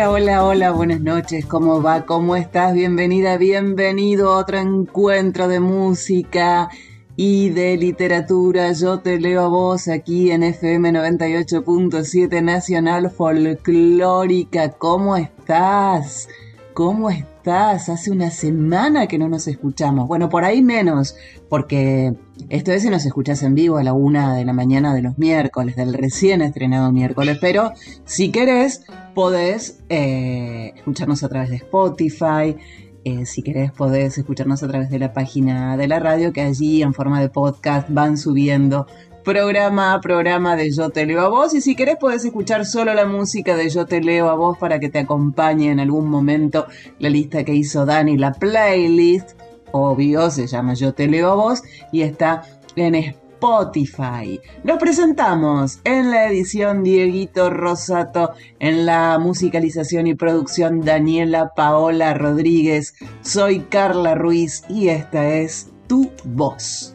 Hola, 0.00 0.12
hola, 0.12 0.44
hola, 0.46 0.70
buenas 0.70 1.00
noches, 1.02 1.44
¿cómo 1.44 1.82
va? 1.82 2.06
¿Cómo 2.06 2.34
estás? 2.34 2.72
Bienvenida, 2.72 3.36
bienvenido 3.36 4.32
a 4.32 4.38
otro 4.38 4.56
encuentro 4.56 5.46
de 5.46 5.60
música 5.60 6.70
y 7.16 7.50
de 7.50 7.76
literatura. 7.76 8.72
Yo 8.72 9.00
te 9.00 9.20
leo 9.20 9.42
a 9.42 9.48
vos 9.48 9.88
aquí 9.88 10.30
en 10.30 10.42
FM 10.42 10.92
98.7 10.92 12.42
Nacional 12.42 13.10
Folclórica. 13.10 14.70
¿Cómo 14.70 15.18
estás? 15.18 16.28
¿Cómo 16.72 17.10
estás? 17.10 17.90
Hace 17.90 18.10
una 18.10 18.30
semana 18.30 19.06
que 19.06 19.18
no 19.18 19.28
nos 19.28 19.48
escuchamos. 19.48 20.08
Bueno, 20.08 20.30
por 20.30 20.46
ahí 20.46 20.62
menos, 20.62 21.14
porque 21.50 22.14
esto 22.48 22.70
es 22.70 22.82
si 22.82 22.90
nos 22.90 23.04
escuchás 23.04 23.42
en 23.42 23.56
vivo 23.56 23.76
a 23.76 23.82
la 23.82 23.92
una 23.92 24.36
de 24.36 24.44
la 24.44 24.52
mañana 24.52 24.94
de 24.94 25.02
los 25.02 25.18
miércoles, 25.18 25.74
del 25.74 25.92
recién 25.92 26.42
estrenado 26.42 26.92
miércoles. 26.92 27.38
Pero 27.40 27.72
si 28.04 28.30
querés, 28.30 28.86
podés 29.14 29.82
eh, 29.88 30.72
escucharnos 30.76 31.24
a 31.24 31.28
través 31.28 31.50
de 31.50 31.56
Spotify. 31.56 32.56
Eh, 33.04 33.26
si 33.26 33.42
querés, 33.42 33.72
podés 33.72 34.16
escucharnos 34.16 34.62
a 34.62 34.68
través 34.68 34.90
de 34.90 35.00
la 35.00 35.12
página 35.12 35.76
de 35.76 35.88
la 35.88 35.98
radio, 35.98 36.32
que 36.32 36.42
allí 36.42 36.82
en 36.82 36.94
forma 36.94 37.20
de 37.20 37.28
podcast 37.28 37.88
van 37.90 38.16
subiendo 38.16 38.86
programa 39.24 39.92
a 39.92 40.00
programa 40.00 40.54
de 40.54 40.70
Yo 40.70 40.90
Te 40.90 41.04
Leo 41.04 41.20
a 41.20 41.28
Vos. 41.28 41.52
Y 41.54 41.60
si 41.60 41.74
querés, 41.74 41.96
podés 41.96 42.24
escuchar 42.24 42.64
solo 42.64 42.94
la 42.94 43.06
música 43.06 43.56
de 43.56 43.68
Yo 43.70 43.86
Te 43.86 44.00
Leo 44.00 44.28
a 44.28 44.34
Vos 44.34 44.56
para 44.56 44.78
que 44.78 44.88
te 44.88 45.00
acompañe 45.00 45.72
en 45.72 45.80
algún 45.80 46.08
momento 46.08 46.66
la 47.00 47.10
lista 47.10 47.42
que 47.42 47.54
hizo 47.54 47.84
Dani, 47.84 48.16
la 48.16 48.34
playlist. 48.34 49.39
Obvio, 49.72 50.30
se 50.30 50.46
llama 50.46 50.74
Yo 50.74 50.94
Te 50.94 51.06
Leo 51.06 51.36
Vos 51.36 51.62
y 51.92 52.02
está 52.02 52.42
en 52.76 52.94
Spotify. 52.94 54.38
Nos 54.64 54.78
presentamos 54.78 55.80
en 55.84 56.10
la 56.10 56.28
edición 56.28 56.82
Dieguito 56.82 57.48
Rosato, 57.48 58.32
en 58.58 58.84
la 58.84 59.18
musicalización 59.18 60.06
y 60.06 60.14
producción 60.14 60.82
Daniela 60.82 61.52
Paola 61.56 62.12
Rodríguez. 62.14 62.94
Soy 63.22 63.60
Carla 63.60 64.14
Ruiz 64.14 64.62
y 64.68 64.88
esta 64.88 65.26
es 65.26 65.70
Tu 65.86 66.10
Voz. 66.24 66.94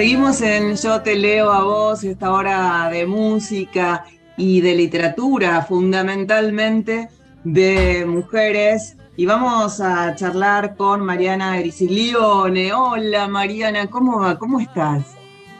Seguimos 0.00 0.40
en 0.40 0.76
Yo 0.76 1.02
te 1.02 1.14
leo 1.14 1.52
a 1.52 1.62
vos, 1.62 2.04
esta 2.04 2.32
hora 2.32 2.88
de 2.90 3.04
música 3.04 4.06
y 4.34 4.62
de 4.62 4.74
literatura, 4.74 5.60
fundamentalmente 5.60 7.10
de 7.44 8.06
mujeres. 8.06 8.96
Y 9.18 9.26
vamos 9.26 9.78
a 9.82 10.14
charlar 10.14 10.74
con 10.74 11.02
Mariana 11.02 11.58
Grisilione. 11.58 12.72
Hola 12.72 13.28
Mariana, 13.28 13.90
¿cómo 13.90 14.20
va? 14.20 14.38
¿Cómo 14.38 14.58
estás? 14.58 15.04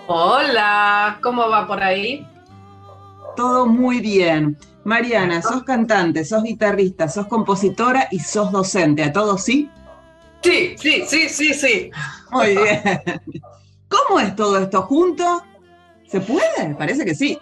Hola, 0.06 1.18
¿cómo 1.22 1.50
va 1.50 1.66
por 1.66 1.82
ahí? 1.82 2.26
Todo 3.36 3.66
muy 3.66 4.00
bien. 4.00 4.56
Mariana, 4.84 5.42
sos 5.42 5.64
cantante, 5.64 6.24
sos 6.24 6.44
guitarrista, 6.44 7.10
sos 7.10 7.26
compositora 7.26 8.08
y 8.10 8.20
sos 8.20 8.50
docente. 8.50 9.04
¿A 9.04 9.12
todos 9.12 9.44
sí? 9.44 9.68
Sí, 10.40 10.76
sí, 10.78 11.04
sí, 11.06 11.28
sí, 11.28 11.52
sí. 11.52 11.90
Muy 12.30 12.56
bien. 12.56 13.02
¿Cómo 13.90 14.20
es 14.20 14.34
todo 14.36 14.58
esto 14.58 14.82
junto? 14.82 15.44
¿Se 16.06 16.20
puede? 16.20 16.74
Parece 16.78 17.04
que 17.04 17.14
sí. 17.14 17.38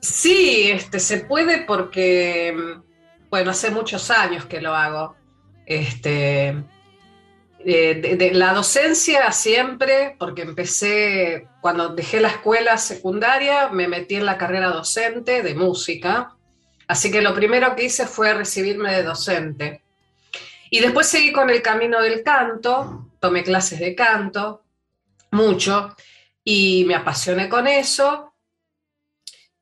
Sí, 0.00 0.70
este, 0.70 1.00
se 1.00 1.20
puede 1.20 1.62
porque, 1.62 2.56
bueno, 3.30 3.50
hace 3.50 3.70
muchos 3.70 4.10
años 4.10 4.46
que 4.46 4.60
lo 4.60 4.74
hago. 4.74 5.16
Este, 5.66 6.48
eh, 7.64 7.94
de, 8.00 8.16
de 8.16 8.34
la 8.34 8.52
docencia 8.52 9.32
siempre, 9.32 10.14
porque 10.18 10.42
empecé, 10.42 11.48
cuando 11.60 11.88
dejé 11.88 12.20
la 12.20 12.28
escuela 12.28 12.78
secundaria, 12.78 13.70
me 13.70 13.88
metí 13.88 14.16
en 14.16 14.26
la 14.26 14.38
carrera 14.38 14.68
docente 14.68 15.42
de 15.42 15.54
música. 15.54 16.36
Así 16.86 17.10
que 17.10 17.22
lo 17.22 17.34
primero 17.34 17.74
que 17.74 17.84
hice 17.84 18.06
fue 18.06 18.34
recibirme 18.34 18.92
de 18.92 19.02
docente. 19.02 19.82
Y 20.70 20.80
después 20.80 21.06
seguí 21.06 21.32
con 21.32 21.50
el 21.50 21.62
camino 21.62 22.00
del 22.00 22.22
canto, 22.22 23.08
tomé 23.18 23.42
clases 23.42 23.80
de 23.80 23.94
canto, 23.94 24.62
mucho, 25.30 25.94
y 26.44 26.84
me 26.86 26.94
apasioné 26.94 27.48
con 27.48 27.66
eso. 27.66 28.34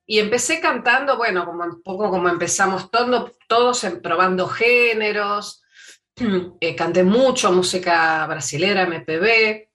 Y 0.07 0.21
empecé 0.21 0.61
cantando, 0.61 1.17
bueno, 1.17 1.45
como 1.45 1.65
un 1.65 1.83
poco 1.83 2.11
como 2.11 2.29
empezamos 2.29 2.91
todo, 2.91 3.33
todos 3.49 3.85
en, 3.85 4.01
probando 4.01 4.47
géneros, 4.47 5.63
eh, 6.61 6.77
canté 6.77 7.03
mucho 7.03 7.51
música 7.53 8.25
brasilera, 8.27 8.87
MPB, 8.87 9.67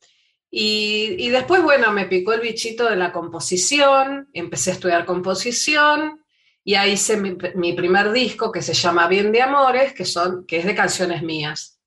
y, 0.53 1.15
y, 1.17 1.29
después, 1.29 1.63
bueno, 1.63 1.91
me 1.93 2.07
picó 2.07 2.33
el 2.33 2.41
bichito 2.41 2.89
de 2.89 2.97
la 2.97 3.13
composición, 3.13 4.29
empecé 4.33 4.71
a 4.71 4.73
estudiar 4.73 5.05
composición, 5.05 6.21
y 6.63 6.75
ahí 6.75 6.93
hice 6.93 7.17
mi, 7.17 7.37
mi 7.55 7.73
primer 7.73 8.11
disco 8.11 8.51
que 8.51 8.61
se 8.61 8.73
llama 8.73 9.07
Bien 9.07 9.31
de 9.31 9.41
Amores, 9.41 9.93
que, 9.93 10.05
son, 10.05 10.45
que 10.45 10.57
es 10.57 10.65
de 10.65 10.75
canciones 10.75 11.23
mías. 11.23 11.79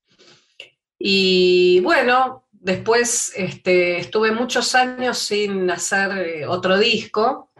Y 0.97 1.79
bueno, 1.81 2.44
después 2.65 3.31
este, 3.35 3.99
estuve 3.99 4.31
muchos 4.31 4.73
años 4.73 5.19
sin 5.19 5.69
hacer 5.69 6.17
eh, 6.17 6.47
otro 6.47 6.79
disco, 6.79 7.51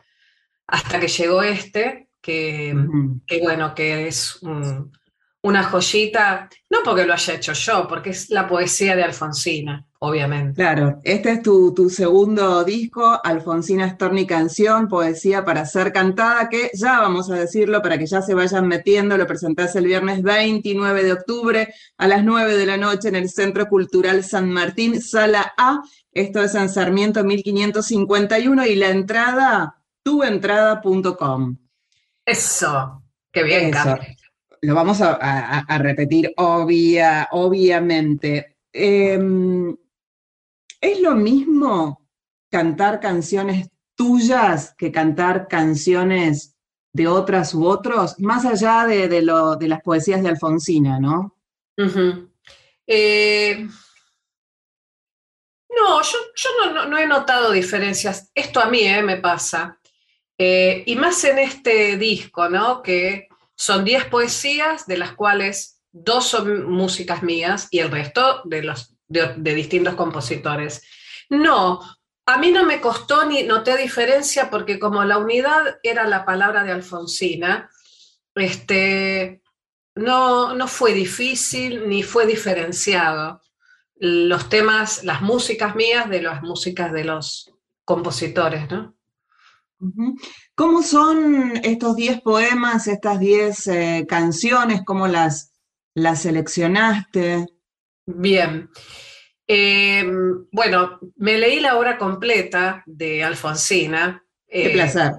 hasta 0.66 1.00
que 1.00 1.08
llegó 1.08 1.44
este, 1.44 2.10
que, 2.20 2.74
uh 2.76 2.80
-huh. 2.80 3.22
que 3.28 3.40
bueno, 3.40 3.76
que 3.76 4.08
es 4.08 4.42
un, 4.42 4.92
una 5.46 5.64
joyita, 5.64 6.50
no 6.72 6.80
porque 6.84 7.06
lo 7.06 7.14
haya 7.14 7.36
hecho 7.36 7.54
yo, 7.54 7.88
porque 7.88 8.10
es 8.10 8.32
la 8.32 8.48
poesía 8.48 8.96
de 8.96 9.04
Alfonsina, 9.04 9.86
obviamente. 10.00 10.56
Claro, 10.56 11.00
este 11.04 11.34
es 11.34 11.44
tu, 11.44 11.72
tu 11.72 11.88
segundo 11.92 12.64
disco, 12.64 13.20
Alfonsina 13.24 13.88
Storni 13.92 14.26
Canción, 14.26 14.88
Poesía 14.88 15.46
para 15.46 15.64
ser 15.68 15.94
cantada, 15.94 16.50
que 16.50 16.72
ya 16.74 17.00
vamos 17.00 17.30
a 17.30 17.36
decirlo 17.36 17.80
para 17.84 18.00
que 18.00 18.08
ya 18.08 18.24
se 18.24 18.34
vayan 18.34 18.68
metiendo, 18.68 19.18
lo 19.18 19.28
presentás 19.28 19.76
el 19.76 19.86
viernes 19.86 20.24
29 20.24 21.04
de 21.04 21.14
octubre 21.14 21.74
a 21.96 22.08
las 22.08 22.24
9 22.24 22.58
de 22.58 22.66
la 22.66 22.78
noche 22.78 23.10
en 23.10 23.16
el 23.16 23.30
Centro 23.30 23.68
Cultural 23.68 24.24
San 24.24 24.50
Martín, 24.50 25.00
Sala 25.00 25.54
A, 25.60 25.84
esto 26.12 26.42
es 26.42 26.56
en 26.56 26.70
Sarmiento 26.70 27.24
1551 27.24 28.66
y 28.66 28.76
la 28.76 28.90
entrada, 28.90 29.76
tuentrada.com. 30.02 31.58
Eso, 32.26 33.04
qué 33.32 33.44
bien, 33.44 33.70
Eso. 33.70 33.96
Lo 34.62 34.76
vamos 34.76 35.02
a, 35.02 35.78
repetir 35.78 36.34
obvia, 36.38 37.28
obviamente. 37.32 38.58
Em, 38.72 39.76
¿Es 40.82 41.00
lo 41.02 41.16
mismo 41.16 42.08
cantar 42.50 43.00
canciones 43.00 43.70
tuyas 43.96 44.76
que 44.78 44.92
cantar 44.92 45.48
canciones 45.48 46.56
de 46.94 47.08
otras 47.08 47.54
u 47.54 47.66
otros, 47.66 48.20
más 48.20 48.46
allá 48.46 48.86
de, 48.86 49.22
lo, 49.22 49.58
de 49.58 49.68
las 49.68 49.82
poesías 49.82 50.24
de 50.24 50.30
Alfonsina, 50.30 50.98
¿no? 51.00 51.36
Eh, 52.88 53.68
no, 55.70 56.02
yo, 56.02 56.88
no, 56.88 56.98
he 56.98 57.06
notado 57.06 57.52
diferencias. 57.52 58.32
Esto 58.34 58.62
a 58.62 58.70
mí 58.70 58.80
eh, 58.80 59.04
me 59.04 59.18
pasa. 59.18 59.78
Eh, 60.38 60.84
y 60.86 60.96
más 60.96 61.22
en 61.26 61.40
este 61.40 61.98
disco, 61.98 62.48
¿no? 62.48 62.82
Que 62.82 63.28
son 63.56 63.86
10 63.86 64.06
poesías, 64.06 64.86
de 64.88 64.98
las 64.98 65.14
cuales 65.14 65.82
dos 65.92 66.28
son 66.28 66.70
músicas 66.70 67.24
mías 67.24 67.68
y 67.72 67.80
el 67.80 67.92
resto 67.92 68.42
de, 68.46 68.64
los, 68.64 68.96
de 69.08 69.54
distintos 69.54 69.96
compositores. 69.96 70.84
No, 71.30 71.80
a 72.26 72.38
mí 72.38 72.52
no 72.52 72.66
me 72.66 72.82
costó 72.82 73.26
ni 73.26 73.44
noté 73.44 73.78
diferencia 73.78 74.50
porque 74.50 74.80
como 74.80 75.04
la 75.04 75.18
unidad 75.18 75.80
era 75.84 76.08
la 76.08 76.26
palabra 76.26 76.64
de 76.64 76.72
Alfonsina, 76.72 77.70
este, 78.34 79.42
no, 79.96 80.56
no 80.56 80.68
fue 80.68 80.94
difícil 80.94 81.88
ni 81.88 82.04
fue 82.04 82.26
diferenciado. 82.26 83.42
Los 83.96 84.50
temas, 84.50 85.04
las 85.04 85.22
músicas 85.22 85.76
mías 85.76 86.10
de 86.10 86.22
las 86.22 86.42
músicas 86.42 86.92
de 86.92 87.06
los 87.06 87.54
compositores, 87.86 88.70
¿no? 88.70 88.95
¿Cómo 90.56 90.84
son 90.84 91.58
estos 91.64 91.96
10 91.96 92.22
poemas, 92.22 92.88
estas 92.88 93.20
10 93.20 93.68
eh, 93.68 94.06
canciones? 94.08 94.82
¿Cómo 94.86 95.08
las, 95.08 95.54
las 95.94 96.22
seleccionaste? 96.22 97.46
Bien. 98.06 98.70
Em, 99.48 100.48
bueno, 100.52 101.00
me 101.18 101.38
leí 101.38 101.60
la 101.60 101.78
obra 101.78 101.98
completa 101.98 102.84
de 102.86 103.24
Alfonsina. 103.24 104.24
Qué 104.48 104.68
eh, 104.68 104.70
placer. 104.72 105.14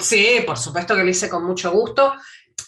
sí, 0.00 0.40
por 0.46 0.58
supuesto 0.58 0.94
que 0.94 1.04
lo 1.04 1.10
hice 1.10 1.28
con 1.28 1.44
mucho 1.44 1.70
gusto. 1.70 2.14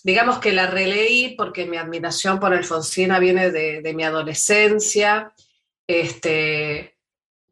Digamos 0.02 0.38
que 0.38 0.52
la 0.52 0.67
releí 0.67 1.34
porque 1.37 1.67
mi 1.67 1.76
admiración 1.76 2.40
por 2.40 2.55
Alfonsina 2.55 3.19
viene 3.19 3.50
de, 3.50 3.93
mi 3.94 4.05
adolescencia. 4.05 5.32
Este, 5.87 6.96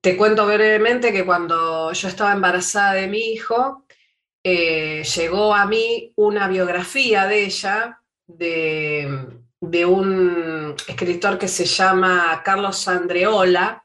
te 0.01 0.17
cuento 0.17 0.47
brevemente 0.47 1.13
que 1.13 1.25
cuando 1.25 1.93
yo 1.93 2.09
estaba 2.09 2.33
embarazada 2.33 2.95
de 2.95 3.09
mi 3.09 3.33
hijo, 3.33 3.85
eh, 4.45 5.03
llegó 5.03 5.55
a 5.55 5.67
mí 5.67 6.13
una 6.17 6.49
biografía 6.49 7.27
de 7.27 7.45
ella, 7.45 8.01
de, 8.27 9.27
de 9.61 9.85
un 9.85 10.75
escritor 10.87 11.39
que 11.39 11.49
se 11.49 11.65
llama 11.65 12.41
Carlos 12.45 12.87
Andreola, 12.87 13.85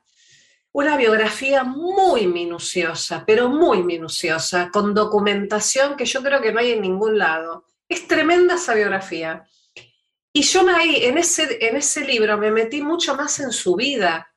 una 0.71 0.97
biografía 0.97 1.63
muy 1.63 2.27
minuciosa, 2.27 3.23
pero 3.25 3.49
muy 3.49 3.83
minuciosa, 3.83 4.69
con 4.71 4.93
documentación 4.93 5.95
que 5.95 6.05
yo 6.05 6.23
creo 6.23 6.41
que 6.41 6.51
no 6.51 6.59
hay 6.59 6.71
en 6.71 6.81
ningún 6.81 7.17
lado. 7.17 7.65
Es 7.87 8.07
tremenda 8.07 8.55
esa 8.55 8.73
biografía. 8.73 9.47
Y 10.31 10.41
yo 10.41 10.63
me, 10.63 11.05
en, 11.05 11.17
ese, 11.19 11.59
en 11.67 11.75
ese 11.75 12.01
libro 12.05 12.37
me 12.39 12.49
metí 12.49 12.81
mucho 12.81 13.15
más 13.15 13.39
en 13.39 13.51
su 13.51 13.75
vida, 13.75 14.32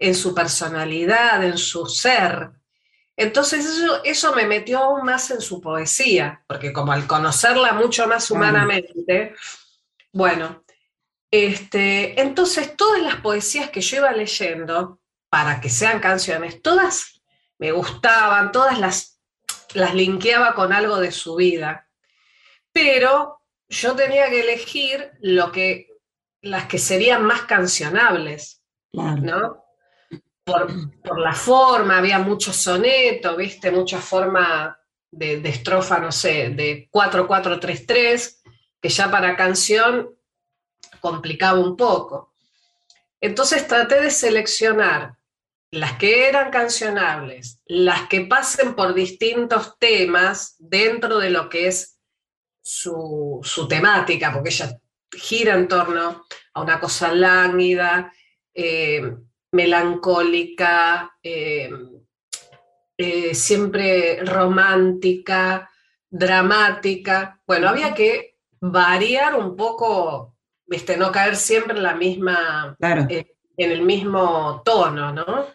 en 0.00 0.16
su 0.16 0.34
personalidad, 0.34 1.44
en 1.44 1.58
su 1.58 1.86
ser. 1.86 2.50
Entonces 3.16 3.64
eso, 3.64 4.02
eso 4.02 4.34
me 4.34 4.46
metió 4.46 4.78
aún 4.78 5.04
más 5.04 5.30
en 5.30 5.40
su 5.40 5.60
poesía, 5.60 6.42
porque 6.48 6.72
como 6.72 6.90
al 6.90 7.06
conocerla 7.06 7.74
mucho 7.74 8.08
más 8.08 8.28
humanamente, 8.30 9.34
bueno, 10.12 10.64
este, 11.30 12.20
entonces, 12.20 12.76
todas 12.76 13.00
las 13.02 13.16
poesías 13.16 13.70
que 13.70 13.80
yo 13.80 13.98
iba 13.98 14.10
leyendo, 14.12 15.00
para 15.28 15.60
que 15.60 15.68
sean 15.68 16.00
canciones, 16.00 16.60
todas 16.60 17.22
me 17.58 17.70
gustaban, 17.70 18.50
todas 18.50 18.78
las, 18.80 19.20
las 19.74 19.94
linkeaba 19.94 20.54
con 20.54 20.72
algo 20.72 20.98
de 20.98 21.12
su 21.12 21.36
vida. 21.36 21.88
Pero 22.72 23.42
yo 23.68 23.94
tenía 23.94 24.28
que 24.28 24.40
elegir 24.40 25.12
lo 25.20 25.52
que, 25.52 25.88
las 26.40 26.66
que 26.66 26.78
serían 26.78 27.24
más 27.24 27.42
cancionables, 27.42 28.62
¿no? 28.92 29.59
Por, 30.44 31.20
la 31.20 31.32
forma, 31.32 31.98
había 31.98 32.18
mucho 32.18 32.52
soneto, 32.52 33.36
¿viste? 33.36 33.70
Mucha 33.70 33.98
forma 34.00 34.78
de, 35.10 35.40
de 35.40 35.48
estrofa, 35.48 35.98
no 35.98 36.10
sé, 36.10 36.50
de 36.50 36.88
4-4-3-3, 36.90 38.40
que 38.80 38.88
ya 38.88 39.10
para 39.10 39.36
canción 39.36 40.10
complicaba 41.00 41.58
un 41.58 41.76
poco. 41.76 42.34
Entonces 43.20 43.68
traté 43.68 44.00
de 44.00 44.10
seleccionar 44.10 45.16
las 45.70 45.98
que 45.98 46.28
eran 46.28 46.50
cancionables, 46.50 47.60
las 47.66 48.08
que 48.08 48.22
pasen 48.22 48.74
por 48.74 48.94
distintos 48.94 49.78
temas 49.78 50.56
dentro 50.58 51.18
de 51.18 51.30
lo 51.30 51.48
que 51.48 51.68
es 51.68 52.00
su, 52.62 53.66
temática, 53.68 54.32
porque 54.32 54.50
ella 54.50 54.78
gira 55.12 55.54
en 55.54 55.68
torno 55.68 56.24
a 56.54 56.60
una 56.60 56.80
cosa 56.80 57.12
lánguida, 57.12 58.12
eh, 58.54 59.16
melancólica, 59.52 61.16
eh, 61.22 61.70
eh, 62.96 63.34
siempre 63.34 64.24
romántica, 64.24 65.70
dramática. 66.08 67.40
Bueno, 67.46 67.68
había 67.68 67.94
que 67.94 68.36
variar 68.60 69.34
un 69.34 69.56
poco 69.56 70.30
viste, 70.70 70.96
no 70.96 71.10
caer 71.10 71.36
siempre 71.36 71.76
en 71.76 71.82
la 71.82 71.94
misma, 71.94 72.76
eh, 73.08 73.34
en 73.56 73.72
el 73.72 73.82
mismo 73.82 74.62
tono, 74.64 75.12
¿no? 75.12 75.46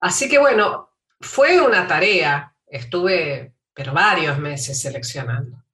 Así 0.00 0.28
que 0.28 0.38
bueno, 0.38 0.90
fue 1.20 1.60
una 1.60 1.86
tarea, 1.86 2.52
estuve, 2.66 3.54
pero 3.72 3.94
varios 3.94 4.36
meses 4.38 4.80
seleccionando. 4.80 5.64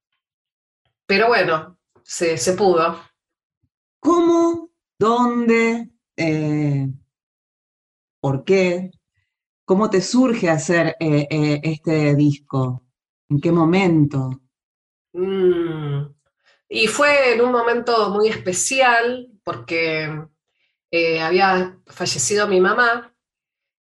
Pero 1.06 1.28
bueno, 1.28 1.78
se, 2.04 2.36
pudo. 2.52 3.02
¿Cómo? 3.98 4.68
¿Dónde? 4.98 5.88
Eh, 6.18 6.88
¿Por 8.20 8.44
qué? 8.44 8.90
¿Cómo 9.64 9.88
te 9.88 10.00
surge 10.00 10.50
hacer 10.50 10.96
eh, 10.98 11.60
este 11.62 12.16
disco? 12.16 12.82
¿En 13.28 13.40
qué 13.40 13.52
momento? 13.52 14.30
Mm, 15.12 16.06
y 16.68 16.86
fue 16.88 17.34
en 17.34 17.42
un 17.42 17.52
momento 17.52 18.10
muy 18.10 18.28
especial 18.28 19.28
porque 19.44 20.10
eh, 20.90 21.20
había 21.20 21.78
fallecido 21.86 22.48
mi 22.48 22.60
mamá 22.60 23.14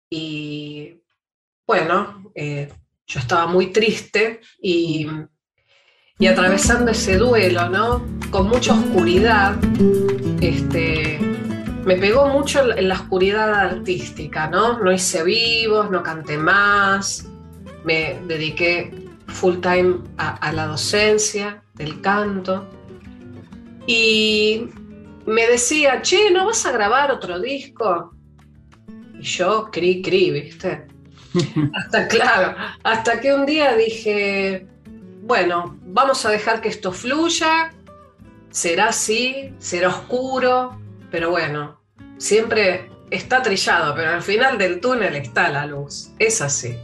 y 0.09 1.03
bueno, 1.67 2.31
eh, 2.35 2.73
yo 3.07 3.21
estaba 3.21 3.47
muy 3.47 3.73
triste 3.73 4.41
y, 4.61 5.07
y, 6.19 6.27
atravesando 6.27 6.91
ese 6.91 7.19
duelo, 7.19 7.69
¿no? 7.69 8.07
Con 8.31 8.49
mucha 8.49 8.75
oscuridad, 8.75 9.57
este, 10.41 11.34
me 11.85 11.97
pegó 11.97 12.29
mucho 12.29 12.73
en 12.77 12.89
la 12.89 12.95
oscuridad 12.95 13.53
artística, 13.55 14.49
¿no? 14.49 14.79
No 14.79 14.93
hice 14.93 15.23
vivos, 15.23 15.91
no 15.91 16.03
canté 16.03 16.39
más, 16.39 17.27
me 17.85 18.21
dediqué 18.27 19.09
full 19.27 19.59
time 19.61 19.99
a 20.17 20.53
la 20.53 20.67
docencia 20.67 21.63
del 21.75 22.01
canto. 22.01 22.67
Y 23.87 24.69
me 25.27 25.47
decía, 25.47 26.01
che, 26.03 26.31
¿no 26.31 26.47
vas 26.47 26.65
a 26.67 26.73
grabar 26.73 27.11
otro 27.11 27.39
disco? 27.41 28.15
Y 29.19 29.23
yo, 29.23 29.71
cri, 29.71 30.03
cri, 30.03 30.31
¿viste? 30.31 30.87
hasta 31.75 32.07
claro, 32.09 32.57
hasta 32.83 33.21
que 33.21 33.35
un 33.35 33.45
día 33.45 33.77
dije, 33.77 34.67
bueno, 35.23 35.79
vamos 35.87 36.25
a 36.25 36.31
dejar 36.31 36.61
que 36.61 36.69
esto 36.69 36.93
fluya, 36.93 37.73
será 38.51 38.89
así, 38.89 39.53
será 39.59 39.89
oscuro, 39.89 40.79
pero 41.15 41.31
bueno, 41.31 41.81
siempre 42.19 42.91
está 43.09 43.41
trillado, 43.41 43.95
pero 43.95 44.11
al 44.11 44.23
final 44.23 44.59
del 44.59 44.81
túnel 44.81 45.15
está 45.15 45.49
la 45.49 45.65
luz, 45.65 46.11
es 46.19 46.43
así. 46.43 46.77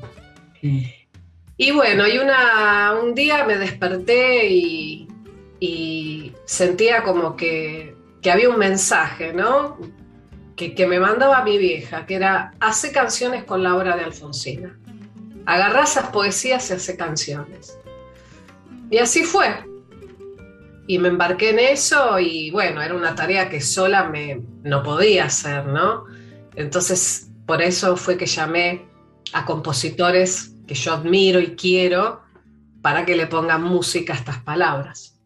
Y 1.57 1.73
bueno, 1.73 2.07
y 2.07 2.17
una, 2.19 2.93
un 2.93 3.13
día 3.13 3.45
me 3.45 3.59
desperté 3.59 4.47
y, 4.47 6.33
sentía 6.45 7.03
como 7.03 7.35
que, 7.35 7.97
había 8.33 8.51
un 8.51 8.59
mensaje, 8.59 9.33
¿no? 9.33 9.81
Que, 10.55 10.87
me 10.87 11.01
mandaba 11.01 11.43
mi 11.43 11.59
vieja, 11.59 12.07
que 12.07 12.15
era, 12.15 12.53
hace 12.61 12.93
canciones 12.93 13.43
con 13.43 13.65
la 13.65 13.75
obra 13.75 13.97
de 13.97 14.05
Alfonsina. 14.05 14.79
Agarrá 15.45 15.83
esas 15.83 16.11
poesías 16.11 16.71
y 16.71 16.75
hace 16.75 16.97
canciones. 16.97 17.77
Y 18.93 18.99
así 18.99 19.25
fue. 19.25 19.70
Y 20.91 20.99
me 20.99 21.07
embarqué 21.07 21.51
en 21.51 21.61
eso 21.61 22.19
y 22.19 22.51
bueno, 22.51 22.83
era 22.83 22.97
una 22.97 23.15
tarea 23.15 23.49
que 23.49 23.61
sola 23.61 24.09
me, 24.09 24.43
no 24.65 24.83
podía 24.83 25.27
hacer, 25.27 25.65
¿no? 25.67 26.07
Entonces, 26.57 27.31
por 27.47 27.63
eso 27.63 27.97
fue 27.97 28.17
que 28.17 28.27
llamé 28.27 28.89
a 29.33 29.45
compositores 29.45 30.53
que 30.67 30.75
yo 30.75 30.95
admiro 30.95 31.39
y 31.39 31.55
quiero 31.55 32.23
para 32.83 33.07
que 33.07 33.15
le 33.15 33.29
pongan 33.29 33.63
música 33.63 34.15
a 34.15 34.17
estas 34.17 34.39
palabras. 34.39 35.17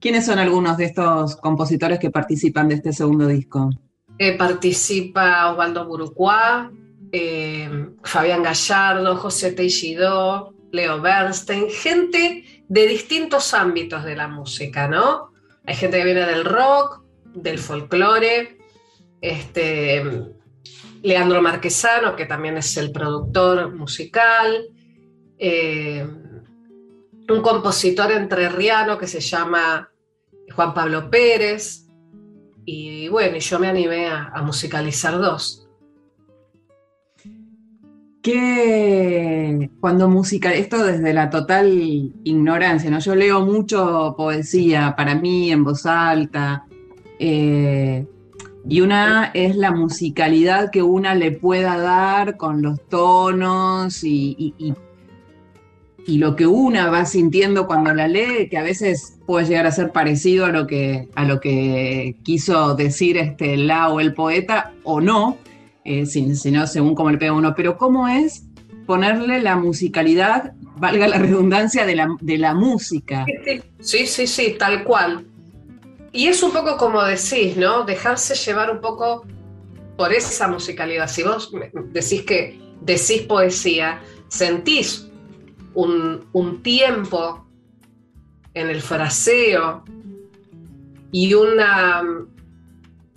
¿Quiénes 0.00 0.26
son 0.26 0.40
algunos 0.40 0.76
de 0.76 0.86
estos 0.86 1.36
compositores 1.36 2.00
que 2.00 2.10
participan 2.10 2.66
de 2.68 2.74
este 2.74 2.92
segundo 2.92 3.28
disco? 3.28 3.70
Eh, 4.18 4.36
participa 4.36 5.52
Osvaldo 5.52 5.86
Burucuá, 5.86 6.72
eh, 7.12 7.90
Fabián 8.02 8.42
Gallardo, 8.42 9.14
José 9.14 9.52
Teixidó, 9.52 10.52
Leo 10.72 11.00
Bernstein, 11.00 11.66
gente 11.70 12.44
de 12.68 12.86
distintos 12.86 13.54
ámbitos 13.54 14.04
de 14.04 14.16
la 14.16 14.28
música, 14.28 14.88
¿no? 14.88 15.32
Hay 15.64 15.74
gente 15.74 15.98
que 15.98 16.04
viene 16.04 16.26
del 16.26 16.44
rock, 16.44 17.04
del 17.34 17.58
folclore, 17.58 18.58
este, 19.20 20.02
Leandro 21.02 21.42
Marquesano, 21.42 22.16
que 22.16 22.26
también 22.26 22.56
es 22.56 22.76
el 22.76 22.92
productor 22.92 23.74
musical, 23.74 24.66
eh, 25.38 26.06
un 27.28 27.42
compositor 27.42 28.12
entrerriano 28.12 28.96
que 28.98 29.06
se 29.06 29.20
llama 29.20 29.90
Juan 30.54 30.72
Pablo 30.72 31.10
Pérez, 31.10 31.86
y 32.68 33.08
bueno, 33.08 33.38
yo 33.38 33.60
me 33.60 33.68
animé 33.68 34.08
a, 34.08 34.42
musicalizar 34.42 35.18
dos. 35.18 35.65
Que 38.26 39.70
cuando 39.78 40.08
música, 40.08 40.52
esto 40.52 40.84
desde 40.84 41.12
la 41.12 41.30
total 41.30 42.12
ignorancia, 42.24 42.90
¿no? 42.90 42.98
Yo 42.98 43.14
leo 43.14 43.46
mucho 43.46 44.14
poesía 44.16 44.96
para 44.96 45.14
mí 45.14 45.52
en 45.52 45.62
voz 45.62 45.86
alta, 45.86 46.66
eh, 47.20 48.04
y 48.68 48.80
una 48.80 49.30
es 49.32 49.54
la 49.54 49.70
musicalidad 49.70 50.72
que 50.72 50.82
una 50.82 51.14
le 51.14 51.30
pueda 51.30 51.78
dar 51.78 52.36
con 52.36 52.62
los 52.62 52.84
tonos 52.88 54.02
y, 54.02 54.54
y, 54.58 56.18
lo 56.18 56.34
que 56.34 56.48
una 56.48 56.90
va 56.90 57.04
sintiendo 57.04 57.68
cuando 57.68 57.94
la 57.94 58.08
lee, 58.08 58.48
que 58.50 58.58
a 58.58 58.64
veces 58.64 59.20
puede 59.24 59.46
llegar 59.46 59.68
a 59.68 59.70
ser 59.70 59.92
parecido 59.92 60.46
a 60.46 60.48
lo 60.48 60.66
que, 60.66 61.08
a 61.14 61.24
lo 61.24 61.38
que 61.38 62.16
quiso 62.24 62.74
decir 62.74 63.18
este, 63.18 63.56
la 63.56 63.88
o 63.88 64.00
el 64.00 64.14
poeta, 64.14 64.72
o 64.82 65.00
no, 65.00 65.38
eh, 65.86 66.06
sino 66.06 66.66
según 66.66 66.94
cómo 66.94 67.10
le 67.10 67.18
pega 67.18 67.32
uno. 67.32 67.54
Pero 67.54 67.78
¿cómo 67.78 68.08
es 68.08 68.44
ponerle 68.86 69.40
la 69.40 69.56
musicalidad, 69.56 70.52
valga 70.76 71.08
la 71.08 71.18
redundancia, 71.18 71.86
de 71.86 71.96
la, 71.96 72.08
de 72.20 72.38
la 72.38 72.54
música? 72.54 73.24
Sí, 73.80 74.06
sí, 74.06 74.26
sí, 74.26 74.56
tal 74.58 74.84
cual. 74.84 75.26
Y 76.12 76.28
es 76.28 76.42
un 76.42 76.52
poco 76.52 76.76
como 76.76 77.02
decís, 77.02 77.56
¿no? 77.56 77.84
Dejarse 77.84 78.34
llevar 78.34 78.70
un 78.70 78.80
poco 78.80 79.26
por 79.96 80.12
esa 80.12 80.48
musicalidad. 80.48 81.08
Si 81.08 81.22
vos 81.22 81.50
decís 81.92 82.22
que 82.22 82.58
decís 82.80 83.22
poesía, 83.22 84.00
sentís 84.28 85.08
un, 85.74 86.62
tiempo 86.62 87.46
en 88.54 88.70
el 88.70 88.80
fraseo 88.80 89.84
y 91.12 91.34
una, 91.34 92.02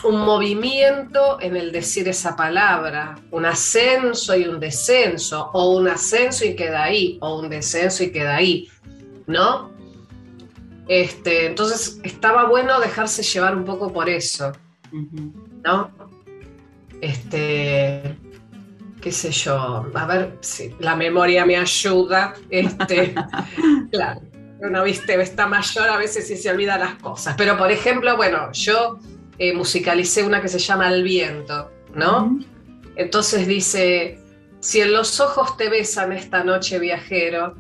un 0.04 0.22
movimiento 0.22 1.40
en 1.42 1.56
el 1.56 1.72
decir 1.72 2.08
esa 2.08 2.36
palabra, 2.36 3.16
un 3.32 3.46
ascenso 3.46 4.36
y 4.36 4.48
un 4.48 4.60
descenso, 4.60 5.50
o 5.54 5.76
un 5.76 5.88
ascenso 5.88 6.46
y 6.46 6.56
queda 6.56 6.84
ahí, 6.84 7.18
o 7.22 7.40
un 7.40 7.50
descenso 7.50 8.04
y 8.04 8.12
queda 8.12 8.38
ahí, 8.38 8.70
¿no? 9.28 9.72
Este, 10.88 11.46
entonces 11.46 12.00
estaba 12.04 12.46
bueno 12.46 12.80
dejarse 12.80 13.24
llevar 13.24 13.56
un 13.56 13.66
poco 13.66 13.92
por 13.92 14.10
eso, 14.10 14.54
¿no? 15.64 15.92
Este, 17.02 18.18
qué 19.02 19.12
sé 19.12 19.32
yo, 19.32 19.86
a 19.94 20.06
ver 20.06 20.38
si 20.42 20.76
la 20.80 20.96
memoria 20.96 21.46
me 21.46 21.58
ayuda. 21.58 22.34
Este, 22.50 23.14
claro, 23.92 24.22
uno 24.62 24.84
viste, 24.84 25.22
está 25.22 25.46
mayor 25.48 25.90
a 25.90 25.98
veces 25.98 26.30
y 26.32 26.38
se 26.38 26.50
olvida 26.50 26.78
las 26.78 26.96
cosas. 26.96 27.36
Pero 27.38 27.58
por 27.58 27.72
ejemplo, 27.72 28.16
bueno, 28.18 28.52
yo 28.54 29.00
eh, 29.40 29.54
musicalicé 29.54 30.24
una 30.24 30.42
que 30.42 30.50
se 30.50 30.60
llama 30.60 30.94
El 30.94 31.04
viento, 31.04 31.72
¿no? 31.96 32.40
Entonces 32.96 33.48
dice, 33.48 34.20
si 34.60 34.82
en 34.82 34.92
los 34.92 35.20
ojos 35.22 35.56
te 35.58 35.70
besan 35.70 36.12
esta 36.12 36.44
noche 36.44 36.78
viajero, 36.80 37.56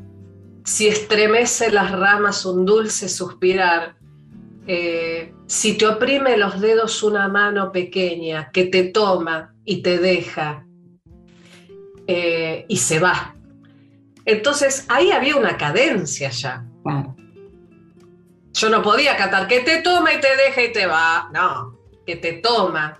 si 0.65 0.87
estremece 0.87 1.71
las 1.71 1.91
ramas 1.91 2.45
un 2.45 2.65
dulce 2.65 3.07
suspirar, 3.07 3.95
eh, 4.67 5.33
si 5.47 5.77
te 5.77 5.87
oprime 5.87 6.37
los 6.37 6.59
dedos 6.59 7.01
una 7.01 7.27
mano 7.27 7.71
pequeña 7.71 8.51
que 8.51 8.65
te 8.65 8.83
toma 8.83 9.55
y 9.65 9.81
te 9.81 9.97
deja 9.97 10.65
eh, 12.05 12.65
y 12.67 12.77
se 12.77 12.99
va. 12.99 13.35
Entonces 14.25 14.85
ahí 14.89 15.11
había 15.11 15.37
una 15.37 15.57
cadencia 15.57 16.29
ya. 16.29 16.65
Yo 18.59 18.69
no 18.69 18.81
podía 18.81 19.15
catar 19.15 19.47
que 19.47 19.61
te 19.61 19.81
toma 19.81 20.13
y 20.13 20.19
te 20.19 20.35
deja 20.35 20.63
y 20.63 20.73
te 20.73 20.85
va. 20.85 21.29
No, 21.33 21.77
que 22.05 22.15
te 22.15 22.33
toma. 22.33 22.99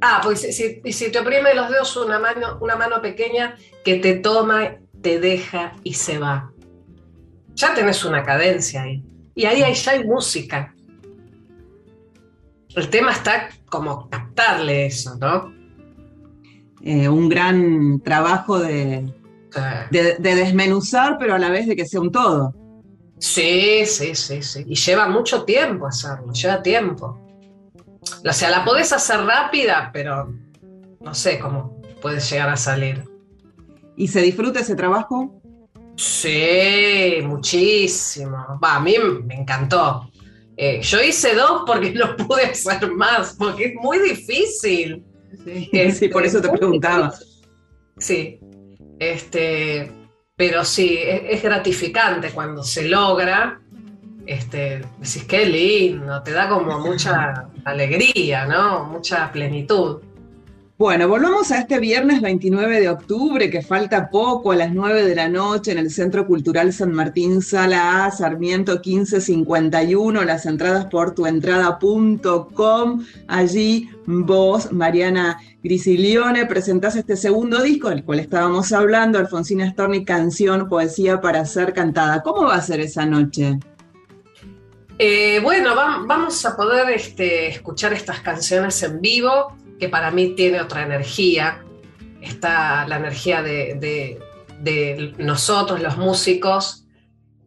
Ah, 0.00 0.20
pues 0.22 0.40
si, 0.40 0.80
si 0.92 1.12
te 1.12 1.18
oprime 1.18 1.54
los 1.54 1.68
dedos 1.70 1.96
una 1.96 2.18
mano, 2.18 2.58
una 2.60 2.76
mano 2.76 3.02
pequeña 3.02 3.56
que 3.84 3.96
te 3.96 4.14
toma, 4.14 4.76
te 5.02 5.18
deja 5.18 5.72
y 5.82 5.94
se 5.94 6.18
va 6.18 6.52
ya 7.58 7.74
tenés 7.74 8.04
una 8.04 8.22
cadencia 8.22 8.82
ahí. 8.82 9.02
Y 9.34 9.44
ahí, 9.44 9.74
ya 9.74 9.92
hay 9.92 10.04
música. 10.04 10.74
El 12.74 12.88
tema 12.88 13.12
está 13.12 13.48
como 13.68 14.08
captarle 14.08 14.86
eso, 14.86 15.16
¿no? 15.16 15.52
Eh, 16.82 17.08
un 17.08 17.28
gran 17.28 18.00
trabajo 18.00 18.60
de, 18.60 19.12
de, 19.90 20.18
desmenuzar, 20.20 21.18
pero 21.18 21.34
a 21.34 21.38
la 21.38 21.50
vez 21.50 21.66
de 21.66 21.74
que 21.74 21.86
sea 21.86 22.00
un 22.00 22.12
todo. 22.12 22.54
Sí, 23.18 23.84
sí, 23.86 24.14
sí, 24.14 24.42
sí. 24.42 24.64
Y 24.66 24.74
lleva 24.74 25.08
mucho 25.08 25.44
tiempo 25.44 25.86
hacerlo, 25.86 26.32
lleva 26.32 26.62
tiempo. 26.62 27.18
O 28.24 28.32
sea, 28.32 28.50
la 28.50 28.64
podés 28.64 28.92
hacer 28.92 29.20
rápida, 29.20 29.90
pero 29.92 30.32
no 31.00 31.14
sé 31.14 31.38
cómo 31.38 31.80
puedes 32.00 32.30
llegar 32.30 32.48
a 32.48 32.56
salir. 32.56 33.04
¿Y 33.96 34.08
se 34.08 34.22
disfruta 34.22 34.60
ese 34.60 34.76
trabajo? 34.76 35.40
Sí, 35.96 37.18
muchísimo. 37.24 38.58
Va, 38.62 38.76
a 38.76 38.80
mí 38.80 38.94
me 39.24 39.34
encantó. 39.34 40.08
Eh, 40.56 40.80
yo 40.82 41.00
hice 41.02 41.34
dos 41.34 41.62
porque 41.66 41.90
no 41.94 42.16
pude 42.16 42.46
hacer 42.46 42.90
más, 42.92 43.34
porque 43.38 43.66
es 43.66 43.74
muy 43.74 43.98
difícil. 43.98 45.04
Sí, 45.44 46.08
por 46.12 46.24
eso 46.24 46.40
te 46.40 46.48
preguntaba. 46.48 47.12
Sí, 48.00 48.38
este, 49.00 49.90
pero 50.38 50.64
sí, 50.64 50.96
es, 51.02 51.42
gratificante 51.42 52.30
cuando 52.30 52.62
se 52.62 52.88
logra. 52.88 53.60
Este, 54.24 54.82
decís, 54.98 55.24
qué 55.24 55.44
lindo, 55.44 56.22
te 56.22 56.30
da 56.30 56.48
como 56.48 56.78
mucha 56.78 57.48
alegría, 57.64 58.46
¿no? 58.46 58.84
Mucha 58.84 59.32
plenitud. 59.32 60.00
Bueno, 60.78 61.08
volvamos 61.08 61.50
a 61.50 61.58
este 61.58 61.80
viernes 61.80 62.20
29 62.20 62.78
de 62.78 62.88
octubre, 62.88 63.50
que 63.50 63.62
falta 63.62 64.10
poco, 64.10 64.52
a 64.52 64.56
las 64.56 64.72
9 64.72 65.04
de 65.04 65.16
la 65.16 65.28
noche, 65.28 65.72
en 65.72 65.78
el 65.78 65.90
Centro 65.90 66.24
Cultural 66.24 66.72
San 66.72 66.92
Martín, 66.92 67.42
Sala 67.42 68.04
A, 68.04 68.12
Sarmiento 68.12 68.74
1551, 68.74 70.22
las 70.22 70.46
entradas 70.46 70.86
por 70.86 71.16
tuentrada.com. 71.16 73.04
Allí 73.26 73.90
vos, 74.06 74.70
Mariana 74.70 75.40
Grisilione, 75.64 76.46
presentás 76.46 76.94
este 76.94 77.16
segundo 77.16 77.60
disco, 77.60 77.88
del 77.90 78.04
cual 78.04 78.20
estábamos 78.20 78.70
hablando, 78.70 79.18
Alfonsina 79.18 79.68
Storni, 79.72 80.04
Canción, 80.04 80.68
Poesía 80.68 81.20
para 81.20 81.44
ser 81.44 81.72
cantada. 81.72 82.22
¿Cómo 82.22 82.44
va 82.44 82.54
a 82.54 82.62
ser 82.62 82.78
esa 82.78 83.04
noche? 83.04 83.58
Eh, 85.00 85.40
bueno, 85.42 85.74
vamos 85.74 86.46
a 86.46 86.56
poder 86.56 86.90
este, 86.90 87.48
escuchar 87.48 87.92
estas 87.94 88.20
canciones 88.20 88.80
en 88.84 89.00
vivo 89.00 89.58
que 89.78 89.88
para 89.88 90.10
mí 90.10 90.34
tiene 90.34 90.60
otra 90.60 90.82
energía. 90.82 91.64
Está 92.20 92.86
la 92.86 92.96
energía 92.96 93.42
de, 93.42 94.18
nosotros, 95.18 95.80
los 95.80 95.96
músicos, 95.96 96.84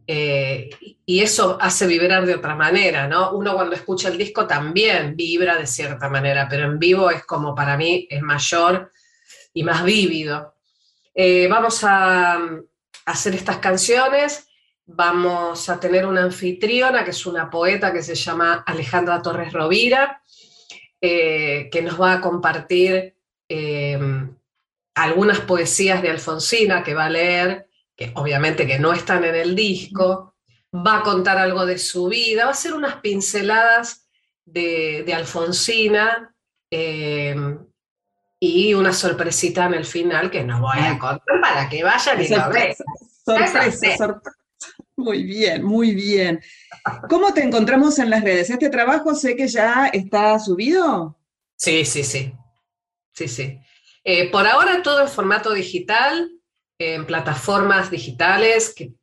eh, 0.08 0.70
y 1.06 1.22
eso 1.22 1.58
hace 1.60 1.88
vibrar 1.88 2.26
de 2.26 2.36
otra 2.36 2.56
manera, 2.56 3.08
¿no? 3.08 3.32
Uno 3.32 3.54
cuando 3.54 3.76
escucha 3.76 4.08
el 4.10 4.18
disco 4.18 4.48
también 4.48 5.16
vibra 5.16 5.58
de 5.58 5.68
cierta 5.68 6.10
manera, 6.10 6.48
pero 6.50 6.66
en 6.66 6.80
vivo 6.80 7.10
es 7.10 7.26
como 7.26 7.54
para 7.54 7.78
mí 7.78 8.08
es 8.10 8.22
mayor 8.22 8.92
y 9.54 9.64
más 9.64 9.84
vívido. 9.84 10.56
Eh, 11.14 11.48
vamos 11.50 11.84
a, 11.84 12.40
hacer 13.06 13.34
estas 13.36 13.58
canciones, 13.58 14.48
vamos 14.86 15.70
a 15.70 15.80
tener 15.80 16.06
una 16.06 16.24
anfitriona 16.24 17.04
que 17.04 17.12
es 17.12 17.26
una 17.26 17.50
poeta 17.50 17.92
que 17.92 18.04
se 18.04 18.16
llama 18.16 18.64
Alejandra 18.66 19.22
Torres 19.22 19.52
Rovira, 19.52 20.21
eh, 21.02 21.70
que 21.72 21.82
nos 21.82 22.00
va 22.00 22.14
a 22.14 22.22
compartir 22.22 23.16
em, 23.50 24.36
algunas 24.94 25.40
poesías 25.40 26.02
de 26.02 26.12
Alfonsina 26.12 26.84
que 26.84 26.94
va 26.94 27.06
a 27.06 27.10
leer, 27.10 27.68
que 27.96 28.12
obviamente 28.16 28.68
que 28.68 28.78
no 28.78 28.94
están 28.94 29.24
en 29.24 29.34
el 29.34 29.56
disco, 29.56 30.36
va 30.74 31.00
a 31.00 31.04
contar 31.04 31.38
algo 31.38 31.66
de 31.66 31.78
su 31.78 32.08
vida, 32.08 32.44
va 32.44 32.50
a 32.50 32.54
hacer 32.54 32.74
unas 32.74 32.98
pinceladas 32.98 34.08
de, 34.46 35.12
Alfonsina 35.16 36.36
em, 36.70 37.58
y 38.40 38.74
una 38.74 38.94
sorpresita 38.94 39.66
en 39.66 39.74
el 39.74 39.86
final 39.86 40.30
que 40.30 40.44
no 40.44 40.62
voy 40.62 40.80
a 40.80 41.00
contar 41.00 41.42
para 41.42 41.68
que 41.68 41.84
vayan 41.84 42.22
y 42.22 42.28
lo 42.28 42.50
vean. 42.50 42.76
Sorpresa, 43.26 43.72
sorpresa. 43.98 44.41
Muy 45.02 45.24
bien, 45.24 45.64
muy 45.64 45.96
bien. 45.96 46.40
¿Cómo 47.10 47.34
te 47.34 47.42
encontramos 47.42 47.98
en 47.98 48.10
las 48.10 48.24
redes? 48.24 48.50
¿Este 48.50 48.70
trabajo 48.70 49.16
sé 49.16 49.36
que 49.36 49.48
ya 49.48 49.88
está 49.88 50.38
subido? 50.38 51.18
Sí, 51.56 51.84
sí, 51.86 52.04
sí. 52.04 52.32
Sí, 53.14 53.28
sí. 53.28 53.60
Eh, 54.04 54.30
por 54.32 54.46
ahora 54.46 54.82
todo 54.84 55.02
en 55.02 55.08
formato 55.08 55.54
digital, 55.54 56.32
en 56.80 57.06
plataformas 57.06 57.90
digitales, 57.90 58.74
que 58.76 58.94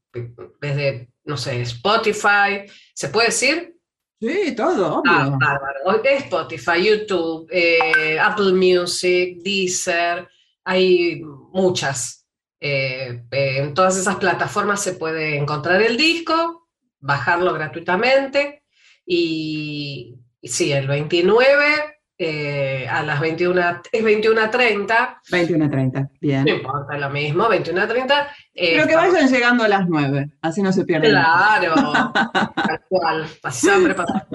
desde, 0.60 1.10
no 1.24 1.36
sé, 1.36 1.60
Spotify, 1.62 2.70
¿se 2.94 3.08
puede 3.08 3.28
decir? 3.28 3.76
Sí, 4.20 4.54
todo, 4.56 4.98
obvio. 4.98 5.12
Ah, 5.12 5.36
bárbaro. 5.40 6.02
Spotify, 6.04 6.82
YouTube, 6.82 7.48
eh, 7.50 8.18
Apple 8.18 8.52
Music, 8.52 9.38
Deezer, 9.42 10.28
hay 10.64 11.20
muchas. 11.52 12.17
Eh, 12.60 13.22
en 13.30 13.74
todas 13.74 13.96
esas 13.96 14.16
plataformas 14.16 14.82
se 14.82 14.94
puede 14.94 15.36
encontrar 15.36 15.80
el 15.82 15.96
disco, 15.96 16.68
bajarlo 16.98 17.52
gratuitamente 17.54 18.64
y, 19.06 20.16
y 20.40 20.48
sí, 20.48 20.72
el 20.72 20.88
29 20.88 21.98
eh, 22.20 22.88
a 22.88 23.04
las 23.04 23.20
21, 23.20 23.60
es 23.92 24.04
21.30. 24.04 25.20
21.30, 25.30 26.10
bien. 26.20 26.44
No 26.44 26.50
importa 26.50 26.98
lo 26.98 27.10
mismo, 27.10 27.48
21.30. 27.48 28.26
Eh, 28.54 28.72
Pero 28.74 28.88
que 28.88 28.96
vayan 28.96 29.28
llegando 29.28 29.62
a 29.62 29.68
las 29.68 29.88
9, 29.88 30.32
así 30.42 30.60
no 30.60 30.72
se 30.72 30.84
pierden. 30.84 31.12
Claro, 31.12 31.74
tal 32.32 32.84
cual, 32.88 33.28
siempre 33.52 33.94
pasa 33.94 34.26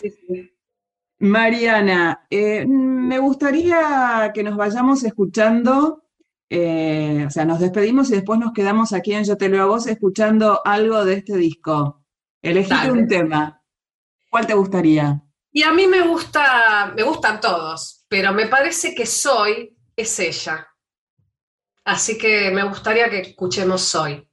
sí, 0.00 0.10
sí. 0.10 0.50
Mariana, 1.18 2.24
eh, 2.30 2.64
me 2.66 3.18
gustaría 3.18 4.30
que 4.32 4.44
nos 4.44 4.56
vayamos 4.56 5.02
escuchando, 5.02 6.04
eh, 6.52 7.24
o 7.28 7.30
sea, 7.30 7.44
nos 7.44 7.60
despedimos 7.60 8.10
y 8.10 8.14
después 8.14 8.40
nos 8.40 8.52
quedamos 8.52 8.92
aquí 8.92 9.14
en 9.14 9.24
Yo 9.24 9.36
Te 9.36 9.48
Leo 9.48 9.62
a 9.62 9.66
Vos 9.66 9.86
escuchando 9.86 10.60
algo 10.64 11.04
de 11.04 11.14
este 11.14 11.36
disco. 11.36 12.04
Elegiste 12.42 12.90
un 12.90 13.06
tema. 13.06 13.62
¿Cuál 14.28 14.48
te 14.48 14.54
gustaría? 14.54 15.22
Y 15.52 15.62
a 15.62 15.72
mí 15.72 15.86
me 15.86 16.02
gusta, 16.02 16.92
me 16.96 17.04
gustan 17.04 17.40
todos, 17.40 18.04
pero 18.08 18.32
me 18.32 18.48
parece 18.48 18.94
que 18.96 19.06
Soy 19.06 19.76
es 19.94 20.18
ella. 20.18 20.66
Así 21.84 22.18
que 22.18 22.50
me 22.50 22.64
gustaría 22.64 23.08
que 23.08 23.20
escuchemos 23.20 23.82
Soy. 23.82 24.28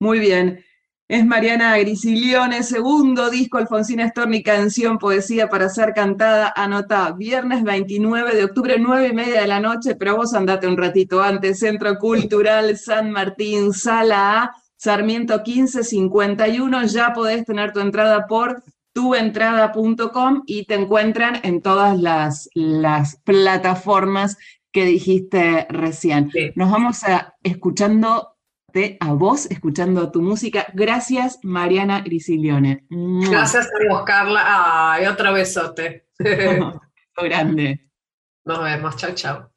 Muy 0.00 0.20
bien. 0.20 0.64
Es 1.12 1.26
Mariana 1.26 1.76
Grisilione, 1.76 2.62
segundo 2.62 3.28
disco 3.28 3.58
Alfonsina 3.58 4.08
Storni, 4.08 4.42
canción, 4.42 4.96
poesía 4.96 5.50
para 5.50 5.68
ser 5.68 5.92
cantada. 5.92 6.54
Anota, 6.56 7.12
viernes 7.12 7.64
29 7.64 8.34
de 8.34 8.44
octubre, 8.44 8.78
nueve 8.78 9.08
y 9.08 9.12
media 9.12 9.42
de 9.42 9.46
la 9.46 9.60
noche, 9.60 9.94
pero 9.94 10.16
vos 10.16 10.32
andate 10.32 10.66
un 10.66 10.78
ratito 10.78 11.22
antes. 11.22 11.58
Centro 11.58 11.98
Cultural 11.98 12.78
San 12.78 13.10
Martín, 13.10 13.74
Sala 13.74 14.40
A, 14.40 14.56
Sarmiento 14.74 15.42
1551. 15.44 16.86
Ya 16.86 17.12
podés 17.12 17.44
tener 17.44 17.74
tu 17.74 17.80
entrada 17.80 18.26
por 18.26 18.62
tuentrada.com 18.94 20.44
y 20.46 20.64
te 20.64 20.76
encuentran 20.76 21.40
en 21.42 21.60
todas 21.60 22.00
las, 22.00 22.48
las 22.54 23.16
plataformas 23.16 24.38
que 24.72 24.86
dijiste 24.86 25.66
recién. 25.68 26.30
Nos 26.54 26.70
vamos 26.70 27.04
a 27.04 27.34
escuchando 27.42 28.31
a 29.00 29.12
vos, 29.12 29.46
escuchando 29.46 30.10
tu 30.10 30.22
música. 30.22 30.66
Gracias, 30.74 31.38
Mariana 31.42 32.00
Grisilione. 32.00 32.86
Gracias 32.88 33.66
a 33.66 33.92
vos, 33.92 34.02
Carla. 34.04 34.92
Ay, 34.92 35.06
otro 35.06 35.32
besote. 35.32 36.06
grande. 37.16 37.90
Nos 38.44 38.62
vemos. 38.62 38.96
Chao, 38.96 39.14
chao. 39.14 39.51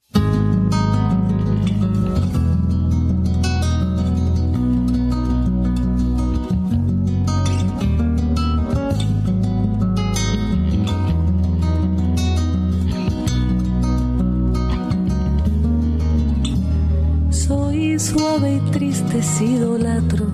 Suave 18.17 18.55
y 18.55 18.71
triste 18.71 19.21
si 19.21 19.45
idolatro. 19.55 20.25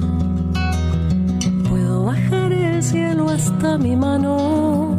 Puedo 1.68 2.06
bajar 2.06 2.52
el 2.54 2.84
cielo 2.84 3.28
hasta 3.30 3.78
mi 3.80 3.96
mano. 3.96 4.96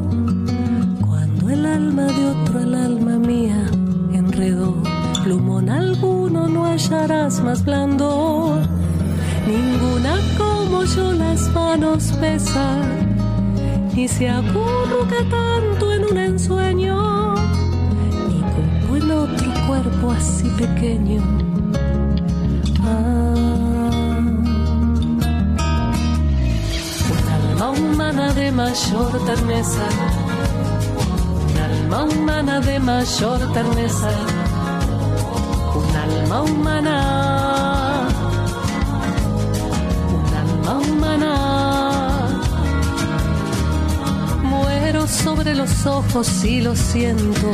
Cuando 1.06 1.48
el 1.48 1.64
alma 1.64 2.06
de 2.06 2.26
otro 2.26 2.58
al 2.58 2.74
alma 2.74 3.18
mía 3.18 3.70
enredó, 4.12 4.82
plumón 5.22 5.68
alguno 5.68 6.48
no 6.48 6.64
hallarás 6.64 7.40
más 7.44 7.64
blando. 7.64 8.60
Ninguna 9.46 10.14
como 10.36 10.82
yo 10.84 11.12
las 11.12 11.40
manos 11.52 12.12
pesa, 12.20 12.80
y 13.94 14.08
se 14.08 14.28
acurruca 14.28 15.18
tanto 15.30 15.92
en 15.92 16.04
un 16.10 16.16
ensueño, 16.18 17.34
ni 18.28 18.40
como 18.54 18.96
en 18.96 19.10
otro 19.10 19.50
cuerpo 19.68 20.10
así 20.10 20.48
pequeño 20.58 21.22
humana 28.12 28.34
de 28.34 28.52
mayor 28.52 29.24
terneza, 29.24 29.88
un 31.48 31.58
alma 31.58 32.04
humana 32.04 32.60
de 32.60 32.78
mayor 32.78 33.52
terneza, 33.52 34.10
un 35.74 35.96
alma 35.96 36.42
humana, 36.42 38.08
un 40.14 40.34
alma 40.42 40.72
humana. 40.88 41.32
Muero 44.42 45.06
sobre 45.06 45.54
los 45.54 45.86
ojos 45.86 46.44
y 46.44 46.60
lo 46.60 46.76
siento. 46.76 47.50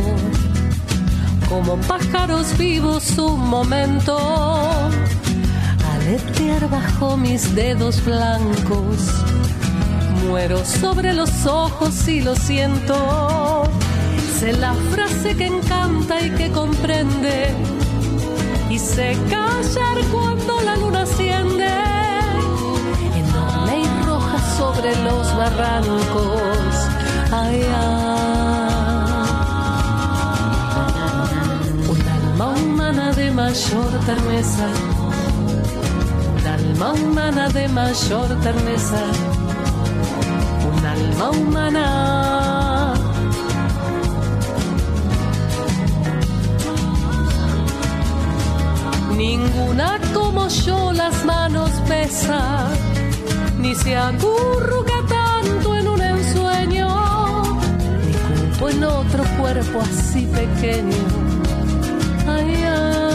Como 1.48 1.76
pájaros 1.82 2.58
vivos 2.58 3.16
un 3.18 3.48
momento. 3.48 4.18
Aletear 5.94 6.68
bajo 6.68 7.16
mis 7.16 7.54
dedos 7.54 8.04
blancos. 8.04 9.27
Muero 10.28 10.64
sobre 10.64 11.14
los 11.14 11.46
ojos 11.46 12.06
y 12.06 12.20
lo 12.20 12.36
siento. 12.36 13.64
Sé 14.38 14.52
la 14.52 14.74
frase 14.92 15.36
que 15.36 15.46
encanta 15.46 16.20
y 16.20 16.30
que 16.30 16.50
comprende. 16.52 17.54
Y 18.70 18.78
sé 18.78 19.16
callar 19.30 19.98
cuando 20.12 20.60
la 20.60 20.76
luna 20.76 21.02
asciende. 21.02 21.68
Enorme 23.16 23.80
y 23.80 24.04
roja 24.06 24.38
sobre 24.56 24.90
los 25.02 25.36
barrancos. 25.36 26.72
Ay, 27.32 27.62
ay. 27.62 28.18
humana 32.88 33.12
de 33.12 33.30
mayor 33.30 33.90
terneza, 34.06 34.66
un 36.36 36.46
alma 36.46 36.92
humana 36.92 37.48
de 37.48 37.68
mayor 37.68 38.28
terneza, 38.40 39.02
un 39.36 39.37
alma 41.18 41.30
humana. 41.30 42.94
Ninguna 49.16 49.98
como 50.14 50.48
yo 50.48 50.92
las 50.92 51.24
manos 51.24 51.70
besa, 51.88 52.68
ni 53.58 53.74
se 53.74 53.96
acurruca 53.96 54.94
tanto 55.08 55.74
en 55.76 55.88
un 55.88 56.00
ensueño, 56.00 56.88
ni 58.04 58.12
culpo 58.12 58.68
en 58.68 58.84
otro 58.84 59.24
cuerpo 59.38 59.80
así 59.80 60.26
pequeño 60.26 61.28
la 62.26 63.07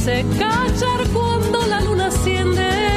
y 0.00 0.04
se 0.04 0.24
callar 0.38 1.08
cuando 1.12 1.66
la 1.66 1.80
luna 1.80 2.06
asciende 2.06 2.90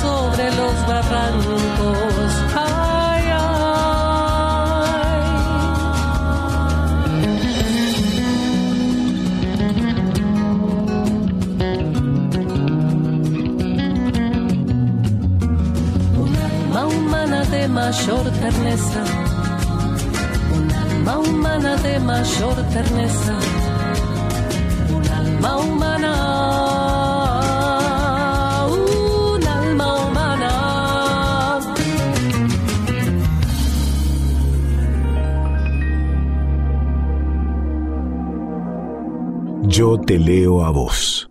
sobre 0.00 0.46
los 0.60 0.74
barrancos. 0.88 2.32
Ay, 2.56 3.24
ay. 3.30 3.54
Un 16.22 16.32
alma 16.48 16.86
humana 16.86 17.44
de 17.44 17.68
mayor 17.68 18.24
terneza, 18.42 19.02
un 20.56 20.70
alma 20.72 21.18
humana 21.18 21.76
de 21.76 21.98
mayor 22.00 22.56
terneza, 22.72 23.34
Yo 39.76 39.98
te 39.98 40.20
leo 40.20 40.64
a 40.64 40.70
vos. 40.70 41.28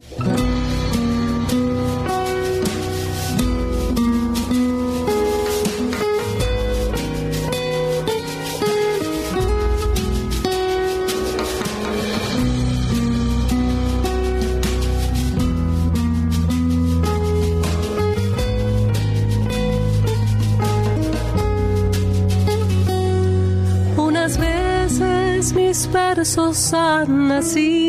versos 25.91 26.73
han 26.73 27.27
nacido 27.27 27.82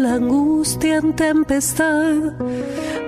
la 0.00 0.14
angustia 0.14 0.96
en 0.96 1.14
tempestad, 1.14 2.34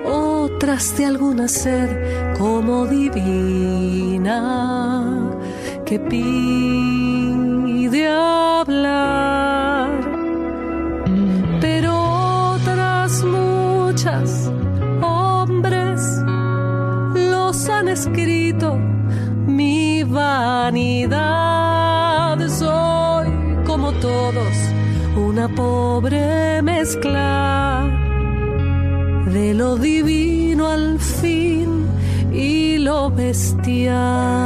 otras 0.05 0.97
de 0.97 1.07
alguna 1.07 1.49
sed 1.49 2.35
como 2.39 2.87
divina 2.87 4.39
que 5.85 5.99
pide 6.01 7.29
hablar, 8.09 9.91
pero 11.61 12.55
otras 12.55 13.25
muchas 13.25 14.51
hombres 15.03 16.01
los 17.15 17.69
han 17.69 17.89
escrito 17.89 18.79
vanidad. 20.05 21.59
Soy 22.49 23.29
como 23.67 23.93
todos, 23.93 24.57
una 25.17 25.49
pobre 25.49 26.10
de 29.27 29.53
lo 29.53 29.77
divino 29.77 30.67
al 30.67 30.99
fin 30.99 31.87
y 32.33 32.79
lo 32.79 33.11
bestial. 33.11 34.41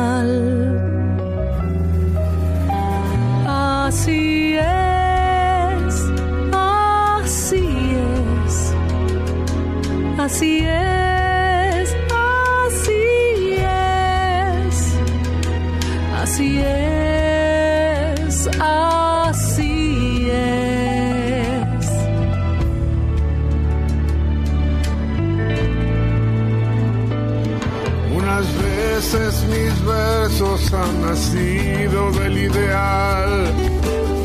Han 30.83 31.03
nacido 31.03 32.11
del 32.13 32.39
ideal, 32.39 33.53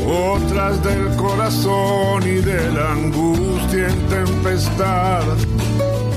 otras 0.06 0.82
del 0.82 1.16
corazón 1.16 2.22
y 2.24 2.40
de 2.40 2.72
la 2.72 2.92
angustia 2.92 3.88
en 3.88 4.08
tempestad, 4.08 5.22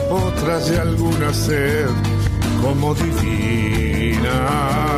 otras 0.10 0.70
de 0.70 0.80
alguna 0.80 1.34
sed 1.34 1.90
como 2.62 2.96
divina 2.96 4.93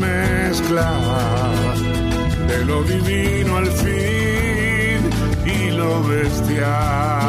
mezcla 0.00 0.90
de 2.48 2.64
lo 2.64 2.82
divino 2.82 3.56
al 3.58 3.66
fin 3.66 5.00
y 5.46 5.70
lo 5.70 6.02
bestial. 6.02 7.19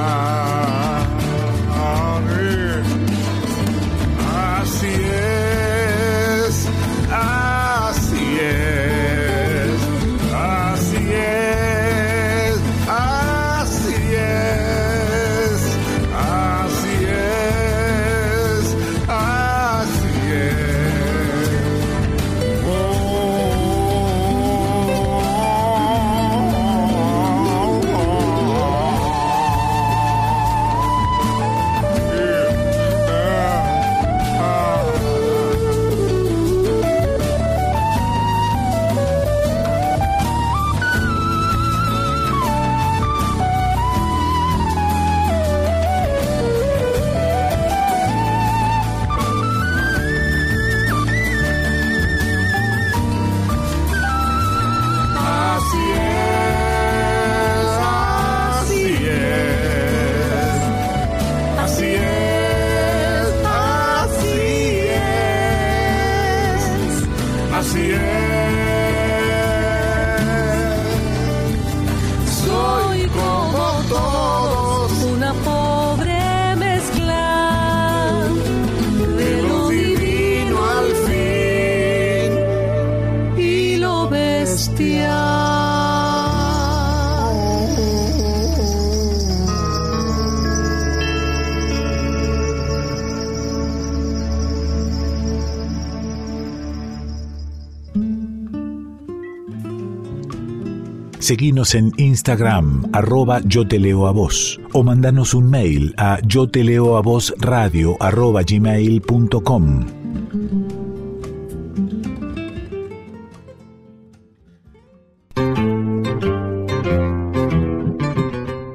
Seguinos 101.32 101.76
en 101.76 101.94
Instagram, 101.96 102.90
arroba 102.92 103.40
yo 103.46 103.66
te 103.66 103.80
leo 103.80 104.06
a 104.08 104.12
vos, 104.12 104.60
o 104.74 104.84
mandanos 104.84 105.34
un 105.34 105.50
mail 105.50 105.94
a 105.96 106.20
yo 106.28 106.50
te 106.50 106.62
leo 106.62 106.98
a 106.98 107.02
vos 107.02 107.34
radio 107.38 107.96
arroba. 108.02 108.42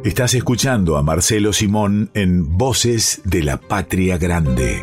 Estás 0.03 0.33
escuchando 0.33 0.97
a 0.97 1.03
Marcelo 1.03 1.53
Simón 1.53 2.09
en 2.15 2.57
Voces 2.57 3.21
de 3.25 3.43
la 3.43 3.59
Patria 3.59 4.17
Grande. 4.17 4.83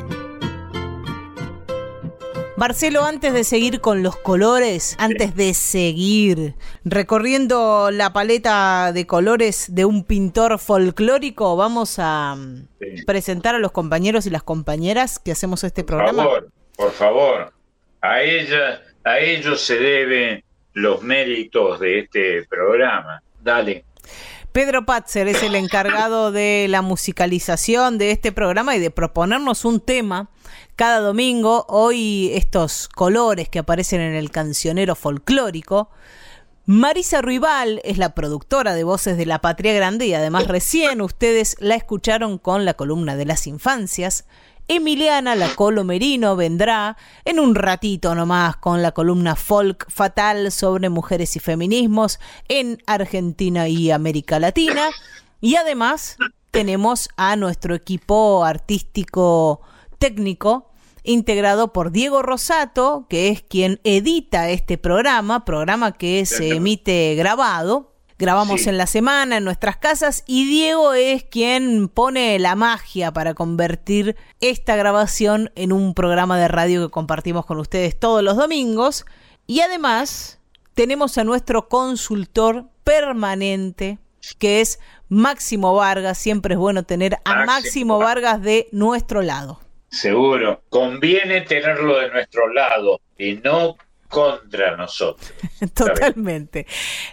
Marcelo, 2.64 3.04
antes 3.04 3.34
de 3.34 3.44
seguir 3.44 3.82
con 3.82 4.04
los 4.04 4.16
colores, 4.16 4.96
antes 4.98 5.36
de 5.36 5.54
seguir 5.54 6.56
recorriendo 6.86 7.92
la 7.92 8.14
paleta 8.14 8.94
de 8.94 9.06
colores 9.06 9.76
de 9.76 9.84
un 9.84 10.06
pintor 10.06 10.58
folclórico, 10.60 11.58
vamos 11.58 11.96
a 12.00 12.36
mm, 12.38 12.68
presentar 13.06 13.54
a 13.54 13.60
los 13.60 13.74
compañeros 13.74 14.28
y 14.28 14.30
las 14.30 14.44
compañeras 14.44 15.20
que 15.20 15.34
hacemos 15.34 15.66
este 15.66 15.84
programa. 15.84 16.24
Por 16.24 16.32
favor, 16.32 16.52
por 16.78 16.92
favor. 16.94 17.54
A 18.00 18.22
ella, 18.22 18.82
a 19.04 19.20
ellos 19.20 19.60
se 19.60 19.78
deben 19.78 20.42
los 20.72 21.02
méritos 21.04 21.82
de 21.82 22.00
este 22.00 22.44
programa. 22.44 23.22
Dale. 23.42 23.84
Pedro 24.54 24.86
Patzer 24.86 25.28
es 25.28 25.44
el 25.44 25.56
encargado 25.56 26.32
de 26.32 26.68
la 26.70 26.82
musicalización 26.82 27.98
de 27.98 28.12
este 28.12 28.32
programa 28.32 28.74
y 28.78 28.80
de 28.80 28.90
proponernos 28.90 29.66
un 29.66 29.82
tema 29.82 30.30
cada 30.76 31.00
domingo. 31.00 31.66
Hoy 31.70 32.32
estos 32.34 32.88
colores 32.88 33.50
que 33.50 33.60
aparecen 33.60 34.02
en 34.02 34.16
el 34.16 34.32
cancionero 34.32 34.96
folclórico. 34.96 35.90
Marisa 36.66 37.22
Ruibal 37.22 37.82
es 37.84 37.98
la 37.98 38.16
productora 38.16 38.74
de 38.74 38.86
Voces 38.86 39.18
de 39.18 39.26
la 39.26 39.42
Patria 39.42 39.74
Grande 39.74 40.08
y 40.08 40.14
además 40.14 40.48
recién 40.48 41.02
ustedes 41.02 41.58
la 41.60 41.76
escucharon 41.76 42.38
con 42.38 42.64
la 42.64 42.74
columna 42.74 43.18
de 43.18 43.26
las 43.26 43.48
infancias. 43.48 44.26
Emiliana 44.70 45.36
Lacolo 45.36 45.84
Merino 45.84 46.38
vendrá 46.38 46.96
en 47.26 47.42
un 47.42 47.54
ratito 47.54 48.16
nomás 48.16 48.56
con 48.56 48.82
la 48.82 48.94
columna 48.94 49.36
Folk 49.36 49.92
Fatal 49.92 50.54
sobre 50.54 50.88
mujeres 50.88 51.36
y 51.36 51.40
feminismos 51.40 52.20
en 52.48 52.82
Argentina 52.88 53.68
y 53.68 53.92
América 53.92 54.40
Latina. 54.40 54.88
Y 55.42 55.58
además 55.58 56.16
tenemos 56.52 57.10
a 57.18 57.36
nuestro 57.36 57.76
equipo 57.76 58.46
artístico 58.46 59.60
técnico 60.04 60.70
integrado 61.04 61.72
por 61.72 61.92
Diego 61.92 62.22
Rosato, 62.22 63.06
que 63.10 63.30
es 63.30 63.42
quien 63.42 63.80
edita 63.86 64.50
este 64.50 64.78
programa, 64.78 65.46
programa 65.46 65.94
que 65.94 66.26
se 66.26 66.56
emite 66.58 67.16
grabado. 67.16 67.94
Grabamos 68.20 68.68
en 68.68 68.78
la 68.78 68.86
semana 68.86 69.38
en 69.38 69.46
nuestras 69.46 69.78
casas 69.78 70.26
y 70.28 70.46
Diego 70.46 70.92
es 70.92 71.24
quien 71.24 71.88
pone 71.88 72.38
la 72.38 72.56
magia 72.56 73.14
para 73.14 73.34
convertir 73.34 74.18
esta 74.42 74.76
grabación 74.76 75.52
en 75.56 75.72
un 75.72 75.94
programa 75.94 76.38
de 76.38 76.50
radio 76.50 76.86
que 76.86 76.92
compartimos 76.92 77.46
con 77.46 77.62
ustedes 77.62 77.98
todos 77.98 78.22
los 78.22 78.36
domingos. 78.36 79.06
Y 79.48 79.62
además 79.62 80.42
tenemos 80.74 81.18
a 81.18 81.24
nuestro 81.24 81.70
consultor 81.70 82.66
permanente, 82.84 84.00
que 84.38 84.60
es 84.60 84.80
Máximo 85.08 85.74
Vargas. 85.74 86.18
Siempre 86.18 86.56
es 86.56 86.60
bueno 86.60 86.84
tener 86.84 87.20
a 87.24 87.46
Máximo 87.46 88.00
Vargas 88.00 88.42
de 88.42 88.68
nuestro 88.74 89.22
lado. 89.22 89.64
Seguro. 89.94 90.64
Conviene 90.70 91.42
tenerlo 91.42 92.00
de 92.00 92.10
nuestro 92.10 92.52
lado 92.52 93.00
y 93.16 93.34
no 93.36 93.76
contra 94.10 94.76
nosotros. 94.76 95.34
Totalmente. 95.76 96.66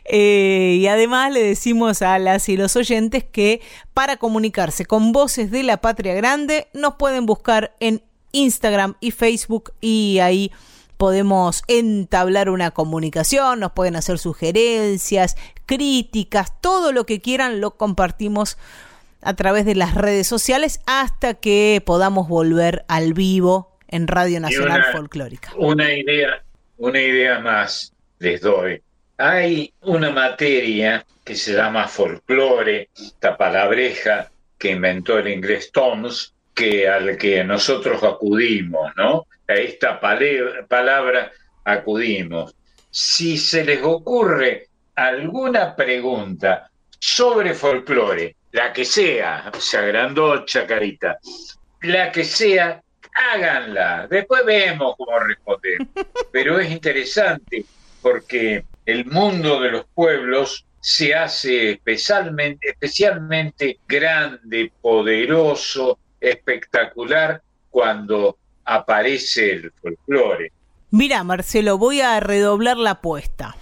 Eh, 0.04 0.78
y 0.78 0.86
además 0.86 1.32
le 1.32 1.42
decimos 1.42 2.00
a 2.00 2.18
las 2.18 2.48
y 2.48 2.56
los 2.56 2.76
oyentes 2.76 3.22
que 3.22 3.60
para 3.92 4.16
comunicarse 4.16 4.86
con 4.86 5.12
Voces 5.12 5.50
de 5.50 5.62
la 5.62 5.76
Patria 5.82 6.14
Grande 6.14 6.68
nos 6.72 6.94
pueden 6.94 7.26
buscar 7.26 7.74
en 7.80 8.02
Instagram 8.32 8.96
y 9.00 9.10
Facebook 9.10 9.72
y 9.82 10.18
ahí 10.20 10.50
podemos 10.96 11.62
entablar 11.68 12.48
una 12.48 12.70
comunicación, 12.70 13.60
nos 13.60 13.72
pueden 13.72 13.96
hacer 13.96 14.18
sugerencias, 14.18 15.36
críticas, 15.66 16.58
todo 16.60 16.92
lo 16.92 17.04
que 17.04 17.20
quieran 17.20 17.60
lo 17.60 17.76
compartimos 17.76 18.56
a 19.22 19.34
través 19.34 19.64
de 19.64 19.74
las 19.74 19.94
redes 19.94 20.26
sociales 20.26 20.80
hasta 20.86 21.34
que 21.34 21.82
podamos 21.84 22.28
volver 22.28 22.84
al 22.88 23.12
vivo 23.12 23.78
en 23.88 24.06
Radio 24.06 24.40
Nacional 24.40 24.84
Folclórica. 24.92 25.52
Una 25.56 25.92
idea, 25.92 26.42
una 26.78 27.00
idea 27.00 27.40
más 27.40 27.92
les 28.18 28.40
doy. 28.40 28.80
Hay 29.18 29.72
una 29.82 30.10
materia 30.10 31.04
que 31.24 31.34
se 31.34 31.52
llama 31.52 31.86
folclore, 31.88 32.88
esta 32.96 33.36
palabreja 33.36 34.30
que 34.58 34.70
inventó 34.70 35.18
el 35.18 35.28
inglés 35.28 35.70
Toms, 35.72 36.34
que 36.54 36.88
al 36.88 37.16
que 37.16 37.44
nosotros 37.44 38.02
acudimos, 38.02 38.92
¿no? 38.96 39.26
A 39.48 39.54
esta 39.54 40.00
palabra 40.00 41.30
acudimos. 41.64 42.54
Si 42.90 43.36
se 43.36 43.64
les 43.64 43.82
ocurre 43.82 44.68
alguna 44.94 45.74
pregunta 45.76 46.70
sobre 46.98 47.54
folclore, 47.54 48.36
la 48.52 48.72
que 48.72 48.84
sea, 48.84 49.50
se 49.58 49.78
agrandó 49.78 50.44
Chacarita, 50.44 51.18
la 51.82 52.10
que 52.10 52.24
sea, 52.24 52.82
háganla, 53.34 54.06
después 54.08 54.44
vemos 54.44 54.94
cómo 54.96 55.18
responder. 55.18 55.78
Pero 56.32 56.58
es 56.58 56.70
interesante 56.70 57.64
porque 58.02 58.64
el 58.86 59.04
mundo 59.06 59.60
de 59.60 59.70
los 59.70 59.86
pueblos 59.94 60.64
se 60.80 61.14
hace 61.14 61.72
especialmente, 61.72 62.70
especialmente 62.70 63.78
grande, 63.86 64.72
poderoso, 64.80 65.98
espectacular 66.20 67.42
cuando 67.70 68.38
aparece 68.64 69.52
el 69.52 69.72
folclore. 69.72 70.52
Mira, 70.90 71.22
Marcelo, 71.22 71.78
voy 71.78 72.00
a 72.00 72.18
redoblar 72.18 72.76
la 72.76 72.92
apuesta. 72.92 73.56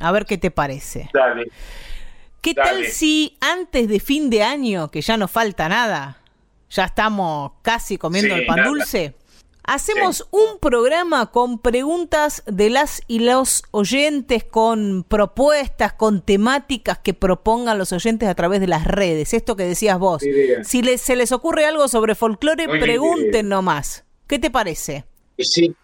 A 0.00 0.12
ver 0.12 0.26
qué 0.26 0.36
te 0.36 0.50
parece. 0.50 1.08
Dale. 1.12 1.46
¿Qué 2.44 2.52
tal 2.52 2.84
si 2.88 3.38
antes 3.40 3.88
de 3.88 4.00
fin 4.00 4.28
de 4.28 4.42
año, 4.42 4.90
que 4.90 5.00
ya 5.00 5.16
no 5.16 5.28
falta 5.28 5.66
nada, 5.66 6.20
ya 6.68 6.84
estamos 6.84 7.52
casi 7.62 7.96
comiendo 7.96 8.34
el 8.34 8.44
pan 8.44 8.64
dulce, 8.64 9.14
hacemos 9.62 10.28
un 10.30 10.58
programa 10.60 11.30
con 11.30 11.58
preguntas 11.58 12.42
de 12.44 12.68
las 12.68 13.00
y 13.08 13.20
los 13.20 13.62
oyentes, 13.70 14.44
con 14.44 15.04
propuestas, 15.04 15.94
con 15.94 16.20
temáticas 16.20 16.98
que 16.98 17.14
propongan 17.14 17.78
los 17.78 17.92
oyentes 17.92 18.28
a 18.28 18.34
través 18.34 18.60
de 18.60 18.66
las 18.66 18.84
redes? 18.84 19.32
Esto 19.32 19.56
que 19.56 19.64
decías 19.64 19.98
vos. 19.98 20.22
Si 20.64 20.82
les, 20.82 21.00
se 21.00 21.16
les 21.16 21.32
ocurre 21.32 21.64
algo 21.64 21.88
sobre 21.88 22.14
folclore, 22.14 22.68
pregunten 22.78 23.48
nomás. 23.48 24.04
¿Qué 24.26 24.38
te 24.38 24.50
parece? 24.50 25.06
Sí, 25.38 25.74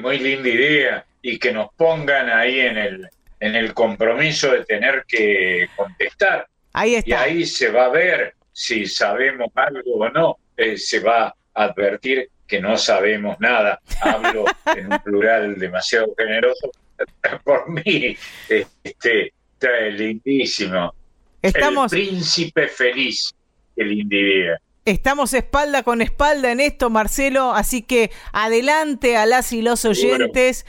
muy 0.00 0.18
linda 0.18 0.48
idea. 0.48 1.06
Y 1.22 1.38
que 1.38 1.52
nos 1.52 1.68
pongan 1.76 2.28
ahí 2.28 2.58
en 2.58 2.76
el, 2.76 3.08
en 3.40 3.54
el 3.54 3.74
compromiso 3.74 4.52
de 4.52 4.64
tener 4.64 5.04
que 5.06 5.68
contestar. 5.76 6.46
Ahí 6.72 6.94
está. 6.94 7.08
Y 7.08 7.12
ahí 7.12 7.46
se 7.46 7.70
va 7.70 7.86
a 7.86 7.88
ver 7.88 8.34
si 8.52 8.86
sabemos 8.86 9.50
algo 9.54 9.94
o 9.94 10.08
no. 10.08 10.38
Eh, 10.56 10.76
se 10.76 11.00
va 11.00 11.26
a 11.26 11.34
advertir 11.54 12.30
que 12.46 12.60
no 12.60 12.76
sabemos 12.76 13.36
nada. 13.40 13.80
Hablo 14.00 14.44
en 14.74 14.92
un 14.92 14.98
plural 15.00 15.58
demasiado 15.58 16.14
generoso. 16.16 16.70
Por 17.44 17.68
mí, 17.68 18.16
este, 18.48 19.32
está 19.52 19.80
lindísimo. 19.90 20.94
Estamos... 21.42 21.92
El 21.92 22.08
príncipe 22.08 22.68
feliz, 22.68 23.34
el 23.76 23.92
individuo. 23.92 24.56
Estamos 24.86 25.34
espalda 25.34 25.82
con 25.82 26.00
espalda 26.00 26.52
en 26.52 26.60
esto, 26.60 26.90
Marcelo, 26.90 27.52
así 27.52 27.82
que 27.82 28.12
adelante 28.32 29.16
a 29.16 29.26
las 29.26 29.52
y 29.52 29.60
los 29.60 29.84
oyentes. 29.84 30.64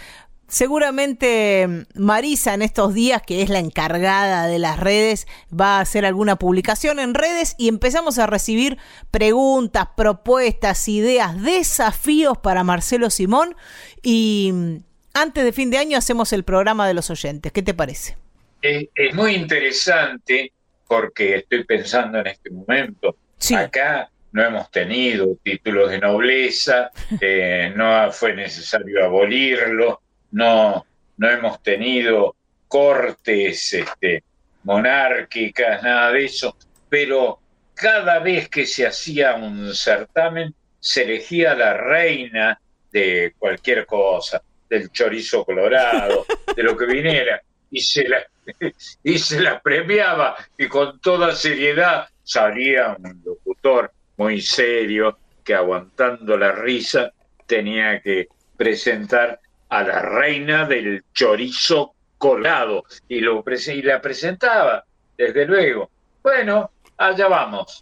Seguramente 0.47 1.67
mm, 1.67 1.81
Marisa 1.95 2.53
en 2.53 2.61
estos 2.61 2.93
días, 2.93 3.21
que 3.21 3.41
es 3.41 3.49
la 3.49 3.59
encargada 3.59 4.47
de 4.47 4.59
las 4.59 4.79
redes, 4.79 5.27
va 5.49 5.77
a 5.77 5.81
hacer 5.81 6.05
alguna 6.05 6.37
publicación 6.37 6.99
en 6.99 7.13
redes 7.13 7.55
y 7.57 7.67
empezamos 7.67 8.17
a 8.17 8.27
recibir 8.27 8.77
preguntas, 9.11 9.89
propuestas, 9.97 10.87
ideas, 10.87 11.41
desafíos 11.41 12.37
para 12.37 12.63
Marcelo 12.63 13.09
Simón. 13.09 13.55
Y 14.01 14.51
mm, 14.53 14.77
antes 15.13 15.43
de 15.43 15.51
fin 15.51 15.69
de 15.69 15.79
año 15.79 15.97
hacemos 15.97 16.31
el 16.31 16.43
programa 16.43 16.87
de 16.87 16.93
los 16.93 17.09
oyentes. 17.09 17.51
¿Qué 17.51 17.61
te 17.61 17.73
parece? 17.73 18.17
Es, 18.61 18.87
muy 19.13 19.35
interesante 19.35 20.53
porque 20.87 21.35
estoy 21.35 21.65
pensando 21.65 22.19
en 22.19 22.27
este 22.27 22.49
momento. 22.49 23.17
Acá 23.55 24.09
no 24.31 24.43
hemos 24.43 24.71
tenido 24.71 25.37
títulos 25.43 25.91
de 25.91 25.99
nobleza, 25.99 26.89
eh, 27.21 27.73
no 27.75 28.09
fue 28.11 28.33
necesario 28.33 29.03
abolirlo 29.03 30.01
no, 30.31 30.85
no 31.17 31.29
hemos 31.29 31.61
tenido 31.61 32.35
cortes 32.67 33.73
este, 33.73 34.23
monárquicas, 34.63 35.81
nada 35.83 36.11
de 36.11 36.25
eso, 36.25 36.57
pero 36.89 37.39
cada 37.73 38.19
vez 38.19 38.49
que 38.49 38.65
se 38.65 38.85
hacía 38.85 39.35
un 39.35 39.73
certamen 39.73 40.53
se 40.79 41.03
elegía 41.03 41.53
la 41.53 41.73
reina 41.73 42.59
de 42.91 43.33
cualquier 43.37 43.85
cosa, 43.85 44.41
del 44.69 44.91
chorizo 44.91 45.45
colorado, 45.45 46.25
de 46.55 46.63
lo 46.63 46.75
que 46.75 46.85
viniera, 46.85 47.41
y 47.71 47.81
se 47.81 48.07
la, 48.07 48.25
y 49.03 49.17
se 49.17 49.41
la 49.41 49.59
premiaba, 49.59 50.35
y 50.57 50.67
con 50.67 50.99
toda 50.99 51.35
seriedad 51.35 52.07
salía 52.23 52.95
un 52.99 53.21
locutor 53.23 53.91
muy 54.17 54.41
serio 54.41 55.17
que 55.43 55.53
aguantando 55.53 56.37
la 56.37 56.51
risa 56.51 57.13
tenía 57.45 58.01
que 58.01 58.27
presentar 58.57 59.39
a 59.69 59.83
la 59.83 60.01
reina 60.01 60.65
del 60.65 61.03
chorizo 61.13 61.93
colado 62.17 62.85
y, 63.07 63.19
lo, 63.19 63.43
y 63.45 63.81
la 63.81 64.01
presentaba, 64.01 64.83
desde 65.17 65.45
luego. 65.45 65.89
Bueno, 66.23 66.71
allá 66.97 67.27
vamos. 67.27 67.81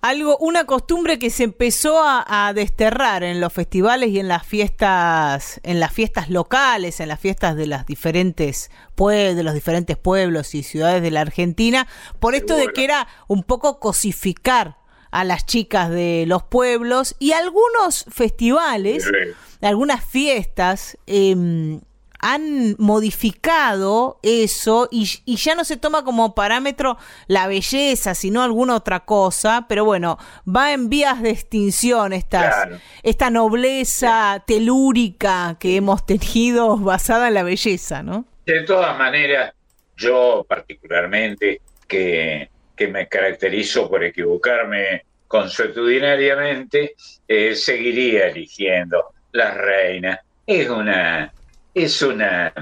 algo, 0.00 0.36
una 0.38 0.64
costumbre 0.64 1.18
que 1.18 1.30
se 1.30 1.44
empezó 1.44 2.02
a, 2.04 2.52
desterrar 2.54 3.22
en 3.22 3.40
los 3.40 3.52
festivales 3.52 4.10
y 4.10 4.18
en 4.18 4.28
las 4.28 4.46
fiestas, 4.46 5.60
en 5.62 5.80
las 5.80 5.92
fiestas 5.92 6.28
locales, 6.28 7.00
en 7.00 7.08
las 7.08 7.20
fiestas 7.20 7.56
de 7.56 7.66
las 7.66 7.86
diferentes 7.86 8.70
de 8.96 9.42
los 9.42 9.52
diferentes 9.52 9.96
pueblos 9.96 10.54
y 10.54 10.62
ciudades 10.62 11.02
de 11.02 11.10
la 11.10 11.22
Argentina, 11.22 11.88
por 12.20 12.36
esto 12.36 12.54
de 12.54 12.68
que 12.68 12.84
era 12.84 13.08
un 13.26 13.42
poco 13.42 13.80
cosificar 13.80 14.76
a 15.12 15.24
las 15.24 15.46
chicas 15.46 15.90
de 15.90 16.24
los 16.26 16.42
pueblos 16.42 17.14
y 17.20 17.32
algunos 17.32 18.06
festivales, 18.10 19.08
algunas 19.60 20.04
fiestas, 20.04 20.98
eh, 21.06 21.78
han 22.22 22.76
modificado 22.78 24.20
eso 24.22 24.88
y, 24.90 25.04
ya 25.36 25.56
no 25.56 25.64
se 25.64 25.76
toma 25.76 26.04
como 26.04 26.36
parámetro 26.36 26.96
la 27.26 27.48
belleza, 27.48 28.14
sino 28.14 28.42
alguna 28.42 28.76
otra 28.76 29.00
cosa, 29.00 29.66
pero 29.68 29.84
bueno, 29.84 30.18
va 30.48 30.72
en 30.72 30.88
vías 30.88 31.20
de 31.20 31.30
extinción 31.30 32.12
esta 32.12 33.30
nobleza 33.30 34.42
telúrica 34.46 35.56
que 35.58 35.76
hemos 35.76 36.06
tenido 36.06 36.76
basada 36.78 37.28
en 37.28 37.34
la 37.34 37.42
belleza, 37.42 38.04
¿no? 38.04 38.24
De 38.46 38.60
todas 38.60 38.96
maneras, 38.96 39.52
yo 39.96 40.46
particularmente, 40.48 41.60
que, 41.88 42.51
que 42.76 42.88
me 42.88 43.08
caracterizo 43.08 43.88
por 43.88 44.04
equivocarme 44.04 45.04
consuetudinariamente, 45.28 46.94
eh, 47.26 47.54
seguiría 47.54 48.28
eligiendo 48.28 49.14
la 49.32 49.52
reina. 49.54 50.20
Es 50.46 50.68
una 50.68 51.32
es 51.74 52.02
una, 52.02 52.52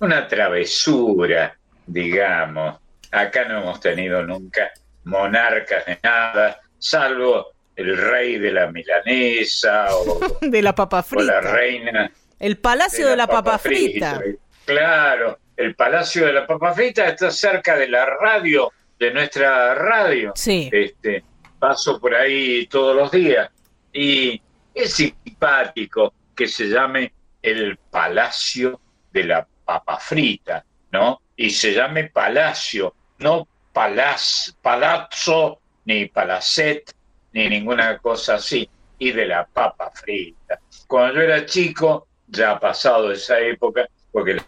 una 0.00 0.28
travesura, 0.28 1.56
digamos. 1.86 2.80
Acá 3.10 3.44
no 3.44 3.60
hemos 3.60 3.80
tenido 3.80 4.22
nunca 4.22 4.70
monarcas 5.04 5.86
de 5.86 5.98
nada, 6.02 6.60
salvo 6.78 7.52
el 7.76 7.96
rey 7.96 8.38
de 8.38 8.52
la 8.52 8.70
milanesa 8.70 9.94
o 9.94 10.20
de 10.40 10.62
la 10.62 10.74
papa 10.74 11.02
frita. 11.02 11.22
O 11.22 11.26
la 11.26 11.40
reina. 11.40 12.12
El 12.38 12.58
palacio 12.58 13.08
de 13.08 13.16
la, 13.16 13.28
papa, 13.28 13.56
frita. 13.56 14.20
Claro, 14.64 15.38
el 15.56 15.76
palacio 15.76 16.26
de 16.26 16.32
la 16.32 16.44
papa 16.44 16.74
frita 16.74 17.06
está 17.06 17.30
cerca 17.30 17.76
de 17.76 17.88
la 17.88 18.04
radio, 18.04 18.72
de 19.02 19.12
nuestra 19.12 19.74
radio. 19.74 20.32
Sí. 20.36 20.70
Este, 20.72 21.24
paso 21.58 21.98
por 21.98 22.14
ahí 22.14 22.66
todos 22.66 22.94
los 22.94 23.10
días 23.10 23.50
y 23.92 24.40
es 24.72 24.94
simpático 24.94 26.14
que 26.36 26.46
se 26.46 26.68
llame 26.68 27.12
el 27.42 27.76
Palacio 27.76 28.80
de 29.12 29.24
la 29.24 29.46
Papa 29.64 29.98
Frita, 29.98 30.64
¿no? 30.92 31.20
Y 31.36 31.50
se 31.50 31.74
llame 31.74 32.10
Palacio, 32.10 32.94
no 33.18 33.48
palaz, 33.72 34.56
Palazzo, 34.62 35.58
ni 35.84 36.06
Palacet, 36.06 36.94
ni 37.32 37.48
ninguna 37.48 37.98
cosa 37.98 38.36
así, 38.36 38.68
y 38.98 39.10
de 39.10 39.26
la 39.26 39.44
Papa 39.46 39.90
Frita. 39.90 40.60
Cuando 40.86 41.14
yo 41.14 41.22
era 41.22 41.44
chico, 41.44 42.06
ya 42.28 42.52
ha 42.52 42.60
pasado 42.60 43.10
esa 43.10 43.40
época, 43.40 43.88
porque 44.12 44.40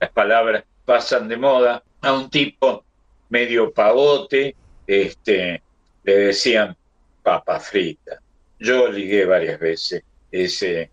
las 0.00 0.10
palabras 0.10 0.64
pasan 0.84 1.28
de 1.28 1.36
moda, 1.38 1.82
a 2.02 2.12
un 2.12 2.28
tipo 2.28 2.84
medio 3.32 3.72
pavote, 3.72 4.54
este, 4.86 5.62
le 6.04 6.16
decían 6.16 6.76
papa 7.22 7.58
frita. 7.58 8.20
Yo 8.58 8.88
ligué 8.88 9.24
varias 9.24 9.58
veces 9.58 10.02
ese, 10.30 10.90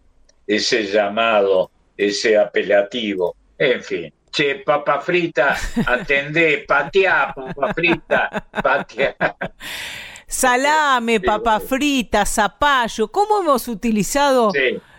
ese 0.48 0.86
llamado, 0.86 1.70
ese 1.98 2.38
apelativo, 2.38 3.36
en 3.58 3.84
fin. 3.84 4.14
Che, 4.32 4.56
papa 4.66 5.02
frita, 5.02 5.58
atendé, 5.86 6.60
pateá, 6.68 7.34
papa 7.36 7.74
frita, 7.74 8.48
pateá. 8.64 9.16
Salame, 10.26 11.20
papa 11.20 11.60
frita, 11.60 12.26
zapallo, 12.26 13.12
¿cómo 13.12 13.42
hemos 13.42 13.68
utilizado 13.68 14.54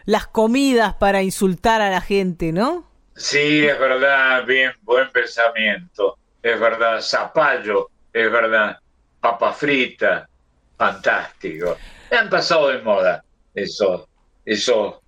las 0.05 0.27
comidas 0.27 0.95
para 0.95 1.23
insultar 1.23 1.81
a 1.81 1.89
la 1.89 2.03
gente, 2.03 2.53
no? 2.53 2.91
Sí, 3.17 3.65
es 3.65 3.79
verdad, 3.79 4.45
bien, 4.45 4.73
buen 4.83 5.11
pensamiento, 5.11 6.19
es 6.43 6.61
verdad, 6.61 7.01
zapallo, 7.01 7.91
es 8.13 8.31
verdad, 8.31 8.79
papa 9.21 9.53
frita, 9.53 10.29
fantástico. 10.77 11.77
Me 12.11 12.17
han 12.19 12.31
pasado 12.31 12.69
de 12.69 12.83
moda 12.83 13.23
eso, 13.55 14.09
eso 14.45 15.01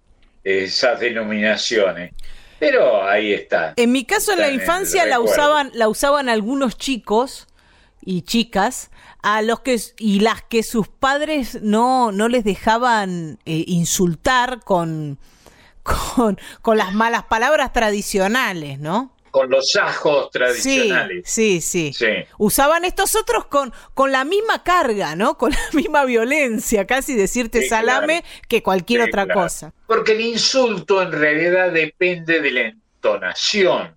esas 0.45 1.01
denominaciones. 1.01 2.13
Pero 2.59 3.03
ahí 3.03 3.33
está. 3.33 3.75
En 3.77 3.91
mi 3.91 4.05
caso, 4.05 4.33
en 4.33 4.41
la 4.41 4.51
infancia 4.51 5.05
la 5.05 5.19
usaban, 5.19 5.71
la 5.75 5.89
usaban 5.89 6.29
algunos 6.29 6.77
chicos 6.79 7.49
y 8.01 8.23
chicas 8.23 8.91
a 9.23 9.43
los 9.43 9.61
que 9.61 9.81
y 9.99 10.21
las 10.21 10.43
que 10.43 10.63
sus 10.63 10.89
padres 10.89 11.61
no, 11.63 12.13
no 12.13 12.29
les 12.29 12.45
dejaban 12.45 13.39
eh, 13.47 13.65
insultar 13.67 14.61
con, 14.61 15.19
con, 15.83 16.39
con 16.61 16.79
las 16.79 16.93
malas 16.93 17.25
palabras 17.25 17.73
tradicionales, 17.73 18.79
¿no? 18.79 19.13
Con 19.33 19.51
los 19.51 19.75
ajos 19.77 20.31
tradicionales. 20.31 21.23
Sí, 21.25 21.61
sí, 21.63 21.93
sí, 21.93 22.07
Usaban 22.37 22.85
estos 22.85 23.17
otros 23.17 23.47
con, 23.47 23.73
con 23.95 24.13
la 24.13 24.25
misma 24.25 24.63
carga, 24.63 25.17
¿no? 25.17 25.39
Con 25.39 25.53
la 25.53 25.59
misma 25.73 26.05
violencia, 26.05 26.87
casi 26.87 27.17
decirte 27.17 27.67
salame 27.67 28.25
que 28.47 28.63
cualquier 28.63 29.01
otra 29.01 29.27
cosa. 29.27 29.73
Porque 29.87 30.13
el 30.13 30.21
insulto 30.21 31.01
en 31.03 31.13
realidad 31.13 31.73
depende 31.73 32.41
de 32.41 32.51
la 32.51 32.61
entonación 32.61 33.97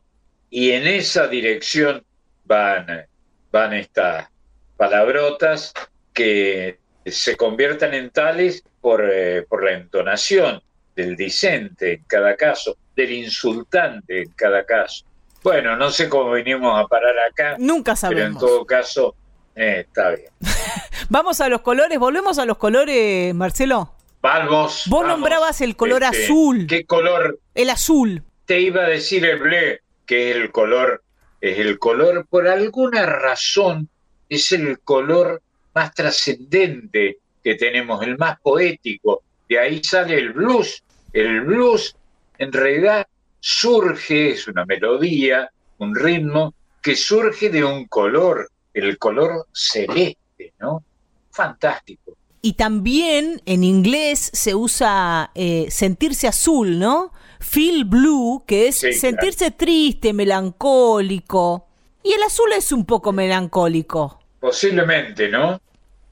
y 0.49 0.71
en 0.71 0.87
esa 0.87 1.27
dirección 1.27 2.03
van, 2.45 3.05
van 3.51 3.73
estas 3.73 4.29
palabrotas 4.77 5.73
que 6.13 6.79
se 7.05 7.35
conviertan 7.35 7.93
en 7.93 8.09
tales 8.09 8.63
por, 8.79 9.03
eh, 9.11 9.43
por 9.49 9.65
la 9.65 9.73
entonación 9.73 10.61
del 10.95 11.17
disente 11.17 11.95
en 11.95 12.03
cada 12.07 12.37
caso, 12.37 12.77
del 12.95 13.11
insultante 13.11 14.21
en 14.21 14.29
cada 14.29 14.65
caso. 14.65 15.05
Bueno, 15.45 15.75
no 15.77 15.91
sé 15.91 16.09
cómo 16.09 16.31
vinimos 16.31 16.73
a 16.75 16.87
parar 16.87 17.13
acá. 17.19 17.55
Nunca 17.59 17.95
sabemos. 17.95 18.19
Pero 18.19 18.33
en 18.33 18.39
todo 18.39 18.65
caso, 18.65 19.15
eh, 19.55 19.85
está 19.87 20.09
bien. 20.09 20.29
vamos 21.09 21.39
a 21.39 21.47
los 21.49 21.61
colores, 21.61 21.99
volvemos 21.99 22.39
a 22.39 22.45
los 22.45 22.57
colores, 22.57 23.31
Marcelo. 23.35 23.93
Vamos. 24.23 24.85
Vos 24.87 25.05
nombrabas 25.05 25.61
el 25.61 25.75
color 25.75 26.01
este, 26.01 26.23
azul. 26.23 26.65
¿Qué 26.65 26.83
color? 26.87 27.39
El 27.53 27.69
azul. 27.69 28.23
Te 28.47 28.59
iba 28.59 28.85
a 28.85 28.87
decir 28.87 29.23
el 29.23 29.37
bleu, 29.37 29.77
que 30.07 30.31
es 30.31 30.35
el 30.35 30.51
color, 30.51 31.03
es 31.39 31.59
el 31.59 31.77
color, 31.77 32.25
por 32.27 32.47
alguna 32.47 33.05
razón, 33.05 33.87
es 34.27 34.51
el 34.51 34.79
color 34.79 35.43
más 35.75 35.93
trascendente 35.93 37.19
que 37.43 37.53
tenemos, 37.53 38.01
el 38.01 38.17
más 38.17 38.39
poético. 38.39 39.21
De 39.47 39.59
ahí 39.59 39.83
sale 39.83 40.17
el 40.17 40.33
blues. 40.33 40.83
El 41.13 41.41
blues, 41.41 41.95
en 42.39 42.51
realidad, 42.51 43.05
surge, 43.47 44.31
es 44.31 44.47
una 44.47 44.65
melodía, 44.65 45.51
un 45.77 45.93
ritmo 45.93 46.55
que 46.81 46.95
surge 46.95 47.51
de 47.51 47.63
un 47.63 47.85
color, 47.85 48.49
el 48.73 48.97
color 48.97 49.45
celeste, 49.53 50.53
¿no? 50.59 50.83
Fantástico. 51.29 52.17
Y 52.41 52.53
también 52.53 53.43
en 53.45 53.63
inglés 53.63 54.31
se 54.33 54.55
usa 54.55 55.29
eh, 55.35 55.67
sentirse 55.69 56.27
azul, 56.27 56.79
¿no? 56.79 57.13
Feel 57.39 57.85
blue, 57.85 58.43
que 58.47 58.69
es 58.69 58.77
sentirse 58.99 59.51
triste, 59.51 60.11
melancólico. 60.11 61.67
Y 62.01 62.13
el 62.13 62.23
azul 62.23 62.51
es 62.51 62.71
un 62.71 62.83
poco 62.83 63.11
melancólico. 63.11 64.19
Posiblemente, 64.39 65.29
¿no? 65.29 65.61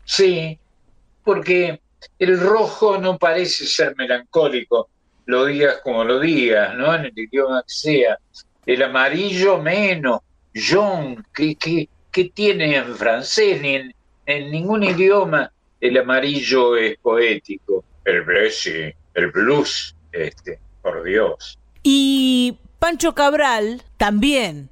Sí, 0.05 0.59
porque 1.23 1.81
el 2.19 2.39
rojo 2.39 2.99
no 2.99 3.17
parece 3.17 3.65
ser 3.65 3.95
melancólico, 3.95 4.89
lo 5.25 5.45
digas 5.45 5.79
como 5.83 6.03
lo 6.03 6.19
digas, 6.19 6.75
¿no? 6.75 6.93
En 6.93 7.05
el 7.05 7.17
idioma 7.17 7.63
que 7.63 7.73
sea. 7.73 8.17
El 8.65 8.83
amarillo 8.83 9.59
menos. 9.59 10.21
John, 10.55 11.25
¿qué, 11.33 11.55
qué, 12.11 12.23
tiene 12.33 12.75
en 12.75 12.95
francés? 12.95 13.61
Ni 13.61 13.91
en, 14.25 14.51
ningún 14.51 14.83
idioma 14.83 15.51
el 15.81 15.97
amarillo 15.97 16.77
es 16.77 16.97
poético. 16.99 17.83
El 18.05 18.21
blues, 18.21 18.55
sí, 18.61 18.93
el 19.13 19.31
blues, 19.31 19.95
este, 20.11 20.59
por 20.81 21.03
Dios. 21.03 21.57
Y 21.81 22.57
Pancho 22.79 23.15
Cabral 23.15 23.81
también 23.97 24.69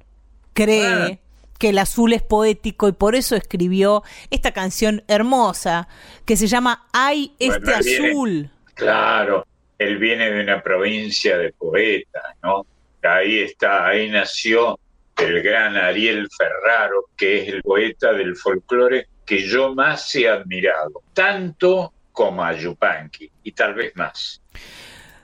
cree 0.52 0.86
ah. 0.86 1.18
que 1.58 1.70
el 1.70 1.78
azul 1.78 2.12
es 2.12 2.22
poético 2.22 2.88
y 2.88 2.92
por 2.92 3.14
eso 3.14 3.36
escribió 3.36 4.02
esta 4.30 4.52
canción 4.52 5.02
hermosa 5.08 5.88
que 6.24 6.36
se 6.36 6.46
llama 6.46 6.86
Hay 6.92 7.34
este 7.38 7.74
azul. 7.74 8.50
claro, 8.74 9.46
él 9.82 9.98
viene 9.98 10.30
de 10.30 10.42
una 10.42 10.62
provincia 10.62 11.36
de 11.38 11.52
poetas, 11.52 12.22
¿no? 12.42 12.66
Ahí 13.02 13.40
está, 13.40 13.86
ahí 13.86 14.10
nació 14.10 14.78
el 15.18 15.42
gran 15.42 15.76
Ariel 15.76 16.28
Ferraro, 16.36 17.06
que 17.16 17.42
es 17.42 17.48
el 17.48 17.62
poeta 17.62 18.12
del 18.12 18.36
folclore 18.36 19.06
que 19.24 19.46
yo 19.46 19.74
más 19.74 20.14
he 20.14 20.28
admirado, 20.28 21.02
tanto 21.12 21.92
como 22.12 22.44
a 22.44 22.52
Yupanqui, 22.52 23.30
y 23.42 23.52
tal 23.52 23.74
vez 23.74 23.92
más. 23.96 24.42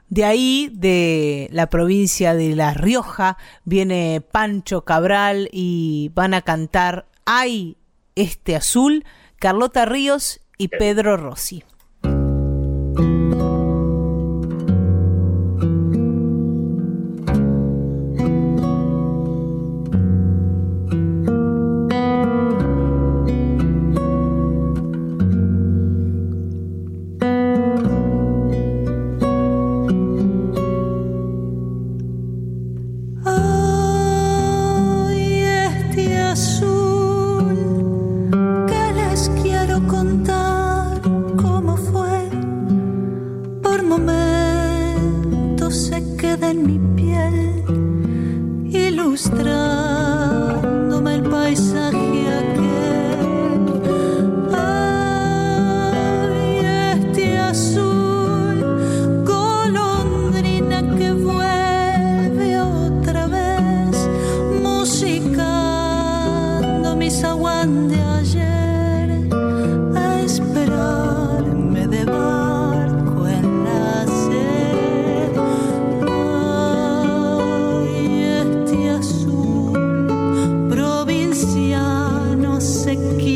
De 0.09 0.24
ahí, 0.24 0.70
de 0.72 1.48
la 1.52 1.68
provincia 1.68 2.34
de 2.34 2.56
La 2.56 2.72
Rioja, 2.72 3.36
viene 3.64 4.22
Pancho 4.32 4.84
Cabral 4.84 5.48
y 5.52 6.11
van 6.14 6.32
a 6.32 6.42
cantar 6.42 7.06
Ay, 7.26 7.76
este 8.14 8.56
azul, 8.56 9.04
Carlota 9.38 9.84
Ríos 9.84 10.40
y 10.56 10.68
Pedro 10.68 11.18
Rossi. 11.18 11.62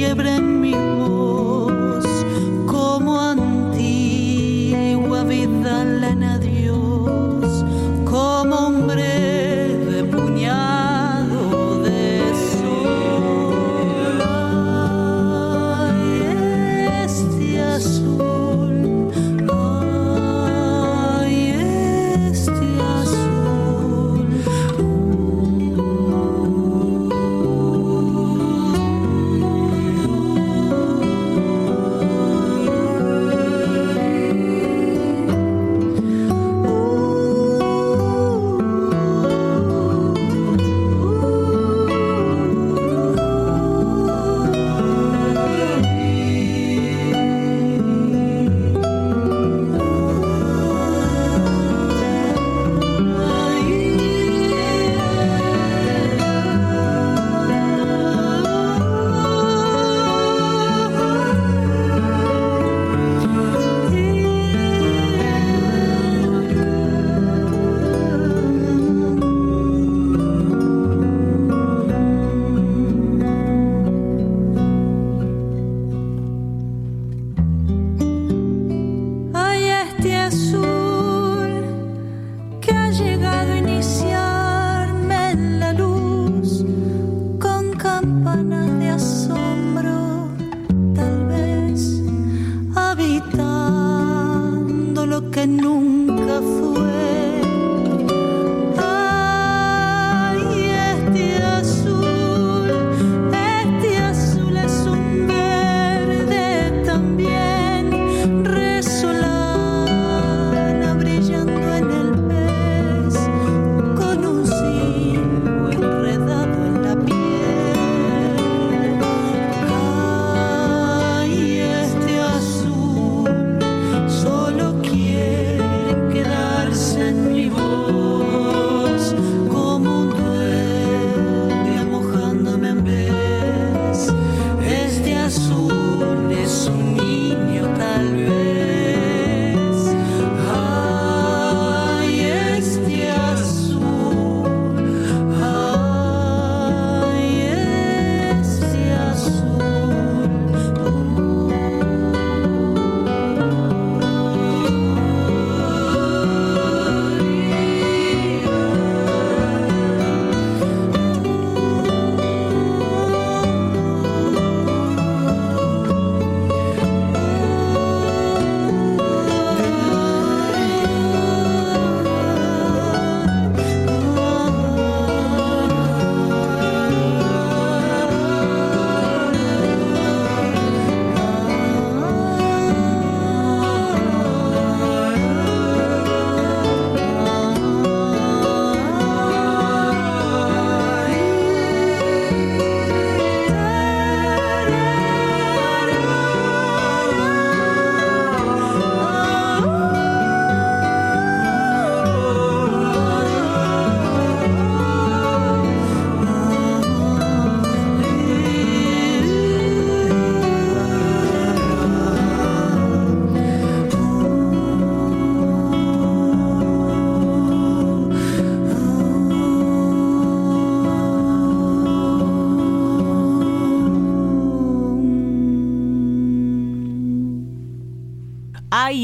fiebre 0.03 0.52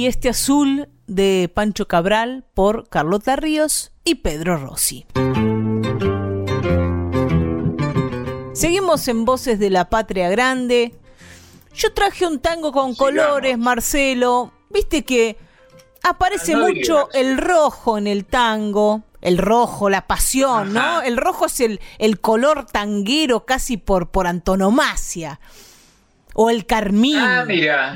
este 0.09 0.31
azul 0.31 0.89
de 1.07 1.51
Pancho 1.55 1.87
Cabral 1.87 2.45
por 2.55 2.89
Carlota 2.89 3.37
Ríos 3.37 3.93
y 4.05 4.17
Pedro 4.17 4.57
Rossi. 4.57 5.07
Seguimos 8.55 9.07
en 9.09 9.25
Voces 9.25 9.59
de 9.59 9.71
la 9.71 9.89
Patria 9.91 10.31
Grande. 10.31 10.95
Yo 11.75 11.93
traje 11.93 12.27
un 12.27 12.41
tango 12.41 12.73
con 12.73 12.95
colores, 12.95 13.59
Marcelo. 13.59 14.53
Viste 14.71 15.05
que 15.05 15.37
aparece 16.03 16.57
mucho 16.57 17.09
el 17.13 17.37
rojo 17.37 17.99
en 17.99 18.07
el 18.07 18.25
tango. 18.25 19.03
El 19.21 19.37
rojo, 19.37 19.91
la 19.91 20.07
pasión, 20.07 20.73
¿no? 20.73 21.03
El 21.03 21.17
rojo 21.17 21.47
es 21.47 21.59
el, 21.61 21.81
el 21.99 22.21
color 22.21 22.67
tanguero 22.67 23.45
casi 23.45 23.77
por, 23.77 24.11
por 24.11 24.29
antonomasia 24.29 25.41
o 26.41 26.51
el 26.51 26.67
carmín 26.67 27.19
ah, 27.19 27.45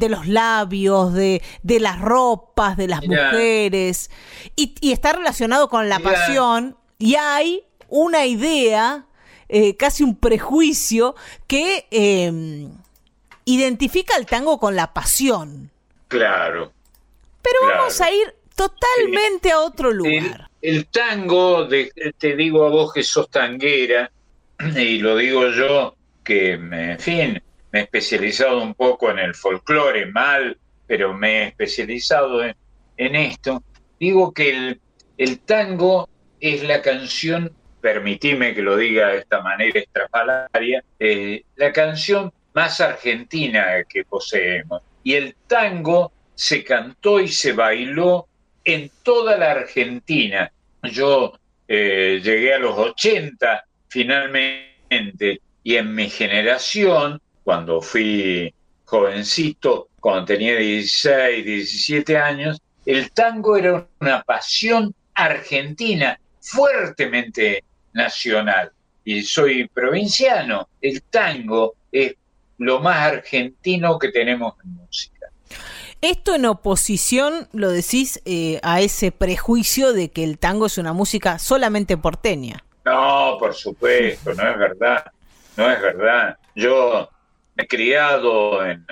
de 0.00 0.08
los 0.08 0.26
labios, 0.26 1.14
de, 1.14 1.40
de, 1.62 1.78
las 1.78 2.00
ropas 2.00 2.76
de 2.76 2.88
las 2.88 3.06
mujeres, 3.06 4.10
y, 4.56 4.74
está 4.90 5.12
relacionado 5.12 5.68
con 5.68 5.88
la 5.88 6.00
pasión, 6.00 6.76
y 6.98 7.14
hay 7.14 7.62
una 7.88 8.26
idea 8.26 9.06
eh, 9.48 9.76
casi 9.76 10.02
un 10.02 10.16
prejuicio 10.16 11.14
que 11.46 11.86
em, 11.92 12.68
identifica 13.44 14.16
el 14.16 14.26
tango 14.26 14.58
con 14.58 14.74
la 14.74 14.92
pasión. 14.92 15.70
Claro. 16.08 16.72
Pero 17.42 17.58
vamos 17.68 18.00
a 18.00 18.10
ir 18.10 18.34
totalmente 18.56 19.52
a 19.52 19.60
otro 19.60 19.92
lugar. 19.92 20.50
El, 20.60 20.86
tango, 20.86 21.68
te 21.68 22.36
digo 22.36 22.66
a 22.66 22.70
vos 22.70 22.92
que 22.92 23.04
sos 23.04 23.30
tanguera, 23.30 24.10
y 24.76 24.98
lo 24.98 25.16
digo 25.16 25.48
yo, 25.50 25.94
que, 26.24 26.54
en 26.54 26.98
fin, 26.98 27.40
me 27.72 27.80
he 27.80 27.82
especializado 27.82 28.62
un 28.62 28.74
poco 28.74 29.10
en 29.10 29.18
el 29.18 29.34
folclore, 29.34 30.06
mal, 30.06 30.58
pero 30.86 31.14
me 31.14 31.38
he 31.38 31.46
especializado 31.48 32.44
en, 32.44 32.54
esto. 33.16 33.62
Digo 33.98 34.32
que 34.32 34.76
el, 35.16 35.40
tango 35.40 36.08
es 36.40 36.62
la 36.62 36.82
canción 36.82 37.52
permitime 37.80 38.54
que 38.54 38.62
lo 38.62 38.76
diga 38.76 39.08
de 39.08 39.18
esta 39.18 39.40
manera 39.42 39.80
estrafalaria, 39.80 40.84
eh, 41.00 41.42
la 41.56 41.72
canción 41.72 42.32
más 42.54 42.80
argentina 42.80 43.82
que 43.88 44.04
poseemos. 44.04 44.82
Y 45.02 45.14
el 45.14 45.34
tango 45.48 46.12
se 46.34 46.62
cantó 46.62 47.20
y 47.20 47.28
se 47.28 47.52
bailó 47.52 48.28
en 48.64 48.90
toda 49.02 49.36
la 49.36 49.50
Argentina. 49.50 50.52
Yo 50.82 51.38
eh, 51.68 52.20
llegué 52.22 52.54
a 52.54 52.58
los 52.58 52.76
80 52.78 53.64
finalmente 53.88 55.40
y 55.64 55.76
en 55.76 55.94
mi 55.94 56.08
generación, 56.08 57.20
cuando 57.44 57.80
fui 57.80 58.52
jovencito, 58.84 59.88
cuando 60.00 60.26
tenía 60.26 60.56
16, 60.56 61.44
17 61.44 62.16
años, 62.18 62.60
el 62.84 63.10
tango 63.12 63.56
era 63.56 63.86
una 64.00 64.22
pasión 64.22 64.94
argentina 65.14 66.18
fuertemente 66.40 67.64
nacional 67.92 68.72
y 69.04 69.22
soy 69.22 69.68
provinciano. 69.68 70.68
El 70.80 71.02
tango 71.02 71.74
es 71.90 72.14
lo 72.58 72.80
más 72.80 72.96
argentino 73.12 73.98
que 73.98 74.10
tenemos 74.10 74.54
en 74.64 74.74
música. 74.74 75.12
Esto 76.00 76.34
en 76.34 76.46
oposición, 76.46 77.48
lo 77.52 77.70
decís, 77.70 78.20
eh, 78.24 78.58
a 78.62 78.80
ese 78.80 79.12
prejuicio 79.12 79.92
de 79.92 80.10
que 80.10 80.24
el 80.24 80.38
tango 80.38 80.66
es 80.66 80.78
una 80.78 80.92
música 80.92 81.38
solamente 81.38 81.96
porteña. 81.96 82.64
No, 82.84 83.36
por 83.38 83.54
supuesto, 83.54 84.34
no 84.34 84.50
es 84.50 84.58
verdad, 84.58 85.04
no 85.56 85.70
es 85.70 85.80
verdad. 85.80 86.36
Yo 86.56 87.08
he 87.56 87.66
criado 87.66 88.64
en, 88.64 88.84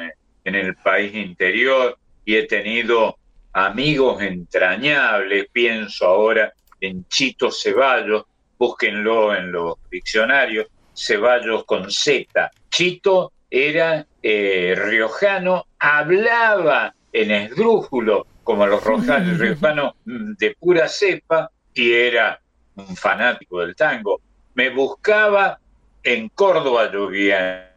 en 0.44 0.54
el 0.54 0.74
país 0.76 1.14
interior 1.14 1.98
y 2.24 2.36
he 2.36 2.46
tenido 2.46 3.16
amigos 3.52 4.22
entrañables, 4.22 5.46
pienso 5.52 6.06
ahora 6.06 6.52
en 6.80 7.06
Chito 7.08 7.50
Ceballos, 7.50 8.24
búsquenlo 8.58 9.34
en 9.34 9.52
los 9.52 9.74
diccionarios, 9.90 10.66
Ceballos 10.94 11.64
con 11.64 11.90
Z. 11.90 12.50
Chito 12.70 13.32
era 13.50 14.06
eh, 14.22 14.74
riojano, 14.76 15.66
hablaba 15.78 16.94
en 17.12 17.30
esdrújulo, 17.30 18.26
como 18.44 18.66
los 18.66 18.84
riojanos 18.84 19.94
de 20.04 20.56
pura 20.58 20.88
cepa, 20.88 21.50
y 21.74 21.92
era 21.92 22.40
un 22.76 22.96
fanático 22.96 23.60
del 23.60 23.74
tango. 23.74 24.20
Me 24.54 24.70
buscaba 24.70 25.58
en 26.02 26.28
Córdoba, 26.30 26.90
yo 26.92 27.08
vivía 27.08 27.69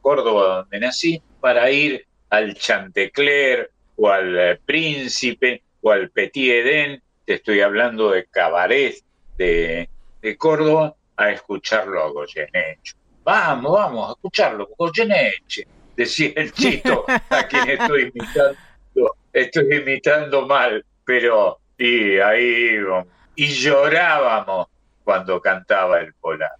Córdoba 0.00 0.56
donde 0.56 0.80
nací, 0.80 1.22
para 1.40 1.70
ir 1.70 2.06
al 2.30 2.54
Chantecler 2.54 3.70
o 3.96 4.08
al 4.08 4.38
eh, 4.38 4.60
Príncipe 4.64 5.62
o 5.82 5.90
al 5.90 6.10
Petit 6.10 6.52
Eden, 6.52 7.02
te 7.24 7.34
estoy 7.34 7.60
hablando 7.60 8.10
de 8.10 8.26
cabaret 8.26 8.96
de 9.36 9.88
de 10.22 10.36
Córdoba 10.36 10.94
a 11.16 11.30
escucharlo 11.30 12.02
a 12.02 12.10
Goyeneche. 12.10 12.94
Vamos, 13.22 13.72
vamos 13.72 14.08
a 14.08 14.12
escucharlo, 14.12 14.68
Goyeneche, 14.76 15.66
decía 15.96 16.32
el 16.36 16.52
chito, 16.54 17.04
a 17.08 17.46
quien 17.46 17.68
estoy 17.70 18.12
imitando, 18.14 19.16
estoy 19.32 19.74
imitando 19.74 20.46
mal, 20.46 20.84
pero 21.04 21.58
y 21.76 22.18
ahí 22.18 22.76
y 23.36 23.46
llorábamos 23.46 24.66
cuando 25.02 25.40
cantaba 25.40 26.00
el 26.00 26.12
polar. 26.14 26.50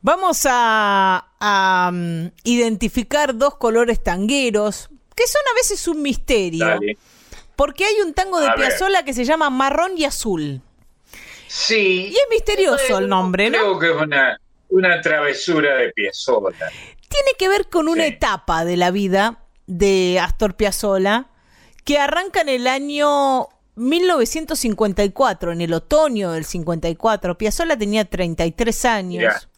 Vamos 0.00 0.46
a, 0.48 1.25
mm, 1.40 2.26
identificar 2.44 3.36
dos 3.36 3.56
colores 3.56 4.02
tangueros 4.02 4.88
que 5.14 5.26
son 5.26 5.42
a 5.50 5.54
veces 5.54 5.88
un 5.88 6.02
misterio. 6.02 6.78
Porque 7.56 7.86
hay 7.86 8.00
un 8.04 8.12
tango 8.12 8.38
de 8.38 8.50
Piazzolla 8.52 9.02
que 9.02 9.14
se 9.14 9.24
llama 9.24 9.48
Marrón 9.48 9.96
y 9.96 10.04
Azul. 10.04 10.60
Sí. 11.48 12.10
Y 12.12 12.14
es 12.14 12.26
misterioso 12.30 12.98
el 12.98 13.08
nombre, 13.08 13.48
¿no? 13.48 13.58
Creo 13.58 13.78
que 13.78 13.90
es 13.90 14.06
una, 14.06 14.38
una 14.68 15.00
travesura 15.00 15.74
de 15.76 15.90
Piazzolla. 15.92 16.70
Tiene 17.08 17.30
que 17.38 17.48
ver 17.48 17.68
con 17.70 17.88
una 17.88 18.04
etapa 18.04 18.66
de 18.66 18.76
la 18.76 18.90
vida 18.90 19.38
de 19.66 20.20
Astor 20.20 20.54
Piazzolla 20.54 21.30
que 21.84 21.98
arranca 21.98 22.42
en 22.42 22.50
el 22.50 22.66
año 22.66 23.48
1954, 23.76 25.52
en 25.52 25.60
el 25.62 25.72
otoño 25.72 26.32
del 26.32 26.44
54. 26.44 27.38
Piazzolla 27.38 27.78
tenía 27.78 28.04
33 28.04 28.84
años. 28.84 29.48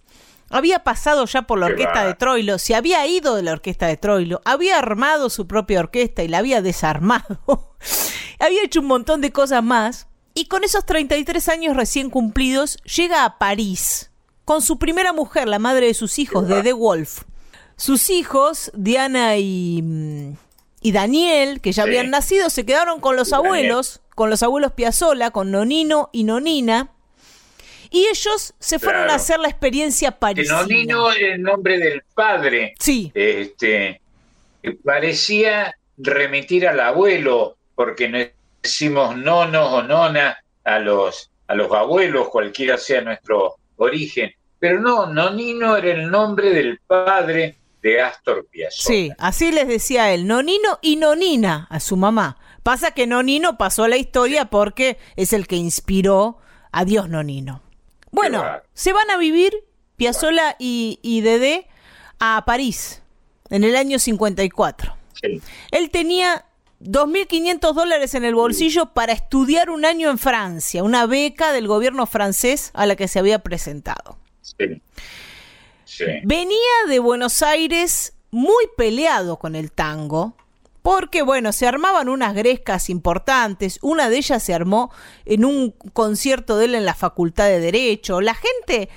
Había 0.51 0.83
pasado 0.85 1.27
ya 1.27 1.43
por 1.43 1.59
la 1.59 1.67
orquesta 1.67 2.07
de 2.07 2.15
Troilo, 2.15 2.59
se 2.59 2.75
había 2.75 3.07
ido 3.07 3.35
de 3.35 3.43
la 3.43 3.53
orquesta 3.53 3.87
de 3.87 3.97
Troilo, 3.97 4.41
había 4.45 4.79
armado 4.79 5.29
su 5.29 5.47
propia 5.47 5.81
orquesta 5.81 6.23
y 6.23 6.29
la 6.29 6.39
había 6.39 6.63
desarmado. 6.63 7.41
había 8.39 8.63
hecho 8.63 8.81
un 8.81 8.87
montón 8.87 9.21
de 9.21 9.33
cosas 9.33 9.63
más. 9.63 10.07
Y 10.35 10.47
con 10.47 10.63
esos 10.63 10.87
33 10.87 11.49
años 11.49 11.77
recién 11.77 12.11
cumplidos, 12.11 12.77
llega 12.85 13.25
a 13.25 13.39
París 13.39 14.13
con 14.45 14.63
su 14.63 14.79
primera 14.79 15.13
mujer, 15.13 15.49
la 15.49 15.59
madre 15.59 15.89
de 15.89 15.95
sus 15.95 16.19
hijos, 16.19 16.49
de 16.49 16.63
The 16.63 16.73
Wolf. 16.73 17.25
Sus 17.77 18.09
hijos, 18.09 18.71
Diana 18.75 19.37
y, 19.37 19.83
mm, 19.83 20.37
y 20.81 20.93
Daniel, 20.93 21.61
que 21.61 21.73
ya 21.73 21.83
habían 21.83 22.11
nacido, 22.11 22.49
se 22.49 22.65
quedaron 22.65 23.01
con 23.01 23.17
los 23.17 23.33
abuelos, 23.33 24.01
con 24.15 24.31
los 24.31 24.43
abuelos 24.43 24.73
Piazzola, 24.73 25.33
con 25.33 25.51
Nonino 25.51 26.09
y 26.13 26.25
Nonina. 26.25 26.93
Y 27.91 28.07
ellos 28.07 28.55
se 28.59 28.79
fueron 28.79 29.11
a 29.11 29.15
hacer 29.15 29.39
la 29.41 29.49
experiencia 29.49 30.13
parisina. 30.13 30.63
Nonino 30.63 31.11
es 31.11 31.23
el 31.23 31.43
nombre 31.43 31.79
del 31.79 32.03
padre. 32.15 32.75
Sí. 32.79 33.11
Este, 33.15 34.01
parecía 34.85 35.77
remitir 35.97 36.67
al 36.67 36.81
abuelo, 36.81 37.57
porque 37.75 38.33
decimos 38.63 39.17
nonos 39.17 39.73
o 39.73 39.83
nona 39.83 40.39
a 40.65 40.79
los, 40.79 41.31
a 41.47 41.55
los 41.55 41.73
abuelos, 41.73 42.29
cualquiera 42.29 42.77
sea 42.77 43.01
nuestro 43.01 43.57
origen. 43.77 44.33
Pero 44.59 44.81
no, 44.81 45.07
Nonino 45.07 45.77
era 45.77 45.93
el 45.93 46.11
nombre 46.11 46.51
del 46.51 46.81
padre 46.87 47.57
de 47.83 48.01
Astor 48.01 48.47
Piazzolla. 48.47 48.89
Sí, 48.89 49.11
así 49.19 49.53
les 49.53 49.69
decía 49.69 50.13
él, 50.13 50.27
Nonino 50.27 50.79
y 50.83 50.97
Nonina 50.97 51.67
a 51.71 51.81
su 51.81 51.97
mamá. 51.97 52.39
Pasa 52.63 52.91
que 52.91 53.07
Nonino 53.07 53.57
pasó 53.57 53.85
a 53.85 53.89
la 53.89 53.97
historia 53.97 54.47
porque 54.47 54.99
es 55.17 55.33
el 55.33 55.47
que 55.47 55.57
inspiró 55.57 56.39
a 56.73 56.85
Dios 56.85 57.09
Nonino. 57.09 57.63
Bueno, 58.11 58.45
se 58.75 58.93
van 58.93 59.11
a 59.11 59.17
vivir 59.17 59.53
Piazzolla 59.97 60.57
y, 60.59 60.99
y 61.03 61.21
Dede 61.21 61.67
a 62.19 62.45
París 62.47 63.03
en 63.51 63.65
el 63.65 63.77
año 63.77 63.99
54. 63.99 64.97
Él 65.71 65.91
tenía 65.91 66.45
2.500 66.81 67.73
dólares 67.73 68.15
en 68.15 68.25
el 68.25 68.35
bolsillo 68.35 68.93
para 68.93 69.13
estudiar 69.13 69.71
un 69.71 69.85
año 69.85 70.11
en 70.11 70.19
Francia, 70.19 70.85
una 70.85 71.07
beca 71.07 71.53
del 71.53 71.67
gobierno 71.67 72.07
francés 72.07 72.71
a 72.75 72.87
la 72.87 72.95
que 72.97 73.09
se 73.09 73.19
había 73.19 73.41
presentado. 73.41 74.19
Venía 76.23 76.59
de 76.89 76.99
Buenos 77.01 77.43
Aires 77.43 78.15
muy 78.31 78.65
peleado 78.77 79.39
con 79.39 79.57
el 79.57 79.73
tango, 79.73 80.37
porque 80.89 81.21
bueno, 81.21 81.53
se 81.53 81.67
armaban 81.67 82.09
unas 82.09 82.35
grescas 82.35 82.89
importantes, 82.89 83.79
una 83.83 84.09
de 84.09 84.17
ellas 84.17 84.43
se 84.43 84.55
armó 84.55 84.91
en 85.27 85.45
un 85.45 85.73
concierto 85.73 86.57
de 86.57 86.65
él 86.65 86.75
en 86.75 86.87
la 86.87 86.95
Facultad 86.95 87.47
de 87.47 87.61
Derecho, 87.61 88.23
la 88.23 88.33
gente 88.33 88.89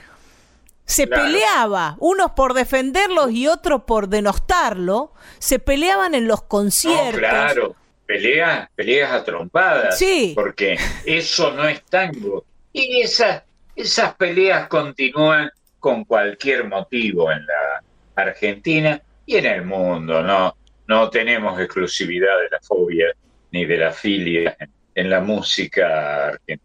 se 0.85 1.05
peleaba, 1.05 1.97
unos 1.99 2.31
por 2.31 2.53
defenderlos 2.53 3.31
y 3.31 3.47
otros 3.47 3.83
por 3.83 4.07
denostarlo, 4.07 5.11
se 5.37 5.59
peleaban 5.59 6.15
en 6.15 6.29
los 6.29 6.43
conciertos. 6.43 7.19
claro, 7.19 7.75
peleas, 8.05 8.69
peleas 8.73 9.11
a 9.11 9.25
trompadas, 9.25 9.99
sí. 9.99 10.31
porque 10.33 10.77
eso 11.05 11.51
no 11.51 11.67
es 11.67 11.83
tango. 11.83 12.45
Y 12.71 13.01
esas, 13.01 13.43
esas 13.75 14.15
peleas 14.15 14.69
continúan 14.69 15.51
con 15.77 16.05
cualquier 16.05 16.69
motivo 16.69 17.29
en 17.33 17.45
la 17.45 17.83
Argentina 18.15 19.01
y 19.25 19.35
en 19.35 19.45
el 19.45 19.65
mundo, 19.65 20.23
¿no? 20.23 20.55
No 20.91 21.09
tenemos 21.09 21.57
exclusividad 21.57 22.37
de 22.41 22.49
la 22.51 22.59
fobia 22.59 23.05
ni 23.51 23.63
de 23.63 23.77
la 23.77 23.93
filia 23.93 24.57
en 24.93 25.09
la 25.09 25.21
música 25.21 26.27
argentina. 26.27 26.61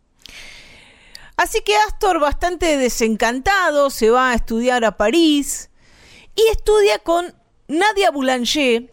Así 1.37 1.61
que 1.61 1.77
Astor, 1.77 2.19
bastante 2.19 2.77
desencantado, 2.77 3.89
se 3.89 4.11
va 4.11 4.33
a 4.33 4.35
estudiar 4.35 4.85
a 4.85 4.97
París 4.97 5.71
y 6.35 6.43
estudia 6.51 6.99
con 6.99 7.37
Nadia 7.69 8.11
Boulanger, 8.11 8.93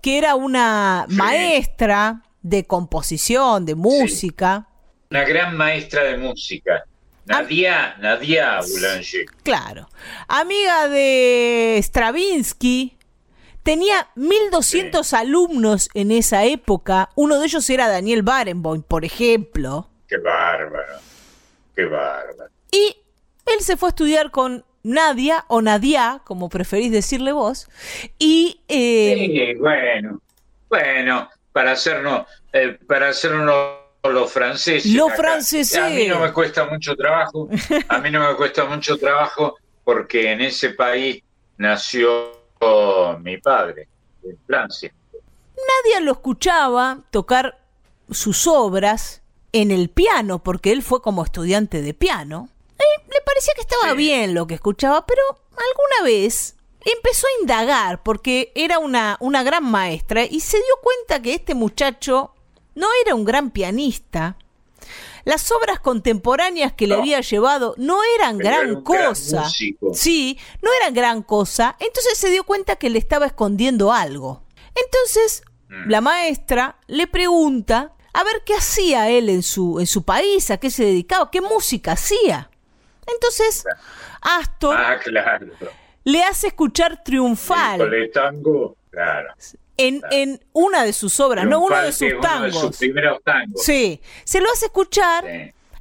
que 0.00 0.16
era 0.16 0.34
una 0.34 1.04
maestra 1.10 2.22
de 2.40 2.64
composición, 2.64 3.66
de 3.66 3.74
música. 3.74 4.66
Una 5.10 5.24
gran 5.24 5.58
maestra 5.58 6.04
de 6.04 6.16
música. 6.16 6.84
Nadia, 7.26 7.96
Nadia 7.98 8.60
Boulanger. 8.62 9.26
Claro. 9.42 9.90
Amiga 10.26 10.88
de 10.88 11.78
Stravinsky. 11.82 12.96
Tenía 13.64 14.08
1200 14.14 15.14
alumnos 15.14 15.88
en 15.94 16.12
esa 16.12 16.44
época. 16.44 17.08
Uno 17.14 17.38
de 17.38 17.46
ellos 17.46 17.68
era 17.70 17.88
Daniel 17.88 18.22
Barenboim, 18.22 18.82
por 18.82 19.06
ejemplo. 19.06 19.88
Qué 20.06 20.18
bárbaro. 20.18 20.98
Qué 21.74 21.86
bárbaro. 21.86 22.50
Y 22.70 22.94
él 23.46 23.60
se 23.60 23.78
fue 23.78 23.88
a 23.88 23.90
estudiar 23.90 24.30
con 24.30 24.66
Nadia 24.82 25.46
o 25.48 25.62
Nadia, 25.62 26.20
como 26.24 26.50
preferís 26.50 26.92
decirle 26.92 27.32
vos. 27.32 27.70
Y. 28.18 28.60
Eh, 28.68 29.56
bueno, 29.58 30.20
bueno, 30.68 31.30
para 31.50 31.72
hacernos, 31.72 32.26
eh, 32.52 32.78
para 32.86 33.08
hacernos 33.08 33.78
los 34.02 34.30
franceses. 34.30 34.92
Los 34.92 35.10
franceses. 35.14 35.78
A 35.78 35.88
mí 35.88 36.06
no 36.06 36.20
me 36.20 36.32
cuesta 36.34 36.66
mucho 36.66 36.94
trabajo. 36.94 37.48
A 37.88 37.98
mí 37.98 38.10
no 38.10 38.28
me 38.28 38.36
cuesta 38.36 38.66
mucho 38.66 38.98
trabajo 38.98 39.56
porque 39.84 40.32
en 40.32 40.42
ese 40.42 40.70
país 40.70 41.22
nació 41.56 42.33
mi 43.20 43.38
padre, 43.38 43.88
en 44.22 44.38
Francia. 44.46 44.92
Nadia 45.56 46.00
lo 46.00 46.12
escuchaba 46.12 46.98
tocar 47.10 47.60
sus 48.10 48.46
obras 48.46 49.22
en 49.52 49.70
el 49.70 49.88
piano, 49.88 50.42
porque 50.42 50.72
él 50.72 50.82
fue 50.82 51.00
como 51.00 51.24
estudiante 51.24 51.80
de 51.80 51.94
piano. 51.94 52.48
Y 52.78 53.10
le 53.10 53.20
parecía 53.24 53.54
que 53.54 53.62
estaba 53.62 53.94
bien 53.94 54.34
lo 54.34 54.46
que 54.46 54.54
escuchaba, 54.54 55.06
pero 55.06 55.22
alguna 55.50 56.04
vez 56.04 56.56
empezó 56.84 57.26
a 57.26 57.40
indagar, 57.40 58.02
porque 58.02 58.52
era 58.54 58.78
una, 58.78 59.16
una 59.20 59.42
gran 59.42 59.64
maestra, 59.64 60.24
y 60.24 60.40
se 60.40 60.56
dio 60.56 60.74
cuenta 60.82 61.22
que 61.22 61.34
este 61.34 61.54
muchacho 61.54 62.34
no 62.74 62.88
era 63.04 63.14
un 63.14 63.24
gran 63.24 63.50
pianista. 63.50 64.36
Las 65.24 65.50
obras 65.50 65.80
contemporáneas 65.80 66.72
que 66.72 66.86
le 66.86 66.94
había 66.94 67.20
llevado 67.20 67.74
no 67.78 67.98
eran 68.18 68.38
gran 68.38 68.82
cosa. 68.82 69.48
sí, 69.48 70.38
no 70.62 70.70
eran 70.80 70.94
gran 70.94 71.22
cosa. 71.22 71.76
Entonces 71.80 72.18
se 72.18 72.30
dio 72.30 72.44
cuenta 72.44 72.76
que 72.76 72.90
le 72.90 72.98
estaba 72.98 73.26
escondiendo 73.26 73.92
algo. 73.92 74.42
Entonces, 74.74 75.42
mm. 75.68 75.88
la 75.88 76.00
maestra 76.00 76.78
le 76.86 77.06
pregunta 77.06 77.92
a 78.12 78.24
ver 78.24 78.42
qué 78.44 78.54
hacía 78.54 79.08
él 79.10 79.28
en 79.28 79.42
su, 79.42 79.80
en 79.80 79.86
su 79.86 80.04
país, 80.04 80.50
a 80.50 80.58
qué 80.58 80.70
se 80.70 80.84
dedicaba, 80.84 81.30
qué 81.30 81.40
música 81.40 81.92
hacía. 81.92 82.50
Entonces, 83.06 83.64
Astor 84.20 84.76
ah, 84.76 84.98
le 86.04 86.22
hace 86.22 86.48
escuchar 86.48 87.02
Triunfal. 87.02 87.80
El 87.92 88.10
tango, 88.10 88.76
claro. 88.90 89.34
En, 89.76 90.02
en, 90.12 90.40
una 90.52 90.84
de 90.84 90.92
sus 90.92 91.18
obras, 91.18 91.46
no 91.46 91.60
uno 91.60 91.76
de 91.82 91.92
sus 91.92 92.20
tangos. 92.20 92.60
sus 92.60 92.76
primeros 92.76 93.22
tangos. 93.24 93.60
Sí, 93.62 94.00
se 94.24 94.40
lo 94.40 94.46
hace 94.52 94.66
escuchar. 94.66 95.24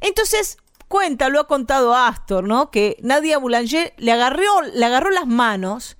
Entonces, 0.02 0.58
cuenta, 0.88 1.30
lo 1.30 1.39
ha 1.39 1.48
contado 1.48 1.96
Astor, 1.96 2.44
¿no? 2.44 2.72
Que 2.72 2.98
Nadia 3.02 3.38
Boulanger 3.38 3.94
le 3.98 4.12
agarró, 4.12 4.64
le 4.74 4.84
agarró 4.84 5.12
las 5.12 5.28
manos 5.28 5.98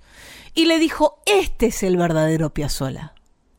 y 0.56 0.66
le 0.66 0.80
dijo, 0.80 1.22
este 1.26 1.68
es 1.68 1.84
el 1.84 1.98
verdadero 1.98 2.52
Piazzolla. 2.52 3.14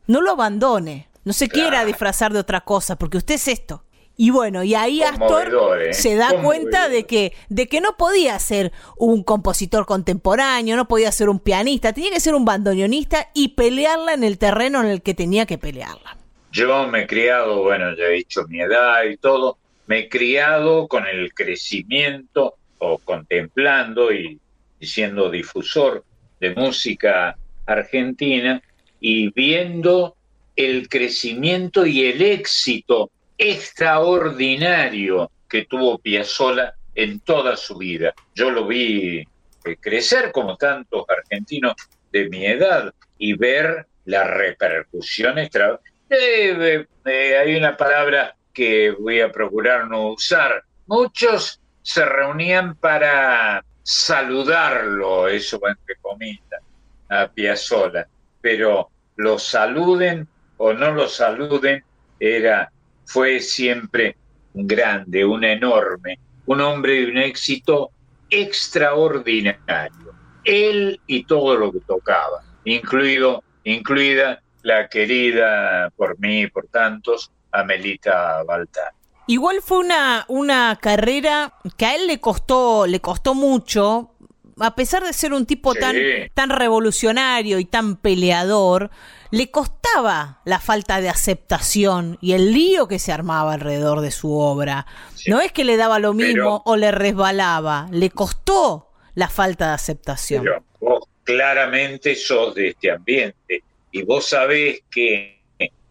No 0.07 0.21
lo 0.21 0.31
abandone. 0.31 1.07
No 1.23 1.33
se 1.33 1.49
quiera 1.49 1.85
disfrazar 1.85 2.33
de 2.33 2.39
otra 2.39 2.61
cosa, 2.61 2.97
porque 2.97 3.17
usted 3.17 3.35
es 3.35 3.47
esto. 3.47 3.84
Y 4.17 4.29
bueno, 4.29 4.63
y 4.63 4.75
ahí 4.75 5.01
Astor 5.03 5.81
¿eh? 5.81 5.93
se 5.93 6.15
da 6.15 6.41
cuenta 6.41 6.87
de 6.87 7.05
que, 7.05 7.33
de 7.49 7.67
que 7.67 7.81
no 7.81 7.97
podía 7.97 8.39
ser 8.39 8.71
un 8.97 9.23
compositor 9.23 9.85
contemporáneo, 9.85 10.77
no 10.77 10.87
podía 10.87 11.11
ser 11.11 11.27
un 11.27 11.39
pianista, 11.39 11.91
tenía 11.91 12.11
que 12.11 12.21
ser 12.21 12.33
un 12.33 12.45
bandoneonista 12.45 13.29
y 13.33 13.49
pelearla 13.49 14.13
en 14.13 14.23
el 14.23 14.37
terreno 14.37 14.79
en 14.81 14.87
el 14.87 15.01
que 15.01 15.13
tenía 15.13 15.45
que 15.45 15.57
pelearla. 15.57 16.17
Yo 16.51 16.87
me 16.87 17.01
he 17.01 17.07
criado, 17.07 17.63
bueno, 17.63 17.93
ya 17.97 18.05
he 18.05 18.11
dicho 18.11 18.45
mi 18.47 18.61
edad 18.61 19.03
y 19.03 19.17
todo, 19.17 19.57
me 19.87 19.99
he 19.99 20.09
criado 20.09 20.87
con 20.87 21.05
el 21.05 21.33
crecimiento 21.33 22.55
o 22.77 22.97
contemplando 22.99 24.13
y 24.13 24.39
siendo 24.79 25.29
difusor 25.29 26.05
de 26.39 26.55
música 26.55 27.35
argentina 27.65 28.61
y 29.01 29.29
viendo 29.31 30.15
el 30.55 30.87
crecimiento 30.87 31.85
y 31.85 32.05
el 32.05 32.21
éxito 32.21 33.11
extraordinario 33.37 35.31
que 35.47 35.65
tuvo 35.65 35.97
Piazzolla 35.99 36.75
en 36.93 37.19
toda 37.19 37.57
su 37.57 37.77
vida. 37.77 38.13
Yo 38.33 38.51
lo 38.51 38.67
vi 38.67 39.19
eh, 39.19 39.77
crecer 39.79 40.31
como 40.31 40.55
tantos 40.57 41.05
argentinos 41.09 41.75
de 42.11 42.29
mi 42.29 42.45
edad 42.45 42.93
y 43.17 43.33
ver 43.33 43.87
la 44.05 44.23
repercusión 44.23 45.37
extra. 45.37 45.79
Eh, 46.09 46.85
eh, 47.05 47.37
hay 47.37 47.55
una 47.55 47.75
palabra 47.75 48.35
que 48.53 48.91
voy 48.91 49.19
a 49.21 49.31
procurar 49.31 49.87
no 49.87 50.09
usar. 50.09 50.63
Muchos 50.87 51.59
se 51.81 52.05
reunían 52.05 52.75
para 52.75 53.63
saludarlo, 53.83 55.27
eso 55.27 55.59
entre 55.67 55.95
comillas, 55.97 56.61
a 57.09 57.27
Piazzolla, 57.27 58.07
pero 58.41 58.89
lo 59.17 59.37
saluden 59.37 60.27
o 60.57 60.73
no 60.73 60.91
lo 60.91 61.07
saluden, 61.07 61.83
era, 62.19 62.71
fue 63.05 63.39
siempre 63.39 64.17
un 64.53 64.67
grande, 64.67 65.25
un 65.25 65.43
enorme, 65.43 66.19
un 66.45 66.61
hombre 66.61 67.01
de 67.01 67.11
un 67.11 67.17
éxito 67.17 67.91
extraordinario. 68.29 70.13
Él 70.43 70.99
y 71.07 71.23
todo 71.23 71.55
lo 71.55 71.71
que 71.71 71.79
tocaba, 71.79 72.43
incluido, 72.63 73.43
incluida 73.63 74.41
la 74.61 74.87
querida 74.89 75.89
por 75.95 76.19
mí 76.19 76.41
y 76.41 76.47
por 76.47 76.67
tantos, 76.67 77.31
Amelita 77.51 78.43
Baltar. 78.43 78.91
Igual 79.27 79.61
fue 79.63 79.79
una, 79.79 80.25
una 80.27 80.77
carrera 80.79 81.53
que 81.77 81.85
a 81.85 81.95
él 81.95 82.07
le 82.07 82.19
costó, 82.19 82.85
le 82.85 82.99
costó 82.99 83.33
mucho, 83.33 84.11
a 84.59 84.75
pesar 84.75 85.03
de 85.03 85.13
ser 85.13 85.33
un 85.33 85.45
tipo 85.45 85.73
tan, 85.73 85.95
tan 86.33 86.49
revolucionario 86.49 87.59
y 87.59 87.65
tan 87.65 87.95
peleador, 87.95 88.91
le 89.31 89.51
costaba 89.51 90.41
la 90.45 90.59
falta 90.59 91.01
de 91.01 91.09
aceptación 91.09 92.17
y 92.21 92.33
el 92.33 92.53
lío 92.53 92.87
que 92.87 92.99
se 92.99 93.11
armaba 93.11 93.53
alrededor 93.53 94.01
de 94.01 94.11
su 94.11 94.33
obra. 94.33 94.85
No 95.27 95.41
es 95.41 95.51
que 95.51 95.63
le 95.63 95.77
daba 95.77 95.99
lo 95.99 96.13
mismo 96.13 96.61
o 96.65 96.75
le 96.75 96.91
resbalaba, 96.91 97.87
le 97.91 98.09
costó 98.09 98.91
la 99.15 99.29
falta 99.29 99.69
de 99.69 99.73
aceptación. 99.73 100.43
Pero 100.43 100.63
vos 100.79 101.07
claramente 101.23 102.15
sos 102.15 102.55
de 102.55 102.69
este 102.69 102.91
ambiente 102.91 103.63
y 103.91 104.03
vos 104.03 104.27
sabés 104.27 104.83
que 104.91 105.41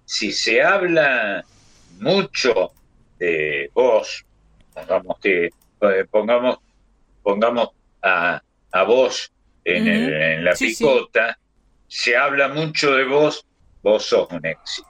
si 0.04 0.32
se 0.32 0.62
habla 0.62 1.44
mucho 1.98 2.72
de 3.18 3.70
vos, 3.74 4.24
pongamos 4.74 5.18
que 5.20 5.50
pongamos 6.10 6.58
pongamos 7.22 7.70
a, 8.02 8.42
a 8.70 8.82
vos 8.82 9.32
en, 9.64 10.44
la 10.44 10.52
picota, 10.54 11.38
se 11.94 12.16
habla 12.16 12.48
mucho 12.48 12.90
de 12.90 13.04
vos, 13.04 13.46
vos 13.80 14.04
sos 14.04 14.26
un 14.32 14.44
éxito. 14.44 14.88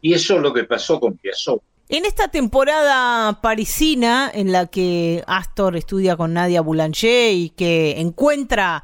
Y 0.00 0.14
eso 0.14 0.36
es 0.36 0.40
lo 0.40 0.54
que 0.54 0.64
pasó 0.64 0.98
con 0.98 1.18
Piazzolla. 1.18 1.60
En 1.90 2.06
esta 2.06 2.28
temporada 2.28 3.42
parisina 3.42 4.30
en 4.32 4.52
la 4.52 4.66
que 4.66 5.22
Astor 5.26 5.76
estudia 5.76 6.16
con 6.16 6.32
Nadia 6.32 6.62
Boulanger 6.62 7.34
y 7.34 7.50
que 7.50 8.00
encuentra 8.00 8.82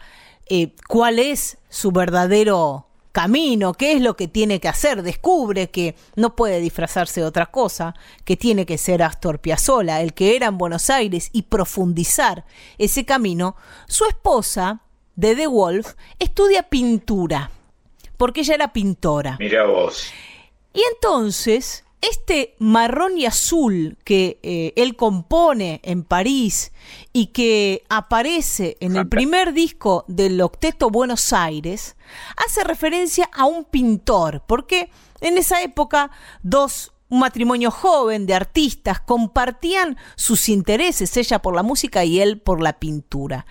eh, 0.51 0.75
cuál 0.87 1.19
es 1.19 1.57
su 1.71 1.93
verdadero 1.93 2.89
camino, 3.11 3.73
qué 3.73 3.93
es 3.93 4.03
lo 4.03 4.17
que 4.17 4.29
tiene 4.29 4.61
que 4.61 4.69
hacer, 4.69 5.03
descubre 5.03 5.71
que 5.71 5.97
no 6.15 6.37
puede 6.37 6.61
disfrazarse 6.61 7.23
de 7.23 7.27
otra 7.27 7.47
cosa, 7.47 7.95
que 8.27 8.37
tiene 8.37 8.67
que 8.67 8.77
ser 8.77 9.03
Astor 9.03 9.39
Piazzolla, 9.39 10.03
el 10.03 10.13
que 10.13 10.37
era 10.37 10.49
en 10.49 10.59
Buenos 10.59 10.91
Aires 10.91 11.31
y 11.33 11.43
profundizar 11.43 12.45
ese 12.77 13.07
camino, 13.07 13.57
su 13.89 14.05
esposa, 14.05 14.83
de 15.15 15.37
The 15.37 15.47
Wolf, 15.47 15.95
estudia 16.19 16.63
pintura, 16.65 17.51
porque 18.17 18.41
ella 18.41 18.55
era 18.55 18.73
pintora. 18.73 19.37
Mira 19.39 19.65
vos. 19.65 20.13
Y 20.75 20.83
entonces, 20.95 21.85
este 22.01 22.57
marrón 22.59 23.17
y 23.17 23.27
azul 23.27 23.97
que 24.05 24.39
eh, 24.43 24.73
él 24.77 24.97
compone 24.97 25.81
en 25.85 26.03
París 26.03 26.73
y 27.13 27.27
que 27.27 27.85
aparece 27.89 28.77
en 28.81 28.97
el 28.97 29.09
primer 29.09 29.53
disco 29.53 30.05
del 30.09 30.41
Octeto 30.41 30.91
Buenos 30.91 31.33
Aires, 31.33 31.97
hace 32.37 32.65
referencia 32.65 33.31
a 33.33 33.45
un 33.45 33.65
pintor, 33.65 34.43
porque 34.47 34.91
En 35.25 35.39
esa 35.39 35.63
época, 35.63 36.11
dos 36.43 36.93
un 37.13 37.21
matrimonio 37.21 37.71
joven 37.71 38.25
de 38.25 38.33
artistas 38.33 38.99
compartían 38.99 39.99
sus 40.17 40.49
intereses, 40.49 41.15
ella 41.19 41.43
por 41.43 41.55
la 41.55 41.63
música 41.63 42.07
y 42.07 42.21
él 42.21 42.41
por 42.41 42.63
la 42.63 42.79
pintura. 42.79 43.45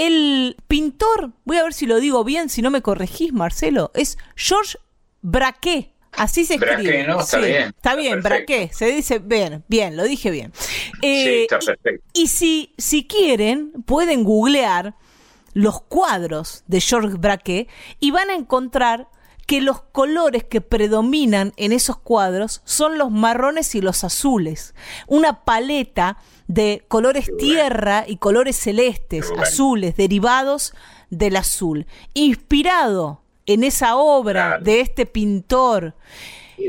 El 0.00 0.56
pintor, 0.66 1.32
voy 1.44 1.58
a 1.58 1.62
ver 1.62 1.74
si 1.74 1.84
lo 1.84 2.00
digo 2.00 2.24
bien, 2.24 2.48
si 2.48 2.62
no 2.62 2.70
me 2.70 2.80
corregís, 2.80 3.34
Marcelo, 3.34 3.90
es 3.92 4.16
Georges 4.34 4.78
Braquet. 5.20 5.92
Así 6.12 6.46
se 6.46 6.54
escribe. 6.54 6.76
Braquet, 6.76 7.06
¿no? 7.06 7.20
Está 7.20 7.36
bien. 7.36 7.62
Está 7.76 7.94
bien, 7.96 8.22
Braquet. 8.22 8.72
Se 8.72 8.86
dice 8.86 9.18
bien, 9.18 9.62
bien, 9.68 9.98
lo 9.98 10.04
dije 10.04 10.30
bien. 10.30 10.54
sí, 10.54 11.06
eh, 11.06 11.42
está 11.42 11.58
perfecto. 11.58 12.02
Y, 12.14 12.28
si, 12.28 12.72
si 12.78 13.06
quieren, 13.06 13.72
pueden 13.84 14.24
googlear 14.24 14.94
los 15.52 15.82
cuadros 15.82 16.64
de 16.66 16.80
Georges 16.80 17.20
Braquet 17.20 17.68
y 17.98 18.10
van 18.10 18.30
a 18.30 18.34
encontrar 18.36 19.06
que 19.46 19.60
los 19.60 19.82
colores 19.82 20.44
que 20.44 20.62
predominan 20.62 21.52
en 21.58 21.72
esos 21.72 21.98
cuadros 21.98 22.62
son 22.64 22.96
los 22.96 23.10
marrones 23.10 23.74
y 23.74 23.82
los 23.82 24.02
azules. 24.02 24.74
Una 25.08 25.44
paleta 25.44 26.16
de 26.50 26.82
colores 26.88 27.30
tierra 27.38 28.04
y 28.08 28.16
colores 28.16 28.56
celestes, 28.56 29.30
azules, 29.38 29.96
derivados 29.96 30.74
del 31.08 31.36
azul. 31.36 31.86
Inspirado 32.12 33.22
en 33.46 33.62
esa 33.62 33.94
obra 33.94 34.58
de 34.58 34.80
este 34.80 35.06
pintor. 35.06 35.94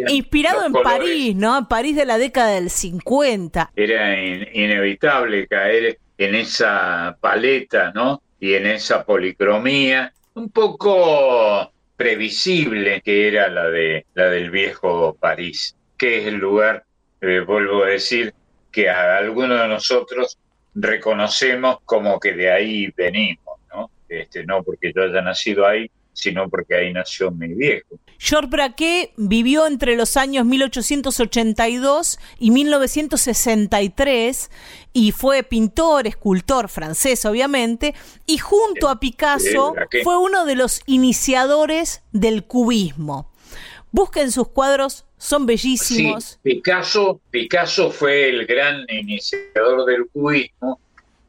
Inspirado 0.07 0.67
en 0.67 0.73
París, 0.73 1.35
¿no? 1.35 1.57
En 1.57 1.65
París 1.65 1.95
de 1.95 2.05
la 2.05 2.19
década 2.19 2.51
del 2.51 2.69
50. 2.69 3.71
Era 3.75 4.23
inevitable 4.23 5.47
caer 5.47 5.97
en 6.19 6.35
esa 6.35 7.17
paleta, 7.19 7.91
¿no? 7.95 8.21
Y 8.39 8.53
en 8.53 8.67
esa 8.67 9.03
policromía, 9.03 10.13
un 10.35 10.51
poco 10.51 11.71
previsible 11.97 13.01
que 13.01 13.27
era 13.27 13.49
la 13.49 13.67
de 13.67 14.05
la 14.13 14.25
del 14.25 14.51
viejo 14.51 15.17
París, 15.19 15.75
que 15.97 16.19
es 16.19 16.27
el 16.27 16.35
lugar, 16.35 16.83
eh, 17.19 17.39
vuelvo 17.39 17.83
a 17.83 17.87
decir, 17.87 18.33
que 18.71 18.89
a 18.89 19.17
algunos 19.17 19.59
de 19.59 19.67
nosotros 19.67 20.37
reconocemos 20.73 21.77
como 21.85 22.19
que 22.19 22.33
de 22.33 22.51
ahí 22.51 22.87
venimos, 22.95 23.59
¿no? 23.73 23.89
Este, 24.07 24.45
no 24.45 24.63
porque 24.63 24.93
yo 24.95 25.03
haya 25.03 25.21
nacido 25.21 25.65
ahí, 25.65 25.89
sino 26.13 26.47
porque 26.49 26.75
ahí 26.75 26.93
nació 26.93 27.31
mi 27.31 27.47
viejo. 27.47 27.87
Georges 28.19 28.51
Braquet 28.51 29.13
vivió 29.17 29.65
entre 29.65 29.95
los 29.95 30.15
años 30.17 30.45
1882 30.45 32.19
y 32.37 32.51
1963 32.51 34.51
y 34.93 35.11
fue 35.11 35.41
pintor, 35.43 36.05
escultor 36.05 36.69
francés 36.69 37.25
obviamente, 37.25 37.95
y 38.27 38.37
junto 38.37 38.89
a 38.89 38.99
Picasso 38.99 39.73
fue 40.03 40.19
uno 40.19 40.45
de 40.45 40.53
los 40.55 40.81
iniciadores 40.85 42.03
del 42.11 42.43
cubismo. 42.43 43.31
Busquen 43.91 44.31
sus 44.31 44.49
cuadros, 44.49 45.05
son 45.21 45.45
bellísimos. 45.45 46.39
Picasso, 46.41 47.21
Picasso 47.29 47.91
fue 47.91 48.27
el 48.29 48.47
gran 48.47 48.87
iniciador 48.89 49.85
del 49.85 50.07
cubismo 50.11 50.79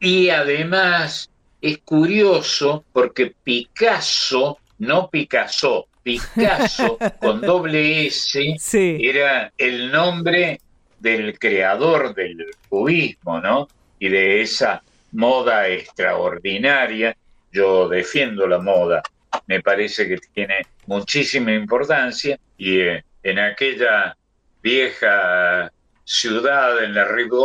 y 0.00 0.30
además 0.30 1.30
es 1.60 1.78
curioso 1.78 2.86
porque 2.94 3.34
Picasso 3.44 4.58
no 4.78 5.10
Picasso, 5.10 5.88
Picasso 6.02 6.96
con 7.20 7.42
doble 7.42 8.06
S 8.06 8.56
era 8.72 9.52
el 9.58 9.92
nombre 9.92 10.58
del 10.98 11.38
creador 11.38 12.14
del 12.14 12.46
cubismo, 12.70 13.40
¿no? 13.40 13.68
Y 13.98 14.08
de 14.08 14.40
esa 14.40 14.82
moda 15.12 15.68
extraordinaria. 15.68 17.14
Yo 17.52 17.90
defiendo 17.90 18.46
la 18.46 18.58
moda, 18.58 19.02
me 19.46 19.60
parece 19.60 20.08
que 20.08 20.16
tiene 20.32 20.62
muchísima 20.86 21.52
importancia 21.52 22.38
y 22.56 22.80
eh, 22.80 23.04
en 23.22 23.38
aquella 23.38 24.16
vieja 24.62 25.72
ciudad, 26.04 26.82
en 26.84 26.94
la 26.94 27.04
Rive 27.04 27.36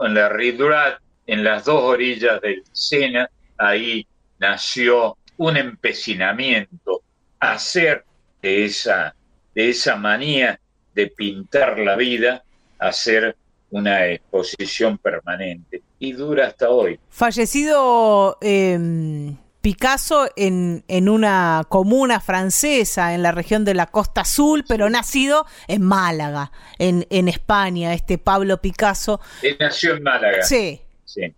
en 0.00 0.14
la 0.14 0.28
Rive 0.28 0.98
en 1.26 1.44
las 1.44 1.64
dos 1.64 1.82
orillas 1.82 2.40
del 2.40 2.62
Sena, 2.72 3.30
ahí 3.58 4.06
nació 4.38 5.16
un 5.36 5.56
empecinamiento 5.56 7.02
hacer 7.38 8.04
de 8.42 8.64
esa, 8.64 9.14
de 9.54 9.70
esa 9.70 9.96
manía 9.96 10.60
de 10.94 11.06
pintar 11.06 11.78
la 11.78 11.96
vida, 11.96 12.42
hacer 12.78 13.36
una 13.70 14.06
exposición 14.06 14.98
permanente. 14.98 15.82
Y 15.98 16.12
dura 16.12 16.46
hasta 16.48 16.70
hoy. 16.70 16.98
Fallecido 17.10 18.38
em, 18.40 19.36
Picasso 19.60 20.28
en, 20.36 20.84
en, 20.88 21.08
una 21.08 21.64
comuna 21.68 22.20
francesa 22.20 23.14
en 23.14 23.22
la 23.22 23.32
región 23.32 23.64
de 23.64 23.74
la 23.74 23.86
Costa 23.86 24.22
Azul, 24.22 24.64
pero 24.66 24.88
nacido 24.88 25.46
en 25.68 25.82
Málaga, 25.82 26.52
en, 26.78 27.06
en 27.10 27.28
España, 27.28 27.92
este 27.92 28.18
Pablo 28.18 28.60
Picasso. 28.60 29.20
Él 29.42 29.56
nació 29.60 29.96
en 29.96 30.02
Málaga. 30.02 30.42
Sí, 30.42 30.80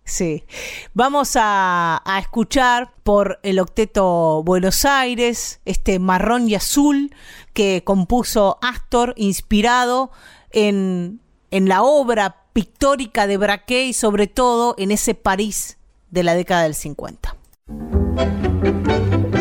Sí. 0.03 0.43
Vamos 0.93 1.35
a, 1.35 2.03
escuchar 2.19 2.91
por 3.03 3.39
el 3.43 3.59
octeto 3.59 4.43
Buenos 4.43 4.85
Aires, 4.85 5.61
este 5.65 5.97
marrón 5.99 6.47
y 6.47 6.55
azul 6.55 7.15
que 7.53 7.83
compuso 7.83 8.59
Astor, 8.61 9.13
inspirado 9.17 10.11
en, 10.51 11.19
en 11.49 11.67
la 11.67 11.81
obra 11.81 12.43
pictórica 12.53 13.25
de 13.25 13.37
Braque 13.37 13.85
y 13.85 13.93
sobre 13.93 14.27
todo 14.27 14.75
en 14.77 14.91
ese 14.91 15.15
París 15.15 15.77
de 16.11 16.23
la 16.23 16.35
década 16.35 16.63
del 16.63 16.75
50. 16.75 17.35
Marrón 17.65 19.31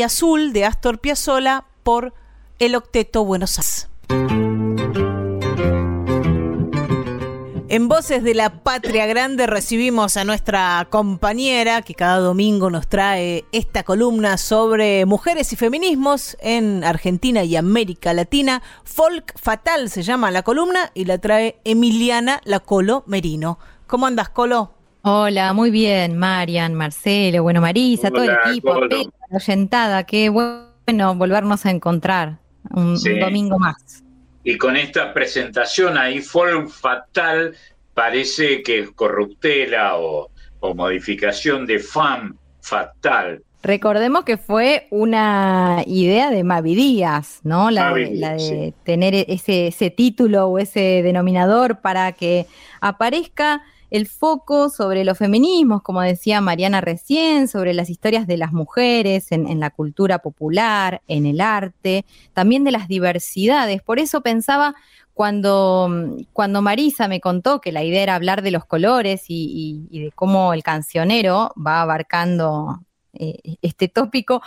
y 0.00 0.02
Azul 0.02 0.54
de 0.54 0.64
Astor 0.64 0.98
Piazzolla 0.98 1.64
por 1.82 2.14
el 2.58 2.74
Octeto 2.74 3.22
Buenos 3.22 3.58
Aires. 3.58 3.90
En 7.68 7.86
Voces 7.86 8.24
de 8.24 8.32
la 8.32 8.62
Patria 8.62 9.04
Grande 9.04 9.46
recibimos 9.46 10.16
a 10.16 10.24
nuestra 10.24 10.86
compañera 10.88 11.82
que 11.82 11.94
cada 11.94 12.16
domingo 12.16 12.70
nos 12.70 12.88
trae 12.88 13.44
esta 13.52 13.82
columna 13.82 14.38
sobre 14.38 15.04
mujeres 15.04 15.52
y 15.52 15.56
feminismos 15.56 16.38
en 16.40 16.82
Argentina 16.82 17.44
y 17.44 17.56
América 17.56 18.14
Latina. 18.14 18.62
Folk 18.84 19.38
Fatal 19.38 19.90
se 19.90 20.02
llama 20.02 20.30
la 20.30 20.42
columna 20.42 20.92
y 20.94 21.04
la 21.04 21.18
trae 21.18 21.60
Emiliana 21.64 22.40
Lacolo 22.44 23.04
Merino. 23.06 23.58
¿Cómo 23.86 24.06
andas, 24.06 24.30
Colo? 24.30 24.72
Hola, 25.02 25.52
muy 25.52 25.70
bien, 25.70 26.16
Marian, 26.16 26.72
Marcelo, 26.72 27.42
bueno, 27.42 27.60
Marisa, 27.60 28.10
todo 28.10 28.22
el 28.22 28.36
equipo, 28.46 28.74
oyentada, 29.30 30.04
qué 30.04 30.28
bueno 30.28 31.14
volvernos 31.14 31.66
a 31.66 31.70
encontrar 31.70 32.38
un, 32.70 32.98
domingo 33.20 33.58
más. 33.58 34.04
Y 34.44 34.56
con 34.56 34.76
esta 34.76 35.12
presentación 35.12 35.98
ahí, 35.98 36.20
Folk 36.20 36.68
Fatal 36.68 37.54
parece 37.94 38.62
que 38.62 38.80
es 38.80 38.90
corruptela 38.92 39.96
o, 39.96 40.30
modificación 40.74 41.64
de 41.64 41.78
FAM 41.78 42.36
Fatal. 42.60 43.42
Recordemos 43.62 44.24
que 44.24 44.38
fue 44.38 44.86
una 44.90 45.82
idea 45.86 46.30
de 46.30 46.44
Mavi 46.44 46.74
Díaz, 46.74 47.40
¿no? 47.42 47.70
La, 47.70 47.92
de, 47.92 48.72
tener 48.84 49.14
ese, 49.14 49.66
ese 49.66 49.90
título 49.90 50.46
o 50.46 50.58
ese 50.58 51.02
denominador 51.02 51.80
para 51.80 52.12
que 52.12 52.46
aparezca 52.80 53.62
el 53.90 54.06
foco 54.06 54.70
sobre 54.70 55.04
los 55.04 55.18
feminismos, 55.18 55.82
como 55.82 56.00
decía 56.00 56.40
Mariana 56.40 56.80
recién, 56.80 57.48
sobre 57.48 57.74
las 57.74 57.90
historias 57.90 58.26
de 58.26 58.36
las 58.36 58.52
mujeres 58.52 59.32
en, 59.32 59.60
la 59.60 59.70
cultura 59.70 60.20
popular, 60.20 61.02
en 61.08 61.26
el 61.26 61.40
arte, 61.40 62.04
también 62.32 62.64
de 62.64 62.70
las 62.70 62.88
diversidades. 62.88 63.82
Por 63.82 63.98
eso 63.98 64.20
pensaba 64.20 64.74
cuando, 65.12 65.90
cuando 66.32 66.62
Marisa 66.62 67.08
me 67.08 67.20
contó 67.20 67.60
que 67.60 67.72
la 67.72 67.82
idea 67.82 68.02
era 68.02 68.14
hablar 68.14 68.42
de 68.42 68.52
los 68.52 68.64
colores 68.64 69.24
y, 69.28 69.88
de 69.90 70.12
cómo 70.14 70.54
el 70.54 70.62
cancionero 70.62 71.52
va 71.54 71.82
abarcando 71.82 72.80
eh, 73.12 73.56
este 73.62 73.88
tópico, 73.88 74.42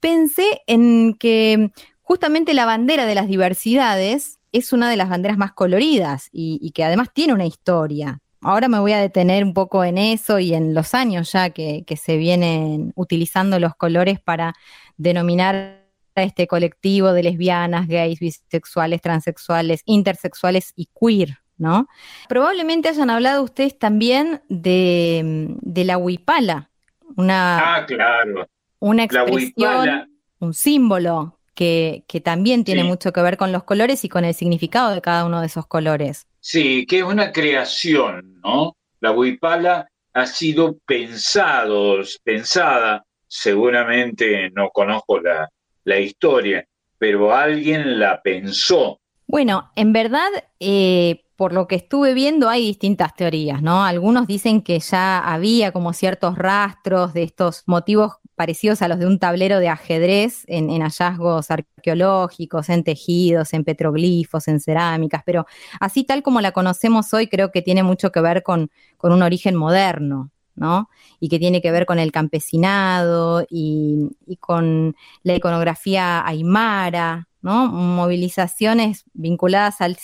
pensé 0.00 0.62
en 0.66 1.14
que 1.14 1.70
justamente 2.02 2.54
la 2.54 2.66
bandera 2.66 3.06
de 3.06 3.14
las 3.14 3.28
diversidades 3.28 4.38
es 4.52 4.72
una 4.72 4.90
de 4.90 4.96
las 4.96 5.08
banderas 5.08 5.38
más 5.38 5.52
coloridas 5.52 6.28
y 6.32 6.70
que 6.72 6.84
además 6.84 7.08
tiene 7.12 7.34
una 7.34 7.46
historia 7.46 8.20
ahora 8.42 8.68
me 8.68 8.78
voy 8.78 8.92
a 8.92 9.00
detener 9.00 9.44
un 9.44 9.54
poco 9.54 9.84
en 9.84 9.98
eso 9.98 10.38
y 10.38 10.54
en 10.54 10.74
los 10.74 10.94
años 10.94 11.32
ya 11.32 11.50
que, 11.50 11.84
se 12.00 12.16
vienen 12.16 12.92
utilizando 12.96 13.58
los 13.58 13.74
colores 13.74 14.20
para 14.20 14.54
denominar 14.96 15.84
a 16.14 16.22
este 16.22 16.46
colectivo 16.46 17.12
de 17.12 17.22
lesbianas, 17.22 17.86
gays, 17.86 18.18
bisexuales, 18.18 19.00
transexuales, 19.00 19.82
intersexuales 19.84 20.72
y 20.74 20.88
queer, 20.98 21.38
¿no? 21.58 21.88
Probablemente 22.28 22.88
hayan 22.88 23.10
hablado 23.10 23.42
ustedes 23.42 23.78
también 23.78 24.42
de, 24.48 25.56
la 25.62 25.98
huipala, 25.98 26.69
una, 27.16 27.76
ah, 27.76 27.86
claro. 27.86 28.48
una 28.78 29.04
expresión, 29.04 30.10
un 30.38 30.54
símbolo 30.54 31.38
que, 31.54 32.22
también 32.24 32.64
tiene 32.64 32.84
mucho 32.84 33.12
que 33.12 33.20
ver 33.20 33.36
con 33.36 33.52
los 33.52 33.64
colores 33.64 34.04
y 34.04 34.08
con 34.08 34.24
el 34.24 34.34
significado 34.34 34.94
de 34.94 35.02
cada 35.02 35.26
uno 35.26 35.40
de 35.40 35.46
esos 35.46 35.66
colores. 35.66 36.26
Sí, 36.40 36.86
que 36.86 36.98
es 36.98 37.04
una 37.04 37.32
creación, 37.32 38.40
¿no? 38.42 38.76
La 39.00 39.12
huipala 39.12 39.88
ha 40.14 40.26
sido 40.26 40.78
pensado, 40.86 41.98
pensada, 42.24 43.04
seguramente 43.26 44.50
no 44.50 44.70
conozco 44.70 45.20
la, 45.20 45.48
la 45.84 45.98
historia, 45.98 46.64
pero 46.98 47.34
alguien 47.34 47.98
la 47.98 48.20
pensó. 48.22 48.98
Bueno, 49.32 49.70
en 49.76 49.92
verdad, 49.92 50.26
eh, 50.58 51.22
por 51.36 51.52
lo 51.52 51.68
que 51.68 51.76
estuve 51.76 52.14
viendo, 52.14 52.48
hay 52.48 52.66
distintas 52.66 53.14
teorías, 53.14 53.62
¿no? 53.62 53.84
Algunos 53.84 54.26
dicen 54.26 54.60
que 54.60 54.80
ya 54.80 55.20
había 55.20 55.70
como 55.70 55.92
ciertos 55.92 56.36
rastros 56.36 57.14
de 57.14 57.22
estos 57.22 57.62
motivos 57.66 58.14
parecidos 58.34 58.82
a 58.82 58.88
los 58.88 58.98
de 58.98 59.06
un 59.06 59.20
tablero 59.20 59.60
de 59.60 59.68
ajedrez 59.68 60.42
en, 60.48 60.82
hallazgos 60.82 61.48
arqueológicos, 61.52 62.70
en 62.70 62.82
tejidos, 62.82 63.52
en 63.52 63.62
petroglifos, 63.62 64.48
en 64.48 64.58
cerámicas, 64.58 65.22
pero 65.24 65.46
así 65.78 66.02
tal 66.02 66.24
como 66.24 66.40
la 66.40 66.50
conocemos 66.50 67.14
hoy, 67.14 67.28
creo 67.28 67.52
que 67.52 67.62
tiene 67.62 67.84
mucho 67.84 68.10
que 68.10 68.20
ver 68.20 68.42
con, 68.42 68.72
un 69.00 69.22
origen 69.22 69.54
moderno, 69.54 70.32
¿no? 70.56 70.88
Y 71.20 71.28
que 71.28 71.38
tiene 71.38 71.62
que 71.62 71.70
ver 71.70 71.86
con 71.86 72.00
el 72.00 72.10
campesinado 72.10 73.46
y, 73.48 74.08
y, 74.26 74.38
con 74.38 74.96
la 75.22 75.36
iconografía 75.36 76.26
aymara, 76.26 77.29
¿no? 77.42 77.68
Movilizaciones 77.68 79.04
vinculadas 79.12 79.80
al 79.80 79.96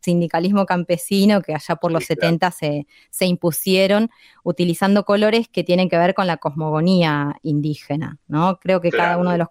sindicalismo 0.00 0.66
campesino 0.66 1.42
que 1.42 1.54
allá 1.54 1.76
por 1.76 1.92
los 1.92 2.04
70 2.04 2.50
se, 2.50 2.86
se, 3.10 3.26
impusieron 3.26 4.10
utilizando 4.42 5.04
colores 5.04 5.48
que 5.48 5.62
tienen 5.62 5.88
que 5.88 5.98
ver 5.98 6.14
con 6.14 6.26
la 6.26 6.38
cosmogonía 6.38 7.36
indígena, 7.42 8.18
¿no? 8.26 8.58
Creo 8.60 8.80
que 8.80 8.90
cada 8.90 9.18
uno 9.18 9.32
de 9.32 9.38
los 9.38 9.48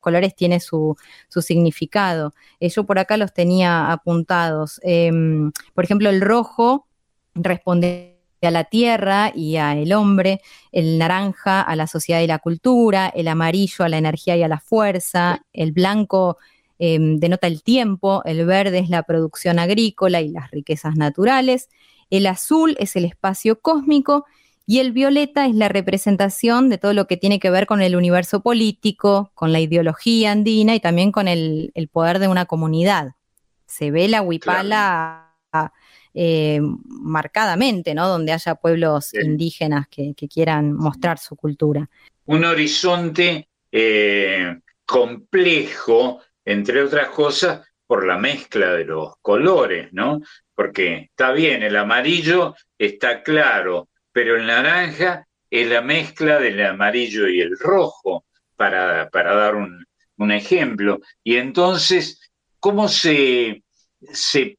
colores 0.00 0.36
tiene 0.36 0.60
su, 0.60 0.96
su 1.28 1.42
significado. 1.42 2.34
Eh, 2.60 2.68
yo 2.68 2.84
por 2.84 2.98
acá 2.98 3.16
los 3.16 3.32
tenía 3.32 3.90
apuntados. 3.90 4.80
Em, 4.82 5.50
por 5.74 5.84
ejemplo, 5.84 6.10
el 6.10 6.20
rojo 6.20 6.86
responde 7.34 8.20
a 8.42 8.50
la 8.50 8.64
tierra 8.64 9.32
y 9.34 9.56
a 9.56 9.72
el 9.74 9.92
hombre, 9.94 10.42
el 10.70 10.98
naranja 10.98 11.62
a 11.62 11.74
la 11.76 11.86
sociedad 11.86 12.20
y 12.20 12.26
la 12.26 12.38
cultura, 12.38 13.08
el 13.08 13.26
amarillo 13.28 13.84
a 13.84 13.88
la 13.88 13.96
energía 13.96 14.36
y 14.36 14.42
a 14.42 14.48
la 14.48 14.60
fuerza, 14.60 15.42
el 15.52 15.72
blanco 15.72 16.36
Em, 16.86 17.18
denota 17.18 17.46
el 17.46 17.62
tiempo, 17.62 18.20
el 18.26 18.44
verde 18.44 18.78
es 18.78 18.90
la 18.90 19.04
producción 19.04 19.58
agrícola 19.58 20.20
y 20.20 20.28
las 20.28 20.50
riquezas 20.50 20.96
naturales, 20.96 21.70
el 22.10 22.26
azul 22.26 22.76
es 22.78 22.94
el 22.94 23.06
espacio 23.06 23.58
cósmico 23.58 24.26
y 24.66 24.80
el 24.80 24.92
violeta 24.92 25.46
es 25.46 25.54
la 25.54 25.68
representación 25.68 26.68
de 26.68 26.76
todo 26.76 26.92
lo 26.92 27.06
que 27.06 27.16
tiene 27.16 27.40
que 27.40 27.48
ver 27.48 27.66
con 27.66 27.80
el 27.80 27.96
universo 27.96 28.42
político, 28.42 29.30
con 29.32 29.50
la 29.50 29.60
ideología 29.60 30.32
andina 30.32 30.74
y 30.74 30.80
también 30.80 31.10
con 31.10 31.26
el, 31.26 31.72
poder 31.90 32.18
de 32.18 32.28
una 32.28 32.44
comunidad. 32.44 33.12
Se 33.66 33.90
ve 33.90 34.06
la 34.06 34.20
huipala 34.20 35.38
eh, 36.12 36.60
marcadamente, 36.84 37.94
¿no? 37.94 38.08
Donde 38.08 38.32
haya 38.32 38.56
pueblos 38.56 39.14
indígenas 39.14 39.88
que, 39.88 40.14
quieran 40.14 40.74
mostrar 40.74 41.18
su 41.18 41.34
cultura. 41.34 41.88
Un 42.26 42.44
horizonte 42.44 43.48
eh, 43.72 44.54
complejo 44.84 46.20
entre 46.44 46.82
otras 46.82 47.08
cosas 47.10 47.66
por 47.86 48.06
la 48.06 48.18
mezcla 48.18 48.72
de 48.72 48.84
los 48.84 49.14
colores, 49.20 49.88
¿no? 49.92 50.20
Porque 50.54 51.08
está 51.10 51.32
bien, 51.32 51.62
el 51.62 51.76
amarillo 51.76 52.54
está 52.78 53.22
claro, 53.22 53.88
pero 54.12 54.36
el 54.36 54.46
naranja 54.46 55.26
es 55.50 55.68
la 55.68 55.82
mezcla 55.82 56.38
del 56.38 56.64
amarillo 56.64 57.28
y 57.28 57.40
el 57.40 57.58
rojo, 57.58 58.24
para, 58.56 59.08
para 59.10 59.34
dar 59.34 59.54
un, 59.56 59.84
ejemplo. 60.30 61.00
Y 61.22 61.36
entonces, 61.36 62.30
¿cómo 62.58 62.88
se, 62.88 63.62
se, 64.00 64.56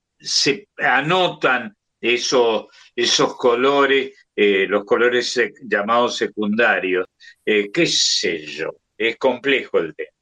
anotan 0.78 1.76
esos, 2.00 2.68
esos 2.96 3.36
colores, 3.36 4.12
eh, 4.36 4.68
los 4.68 4.86
colores 4.86 5.40
llamados 5.64 6.18
secundarios? 6.18 7.08
Eh, 7.44 7.72
¿Qué 7.72 7.88
sé 7.88 8.46
yo? 8.46 8.76
Es 8.98 9.18
complejo 9.18 9.80
el 9.80 9.96
tema. 9.96 10.15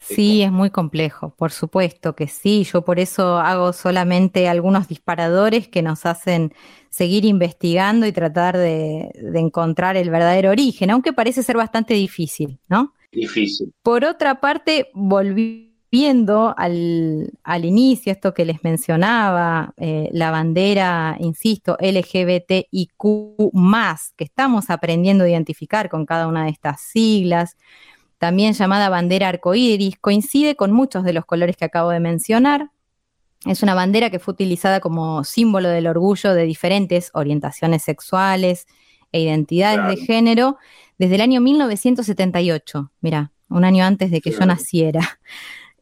Sí, 0.00 0.42
es 0.42 0.50
muy 0.50 0.70
complejo, 0.70 1.34
por 1.36 1.52
supuesto 1.52 2.16
que 2.16 2.26
sí. 2.26 2.64
Yo 2.64 2.82
por 2.82 2.98
eso 2.98 3.38
hago 3.38 3.72
solamente 3.72 4.48
algunos 4.48 4.88
disparadores 4.88 5.68
que 5.68 5.82
nos 5.82 6.06
hacen 6.06 6.54
seguir 6.88 7.26
investigando 7.26 8.06
y 8.06 8.12
tratar 8.12 8.56
de, 8.56 9.10
encontrar 9.34 9.96
el 9.96 10.10
verdadero 10.10 10.50
origen, 10.50 10.90
aunque 10.90 11.12
parece 11.12 11.42
ser 11.42 11.56
bastante 11.56 11.94
difícil, 11.94 12.58
¿no? 12.68 12.94
Difícil. 13.12 13.72
Por 13.82 14.04
otra 14.04 14.40
parte, 14.40 14.90
volviendo 14.94 16.54
al, 16.56 17.30
al 17.44 17.64
inicio, 17.66 18.10
esto 18.10 18.32
que 18.32 18.46
les 18.46 18.64
mencionaba, 18.64 19.74
eh, 19.76 20.08
la 20.12 20.30
bandera, 20.30 21.16
insisto, 21.20 21.76
LGBTIQ, 21.78 23.02
que 24.16 24.24
estamos 24.24 24.70
aprendiendo 24.70 25.24
a 25.24 25.28
identificar 25.28 25.90
con 25.90 26.06
cada 26.06 26.26
una 26.26 26.44
de 26.44 26.50
estas 26.50 26.80
siglas 26.80 27.56
también 28.20 28.52
llamada 28.52 28.90
bandera 28.90 29.28
arcoíris, 29.28 29.96
coincide 29.98 30.54
con 30.54 30.72
muchos 30.72 31.04
de 31.04 31.14
los 31.14 31.24
colores 31.24 31.56
que 31.56 31.64
acabo 31.64 31.88
de 31.88 32.00
mencionar. 32.00 32.70
Es 33.46 33.62
una 33.62 33.72
bandera 33.72 34.10
que 34.10 34.18
fue 34.18 34.34
utilizada 34.34 34.80
como 34.80 35.24
símbolo 35.24 35.70
del 35.70 35.86
orgullo 35.86 36.34
de 36.34 36.44
diferentes 36.44 37.10
orientaciones 37.14 37.82
sexuales 37.82 38.66
e 39.10 39.22
identidades 39.22 39.88
de 39.88 40.04
género 40.04 40.58
desde 40.98 41.14
el 41.14 41.22
año 41.22 41.40
1978. 41.40 42.92
Mira, 43.00 43.32
un 43.48 43.64
año 43.64 43.86
antes 43.86 44.10
de 44.10 44.20
que 44.20 44.30
yo 44.30 44.46
naciera. 44.46 45.00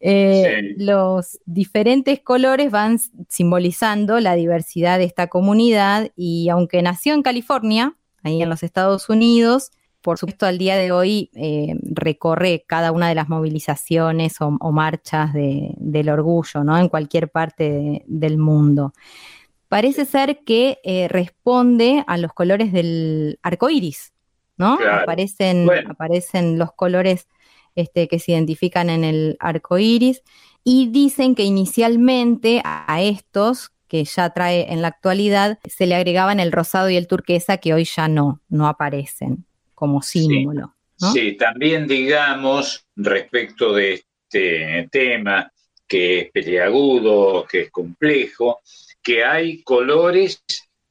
Eh, 0.00 0.76
los 0.76 1.40
diferentes 1.44 2.20
colores 2.20 2.70
van 2.70 3.00
simbolizando 3.26 4.20
la 4.20 4.36
diversidad 4.36 4.96
de 4.96 5.02
esta 5.02 5.26
comunidad 5.26 6.12
y 6.14 6.50
aunque 6.50 6.82
nació 6.82 7.14
en 7.14 7.24
California, 7.24 7.96
ahí 8.22 8.40
en 8.40 8.48
los 8.48 8.62
Estados 8.62 9.08
Unidos, 9.08 9.72
por 10.08 10.16
supuesto, 10.16 10.46
al 10.46 10.56
día 10.56 10.78
de 10.78 10.90
hoy 10.90 11.30
eh, 11.34 11.74
recorre 11.82 12.64
cada 12.66 12.92
una 12.92 13.10
de 13.10 13.14
las 13.14 13.28
movilizaciones 13.28 14.36
o, 14.40 14.72
marchas 14.72 15.34
del 15.34 16.08
orgullo, 16.08 16.64
¿no? 16.64 16.78
En 16.78 16.88
cualquier 16.88 17.28
parte 17.28 18.04
del 18.06 18.38
mundo. 18.38 18.94
Parece 19.68 20.06
ser 20.06 20.44
que 20.46 20.78
eh, 20.82 21.08
responde 21.08 22.04
a 22.06 22.16
los 22.16 22.32
colores 22.32 22.72
del 22.72 23.38
arco 23.42 23.68
iris, 23.68 24.14
¿no? 24.56 24.78
Aparecen, 24.90 25.68
aparecen 25.86 26.58
los 26.58 26.72
colores 26.72 27.28
este, 27.74 28.08
que 28.08 28.18
se 28.18 28.32
identifican 28.32 28.88
en 28.88 29.04
el 29.04 29.36
arco 29.40 29.76
iris 29.76 30.22
y 30.64 30.88
dicen 30.88 31.34
que 31.34 31.44
inicialmente 31.44 32.62
a 32.64 33.02
estos 33.02 33.72
que 33.88 34.06
ya 34.06 34.30
trae 34.30 34.72
en 34.72 34.80
la 34.80 34.88
actualidad, 34.88 35.58
se 35.68 35.84
le 35.84 35.96
agregaban 35.96 36.40
el 36.40 36.50
rosado 36.50 36.88
y 36.88 36.96
el 36.96 37.08
turquesa 37.08 37.58
que 37.58 37.74
hoy 37.74 37.84
ya 37.84 38.08
no, 38.08 38.40
no 38.48 38.68
aparecen 38.68 39.44
como 39.78 40.02
símbolo. 40.02 40.74
Sí, 40.96 41.36
también 41.36 41.86
digamos 41.86 42.84
respecto 42.96 43.72
de 43.72 43.94
este 43.94 44.88
tema 44.90 45.52
que 45.86 46.18
es 46.18 46.30
peliagudo, 46.32 47.46
que 47.48 47.60
es 47.62 47.70
complejo, 47.70 48.60
que 49.00 49.24
hay 49.24 49.62
colores 49.62 50.42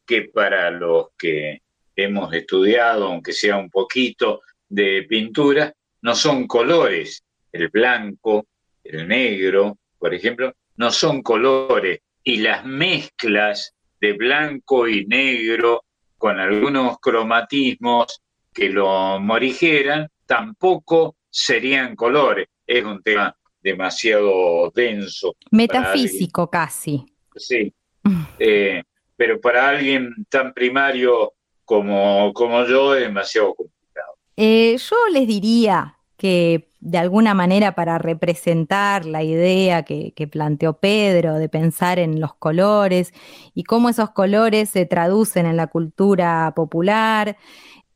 que 0.05 0.29
para 0.33 0.71
los 0.71 1.07
que 1.17 1.61
hemos 1.97 2.33
estudiado, 2.33 3.07
aunque 3.07 3.33
sea 3.33 3.57
un 3.57 3.69
poquito 3.69 4.39
de 4.69 5.03
pintura, 5.03 5.73
no 6.01 6.15
son 6.15 6.47
colores. 6.47 7.25
El 7.51 7.67
blanco, 7.67 8.47
el 8.85 9.05
negro, 9.05 9.77
por 9.99 10.13
ejemplo, 10.13 10.53
no 10.77 10.91
son 10.91 11.21
colores, 11.21 11.99
y 12.23 12.38
las 12.38 12.65
mezclas 12.65 13.73
de 13.99 14.13
blanco 14.13 14.88
y 14.88 15.05
negro 15.05 15.83
con 16.17 16.39
algunos 16.39 16.99
cromatismos 16.99 18.21
que 18.58 18.70
lo 18.70 19.20
morigeran, 19.20 20.10
tampoco 20.26 21.16
serían 21.30 21.95
colores. 21.95 22.47
Es 22.66 22.84
un 22.84 23.03
tema 23.03 23.38
demasiado 23.62 24.72
denso. 24.74 25.36
Metafísico 25.51 26.49
casi. 26.49 27.05
Sí. 27.36 27.72
Eh, 28.39 28.84
pero 29.18 29.41
para 29.41 29.68
alguien 29.68 30.14
tan 30.30 30.53
primario 30.53 31.34
como, 31.66 32.32
como 32.32 32.64
yo 32.64 32.95
es 32.95 33.01
demasiado 33.01 33.53
complicado. 33.53 34.14
Eh, 34.38 34.78
yo 34.78 34.95
les 35.12 35.28
diría 35.28 35.97
que 36.16 36.70
de 36.80 36.97
alguna 36.97 37.34
manera 37.34 37.76
para 37.76 37.97
representar 37.97 39.05
la 39.05 39.24
idea 39.24 39.84
que, 39.84 40.14
planteó 40.32 40.80
Pedro 40.80 41.36
de 41.36 41.49
pensar 41.49 41.99
en 41.99 42.22
los 42.22 42.34
colores 42.36 43.14
y 43.53 43.64
cómo 43.64 43.89
esos 43.89 44.12
colores 44.12 44.70
se 44.70 44.86
traducen 44.86 45.45
en 45.45 45.58
la 45.58 45.68
cultura 45.68 46.53
popular, 46.55 47.38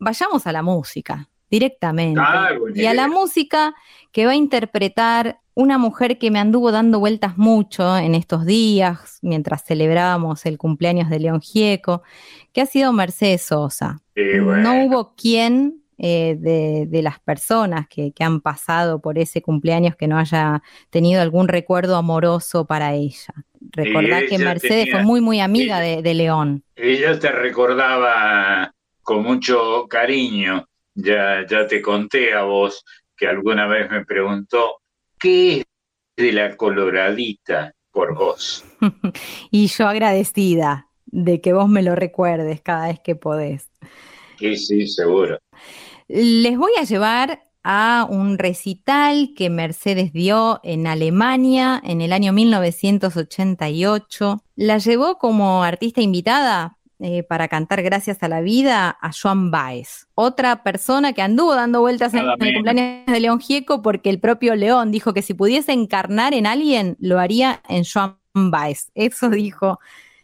vayamos 0.01 0.45
a 0.47 0.51
la 0.51 0.61
música 0.61 1.29
directamente. 1.49 2.19
Ah, 2.21 2.49
y 2.73 2.85
a 2.85 2.93
la 2.93 3.07
música 3.07 3.73
que 4.11 4.25
va 4.25 4.31
a 4.31 4.35
interpretar 4.35 5.39
una 5.53 5.77
mujer 5.77 6.17
que 6.17 6.31
me 6.31 6.39
anduvo 6.39 6.71
dando 6.71 6.99
vueltas 6.99 7.37
mucho 7.37 7.97
en 7.97 8.15
estos 8.15 8.45
días, 8.45 9.19
mientras 9.21 9.63
celebrábamos 9.63 10.45
el 10.45 10.57
cumpleaños 10.57 11.09
de 11.09 11.19
León 11.19 11.41
Gieco, 11.41 12.03
que 12.51 12.61
ha 12.61 12.65
sido 12.65 12.91
Mercedes 12.93 13.43
Sosa. 13.43 14.01
No 14.15 14.85
hubo 14.85 15.13
quien 15.15 15.81
eh, 15.97 16.35
de, 16.39 17.01
las 17.03 17.19
personas 17.19 17.87
que, 17.87 18.11
han 18.21 18.41
pasado 18.41 19.01
por 19.01 19.19
ese 19.19 19.41
cumpleaños 19.41 19.95
que 19.95 20.07
no 20.07 20.17
haya 20.17 20.63
tenido 20.89 21.21
algún 21.21 21.47
recuerdo 21.47 21.95
amoroso 21.95 22.65
para 22.65 22.95
ella. 22.95 23.33
Recordar 23.71 24.25
que 24.25 24.39
Mercedes 24.39 24.89
fue 24.89 25.03
muy, 25.03 25.21
muy 25.21 25.41
amiga 25.41 25.79
de, 25.79 26.13
León. 26.15 26.63
Ella 26.75 27.19
te 27.19 27.31
recordaba 27.31 28.73
con 29.03 29.23
mucho 29.23 29.87
cariño, 29.87 30.67
ya, 30.93 31.45
ya 31.47 31.67
te 31.67 31.81
conté 31.81 32.33
a 32.33 32.43
vos 32.43 32.83
que 33.15 33.27
alguna 33.27 33.67
vez 33.67 33.89
me 33.89 34.05
preguntó, 34.05 34.77
¿qué 35.19 35.59
es 35.59 35.65
de 36.17 36.31
la 36.31 36.57
coloradita 36.57 37.73
por 37.91 38.15
vos? 38.15 38.65
y 39.51 39.67
yo 39.67 39.87
agradecida 39.87 40.87
de 41.05 41.41
que 41.41 41.53
vos 41.53 41.69
me 41.69 41.83
lo 41.83 41.95
recuerdes 41.95 42.61
cada 42.61 42.87
vez 42.87 42.99
que 42.99 43.15
podés. 43.15 43.69
Sí, 44.39 44.55
sí, 44.55 44.87
seguro. 44.87 45.37
Les 46.07 46.57
voy 46.57 46.71
a 46.79 46.83
llevar 46.83 47.43
a 47.63 48.07
un 48.09 48.37
recital 48.37 49.33
que 49.35 49.49
Mercedes 49.49 50.13
dio 50.13 50.59
en 50.63 50.87
Alemania 50.87 51.79
en 51.83 52.01
el 52.01 52.11
año 52.11 52.33
1988. 52.33 54.43
La 54.55 54.79
llevó 54.79 55.19
como 55.19 55.63
artista 55.63 56.01
invitada 56.01 56.77
eh, 57.01 57.23
para 57.23 57.47
cantar 57.47 57.81
Gracias 57.81 58.21
a 58.21 58.27
la 58.27 58.41
Vida 58.41 58.97
a 59.01 59.11
Joan 59.11 59.51
Baez, 59.51 60.07
otra 60.15 60.63
persona 60.63 61.13
que 61.13 61.21
anduvo 61.21 61.55
dando 61.55 61.81
vueltas 61.81 62.13
en 62.13 62.19
el 62.19 62.37
cumpleaños 62.37 63.05
de 63.07 63.19
León 63.19 63.39
Gieco 63.39 63.81
porque 63.81 64.09
el 64.09 64.19
propio 64.19 64.55
León 64.55 64.91
dijo 64.91 65.13
que 65.13 65.21
si 65.21 65.33
pudiese 65.33 65.71
encarnar 65.71 66.33
en 66.33 66.45
alguien, 66.45 66.97
lo 66.99 67.19
haría 67.19 67.61
en 67.67 67.83
Joan 67.83 68.17
Baez. 68.33 68.91
Eso 68.93 69.29
dijo 69.29 69.79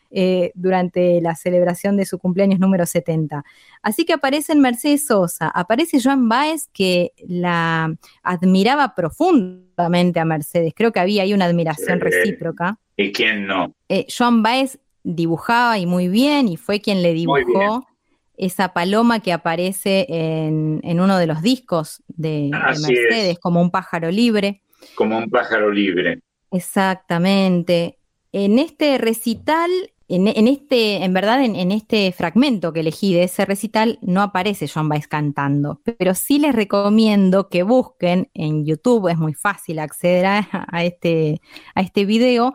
eh, 0.09 0.51
durante 0.55 1.19
la 1.19 1.36
celebración 1.36 1.97
de 1.97 2.05
su 2.05 2.17
cumpleaños 2.17 2.59
número 2.59 2.86
70. 2.86 3.43
Así 3.82 4.05
que 4.05 4.13
aparece 4.13 4.53
en 4.53 4.61
Mercedes 4.61 5.05
Sosa, 5.05 5.49
aparece 5.49 5.99
Joan 6.01 6.30
Baez 6.30 6.69
que 6.71 7.11
la 7.28 7.93
admiraba 8.23 8.95
profundamente 8.95 10.21
a 10.21 10.25
Mercedes. 10.25 10.73
Creo 10.75 10.93
que 10.93 11.01
había 11.01 11.23
ahí 11.23 11.34
una 11.34 11.45
admiración 11.45 11.99
recíproca. 11.99 12.78
¿Y 12.95 13.11
quién 13.11 13.47
no? 13.47 13.75
Eh, 13.89 14.07
Joan 14.15 14.41
Baez 14.43 14.80
dibujaba 15.08 15.78
y 15.80 15.86
muy 15.86 16.10
bien 16.10 16.49
y 16.49 16.58
fue 16.58 16.82
quien 16.82 17.01
le 17.01 17.14
dibujó 17.14 17.88
esa 18.36 18.74
paloma 18.74 19.22
que 19.22 19.34
aparece 19.34 20.05
en, 20.10 20.99
uno 20.99 21.18
de 21.18 21.26
los 21.26 21.41
discos 21.41 22.03
de, 22.08 22.51
Mercedes, 22.51 23.39
como 23.39 23.62
un 23.62 23.72
pájaro 23.72 24.12
libre. 24.12 24.62
Como 24.95 25.18
un 25.18 25.30
pájaro 25.30 25.72
libre. 25.72 26.22
Exactamente. 26.51 27.97
En 28.32 28.60
este 28.60 28.97
recital 28.97 29.72
en, 30.10 30.47
este, 30.47 31.03
en 31.03 31.14
verdad, 31.14 31.43
en, 31.43 31.72
este 31.72 32.14
fragmento 32.14 32.72
que 32.72 32.80
elegí 32.80 33.14
de 33.14 33.24
ese 33.24 33.43
recital 33.43 33.99
no 34.01 34.22
aparece 34.22 34.68
Joan 34.68 34.88
Baez 34.88 35.08
cantando, 35.08 35.82
pero 35.84 36.14
sí 36.16 36.39
les 36.39 36.55
recomiendo 36.55 37.49
que 37.49 37.64
busquen 37.64 38.30
en 38.34 38.66
YouTube, 38.66 39.10
es 39.10 39.18
muy 39.18 39.34
fácil 39.34 39.80
acceder 39.80 40.26
a, 40.26 40.84
este, 40.84 41.41
a 41.76 41.82
este 41.82 42.05
video, 42.05 42.53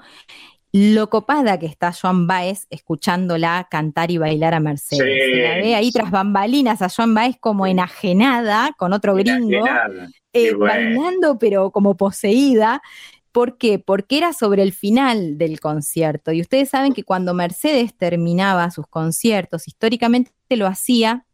lo 0.72 1.10
copada 1.10 1.58
que 1.58 1.66
está 1.66 1.92
Joan 1.92 2.26
Baez 2.26 2.66
escuchándola 2.70 3.68
cantar 3.70 4.10
y 4.10 4.16
bailar 4.16 4.54
a 4.54 4.60
Mercedes. 4.60 5.30
Se 5.30 5.42
la 5.42 5.56
ve 5.56 5.74
ahí 5.74 5.92
tras 5.92 6.10
bambalinas 6.10 6.80
a 6.80 6.88
Joan 6.88 7.14
Baez 7.14 7.36
como 7.38 7.66
enajenada 7.66 8.72
con 8.78 8.94
otro 8.94 9.14
gringo, 9.14 9.64
eh, 10.32 10.54
bailando 10.54 11.38
pero 11.38 11.70
como 11.70 11.96
poseída. 11.96 12.80
¿Por 13.32 13.58
qué? 13.58 13.78
Porque 13.78 14.18
era 14.18 14.32
sobre 14.32 14.62
el 14.62 14.72
final 14.72 15.36
del 15.36 15.60
concierto. 15.60 16.32
Y 16.32 16.40
ustedes 16.40 16.70
saben 16.70 16.92
que 16.94 17.04
cuando 17.04 17.34
Mercedes 17.34 17.94
terminaba 17.94 18.70
sus 18.70 18.86
conciertos, 18.86 19.68
históricamente 19.68 20.32
lo 20.50 20.66
hacía 20.66 21.26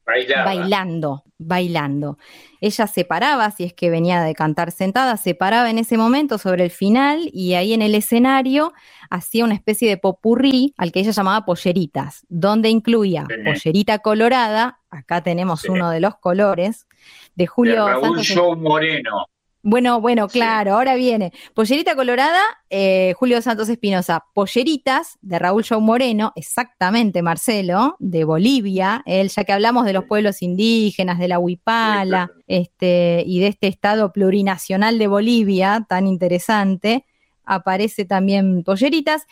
bailando, 0.45 1.25
bailando. 1.39 2.19
Ella 2.61 2.87
se 2.87 3.05
paraba, 3.05 3.51
si 3.51 3.65
es 3.65 3.73
que 3.73 3.91
venía 3.91 4.21
de 4.23 4.35
cantar 4.35 4.73
sentada, 4.73 5.17
se 5.17 5.35
paraba 5.35 5.71
en 5.71 5.79
ese 5.79 5.97
momento 5.97 6.37
sobre 6.39 6.65
el 6.65 6.71
final 6.71 7.31
y 7.33 7.55
ahí 7.55 7.73
en 7.73 7.83
el 7.83 7.95
escenario 7.95 8.73
hacía 9.11 9.45
una 9.45 9.55
especie 9.55 9.89
de 9.89 9.97
popurrí 9.97 10.75
al 10.77 10.93
que 10.93 11.01
ella 11.01 11.13
llamaba 11.13 11.45
polleritas, 11.45 12.27
donde 12.29 12.69
incluía 12.69 13.27
pollerita 13.45 14.01
colorada, 14.01 14.81
acá 14.91 15.23
tenemos 15.23 15.65
uno 15.65 15.91
de 15.91 16.01
los 16.01 16.17
colores, 16.17 16.87
de 17.35 17.47
Julio 17.47 17.87
de 17.87 17.93
Raúl 17.93 18.19
Show 18.21 18.57
Moreno. 18.57 19.27
Bueno, 19.63 20.01
bueno, 20.01 20.29
claro, 20.29 20.75
ahora 20.75 20.95
viene. 20.95 21.33
Pollerita 21.53 21.97
Colorada, 21.97 22.41
eh, 22.71 23.13
Julio 23.17 23.43
Santos 23.43 23.69
Espinosa. 23.69 24.25
Polleritas 24.33 25.19
de 25.21 25.39
Raúl 25.39 25.65
Show 25.65 25.81
Moreno, 25.81 26.33
exactamente, 26.37 27.23
Marcelo, 27.23 27.97
de 27.99 28.23
Bolivia. 28.23 29.03
Él, 29.05 29.29
ya 29.31 29.43
que 29.43 29.53
hablamos 29.53 29.85
de 29.85 29.93
los 29.93 30.05
pueblos 30.05 30.43
indígenas, 30.43 31.19
de 31.19 31.29
la 31.29 31.41
Huipala, 31.41 32.31
este, 32.47 33.25
y 33.27 33.41
de 33.41 33.49
este 33.49 33.67
estado 33.67 34.13
plurinacional 34.13 34.97
de 34.97 35.09
Bolivia, 35.09 35.85
tan 35.89 36.07
interesante, 36.07 37.05
aparece 37.45 38.05
también 38.05 38.63
Polleritas. 38.63 39.27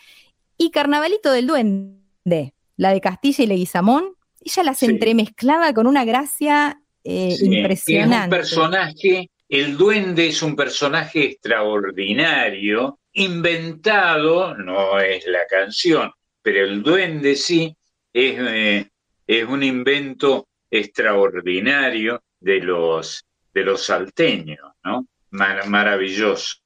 Y 0.57 0.71
Carnavalito 0.71 1.31
del 1.31 1.47
Duende, 1.47 2.53
la 2.75 2.91
de 2.91 2.99
Castilla 2.99 3.43
y 3.45 3.47
Leguizamón. 3.47 4.09
Ella 4.41 4.63
las 4.63 4.83
entremezclaba 4.83 5.73
con 5.73 5.87
una 5.87 6.03
gracia 6.03 6.81
eh, 7.03 7.37
impresionante. 7.41 8.35
un 8.35 8.41
personaje 8.41 9.29
el 9.49 9.77
duende 9.77 10.27
es 10.27 10.41
un 10.41 10.55
personaje 10.55 11.25
extraordinario, 11.25 12.99
inventado, 13.13 14.55
no 14.55 14.99
es 14.99 15.25
la 15.25 15.45
canción, 15.47 16.11
pero 16.41 16.63
el 16.65 16.83
duende 16.83 17.35
sí 17.35 17.75
es, 18.13 18.89
eh, 19.27 19.45
un 19.45 19.63
invento 19.63 20.47
extraordinario 20.69 22.23
de 22.39 22.59
los, 22.59 23.25
de 23.53 23.63
los 23.63 23.83
salteños, 23.83 24.73
¿no? 24.83 25.07
maravilloso, 25.31 26.57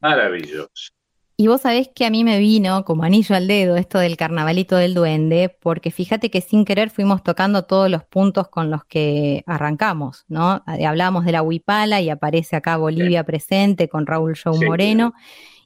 maravilloso. 0.00 0.92
Y 1.36 1.46
vos 1.48 1.62
sabés 1.62 1.88
que 1.94 2.04
a 2.04 2.10
mí 2.10 2.24
me 2.24 2.38
vino 2.38 2.84
como 2.84 3.04
anillo 3.04 3.34
al 3.34 3.48
dedo 3.48 3.76
esto 3.76 3.98
del 3.98 4.16
carnavalito 4.16 4.76
del 4.76 4.94
duende, 4.94 5.48
porque 5.60 5.90
fíjate 5.90 6.30
que 6.30 6.40
sin 6.40 6.64
querer 6.64 6.90
fuimos 6.90 7.22
tocando 7.22 7.64
todos 7.64 7.90
los 7.90 8.04
puntos 8.04 8.48
con 8.48 8.70
los 8.70 8.84
que 8.84 9.42
arrancamos, 9.46 10.24
¿no? 10.28 10.62
Eh, 10.78 10.86
hablábamos 10.86 11.24
de 11.24 11.32
la 11.32 11.42
huipala 11.42 12.00
y 12.00 12.10
aparece 12.10 12.56
acá 12.56 12.76
Bolivia 12.76 13.24
presente 13.24 13.88
con 13.88 14.06
Raúl 14.06 14.34
Show 14.34 14.62
Moreno. 14.62 15.14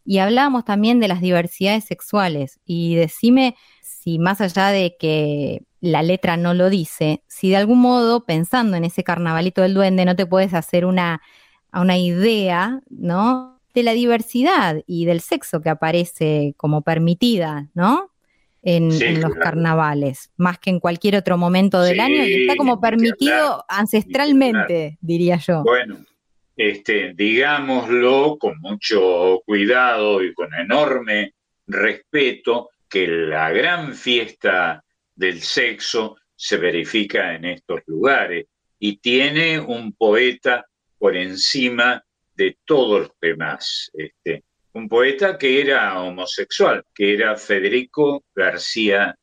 Y 0.05 0.19
hablábamos 0.19 0.65
también 0.65 1.01
de 1.01 1.09
las 1.09 1.21
diversidades 1.21 1.85
sexuales. 1.85 2.61
Y 2.65 2.95
decime 2.95 3.57
si 3.83 4.21
más 4.21 4.41
allá 4.41 4.69
de 4.69 4.97
que 4.97 5.65
la 5.81 6.03
letra 6.03 6.37
no 6.37 6.55
lo 6.55 6.71
dice, 6.71 7.25
si 7.27 7.51
de 7.51 7.57
algún 7.57 7.81
modo, 7.81 8.25
pensando 8.25 8.77
en 8.77 8.85
ese 8.85 9.03
carnavalito 9.03 9.63
del 9.63 9.75
duende, 9.75 10.05
no 10.05 10.15
te 10.15 10.27
puedes 10.27 10.55
hacer 10.55 10.87
una, 10.87 11.21
una 11.73 11.99
idea, 11.99 12.83
¿no? 12.89 13.56
De 13.77 13.83
la 13.83 13.93
diversidad 13.93 14.83
y 14.87 15.05
del 15.05 15.21
sexo 15.21 15.61
que 15.61 15.69
aparece 15.69 16.55
como 16.57 16.81
permitida, 16.81 17.69
¿no? 17.75 18.11
En, 18.63 19.21
los 19.21 19.35
carnavales, 19.35 20.33
más 20.39 20.59
que 20.59 20.71
en 20.71 20.81
cualquier 20.81 21.15
otro 21.15 21.37
momento 21.37 21.83
del 21.83 22.01
año, 22.01 22.27
y 22.27 22.41
está 22.41 22.57
como 22.57 22.81
permitido 22.81 23.65
ancestralmente, 23.69 24.97
diría 25.01 25.37
yo. 25.37 25.63
Bueno, 25.63 25.99
este, 26.57 27.13
digámoslo 27.15 28.39
con 28.39 28.59
mucho 28.61 29.43
cuidado 29.45 30.25
y 30.25 30.33
con 30.35 30.53
enorme 30.55 31.35
respeto, 31.69 32.71
que 32.89 33.07
la 33.07 33.51
gran 33.51 33.95
fiesta 33.95 34.83
del 35.15 35.43
sexo 35.43 36.17
se 36.35 36.57
verifica 36.57 37.35
en 37.35 37.45
estos 37.45 37.81
lugares 37.87 38.47
y 38.81 38.97
tiene 38.97 39.61
un 39.61 39.93
poeta 39.93 40.65
por 40.99 41.15
encima 41.15 42.03
de 42.37 42.59
todos 42.65 43.01
los 43.01 43.13
demás. 43.21 43.91
Este, 43.95 44.45
un 44.73 44.89
poeta 44.89 45.39
que 45.39 45.61
era 45.61 46.01
homosexual, 46.03 46.85
que 46.95 47.15
era 47.15 47.37
Federico 47.37 48.25
García 48.35 49.17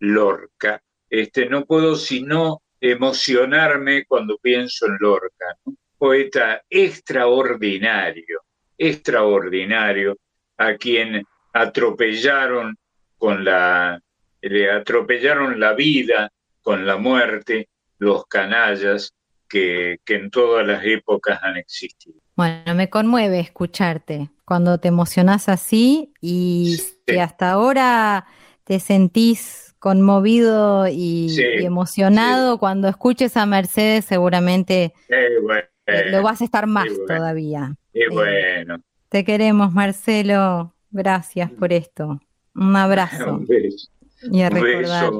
Lorca. 0.00 0.82
Este, 1.08 1.46
no 1.46 1.64
puedo 1.64 1.96
sino 1.96 2.62
emocionarme 2.80 4.04
cuando 4.06 4.38
pienso 4.38 4.86
en 4.86 4.96
Lorca. 5.00 5.56
Un 5.64 5.78
poeta 5.96 6.62
extraordinario, 6.68 8.42
extraordinario, 8.76 10.16
a 10.58 10.76
quien 10.76 11.24
atropellaron 11.52 12.76
con 13.16 13.44
la, 13.44 14.00
le 14.42 14.70
atropellaron 14.70 15.58
la 15.58 15.72
vida 15.72 16.30
con 16.60 16.86
la 16.86 16.96
muerte 16.98 17.68
los 17.98 18.26
canallas 18.26 19.14
que, 19.48 19.98
que 20.04 20.16
en 20.16 20.30
todas 20.30 20.66
las 20.66 20.84
épocas 20.84 21.40
han 21.42 21.56
existido. 21.56 22.20
Bueno, 22.38 22.76
me 22.76 22.88
conmueve 22.88 23.40
escucharte 23.40 24.30
cuando 24.44 24.78
te 24.78 24.86
emocionás 24.86 25.48
así 25.48 26.12
y 26.20 26.80
que 27.04 27.20
hasta 27.20 27.50
ahora 27.50 28.26
te 28.62 28.78
sentís 28.78 29.74
conmovido 29.80 30.86
y, 30.86 31.36
emocionado. 31.64 32.58
Cuando 32.58 32.86
escuches 32.86 33.36
a 33.36 33.44
Mercedes, 33.44 34.04
seguramente 34.04 34.94
eh, 35.08 36.10
lo 36.12 36.22
vas 36.22 36.40
a 36.40 36.44
estar 36.44 36.68
más 36.68 36.86
todavía. 37.08 37.74
Eh, 37.92 38.04
bueno. 38.08 38.78
Te 39.08 39.24
queremos, 39.24 39.72
Marcelo. 39.72 40.76
Gracias 40.92 41.50
por 41.50 41.72
esto. 41.72 42.20
Un 42.54 42.76
abrazo. 42.76 43.34
Un 43.34 43.46
beso. 43.48 43.88
Y 44.30 44.42
a 44.42 44.50
recordar 44.50 45.10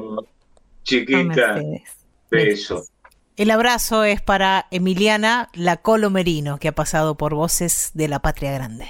Chiquita. 0.85 1.61
Beso. 2.31 2.85
El 3.39 3.53
abrazo 3.53 4.03
es 4.03 4.21
para 4.21 4.67
Emiliana 4.73 5.49
Lacolo 5.53 6.11
Merino, 6.11 6.59
que 6.59 6.67
ha 6.67 6.75
pasado 6.75 7.17
por 7.17 7.37
Voces 7.37 7.93
de 7.95 8.09
la 8.09 8.19
Patria 8.19 8.51
Grande. 8.51 8.89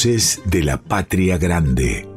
Voces 0.00 0.40
de 0.46 0.62
la 0.62 0.78
Patria 0.78 1.36
Grande. 1.36 2.08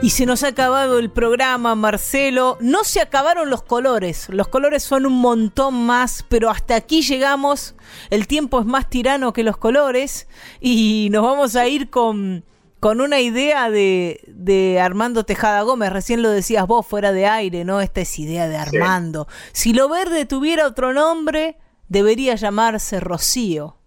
Y 0.00 0.08
se 0.08 0.24
nos 0.24 0.44
ha 0.44 0.48
acabado 0.48 0.98
el 0.98 1.10
programa, 1.10 1.74
Marcelo. 1.74 2.56
No 2.62 2.84
se 2.84 3.02
acabaron 3.02 3.50
los 3.50 3.62
colores. 3.62 4.30
Los 4.30 4.48
colores 4.48 4.82
son 4.82 5.04
un 5.04 5.20
montón 5.20 5.74
más, 5.84 6.24
pero 6.30 6.48
hasta 6.48 6.74
aquí 6.74 7.02
llegamos. 7.02 7.74
El 8.08 8.28
tiempo 8.28 8.60
es 8.60 8.64
más 8.64 8.88
tirano 8.88 9.34
que 9.34 9.42
los 9.42 9.58
colores. 9.58 10.26
Y 10.58 11.08
nos 11.12 11.22
vamos 11.22 11.54
a 11.54 11.68
ir 11.68 11.90
con, 11.90 12.46
con 12.80 13.02
una 13.02 13.20
idea 13.20 13.68
de, 13.68 14.24
de 14.28 14.80
Armando 14.80 15.24
Tejada 15.24 15.60
Gómez. 15.60 15.92
Recién 15.92 16.22
lo 16.22 16.30
decías 16.30 16.66
vos 16.66 16.86
fuera 16.86 17.12
de 17.12 17.26
aire, 17.26 17.66
¿no? 17.66 17.82
Esta 17.82 18.00
es 18.00 18.18
idea 18.18 18.48
de 18.48 18.56
Armando. 18.56 19.28
Si 19.52 19.74
lo 19.74 19.90
verde 19.90 20.24
tuviera 20.24 20.66
otro 20.66 20.94
nombre, 20.94 21.58
debería 21.88 22.36
llamarse 22.36 23.00
Rocío. 23.00 23.81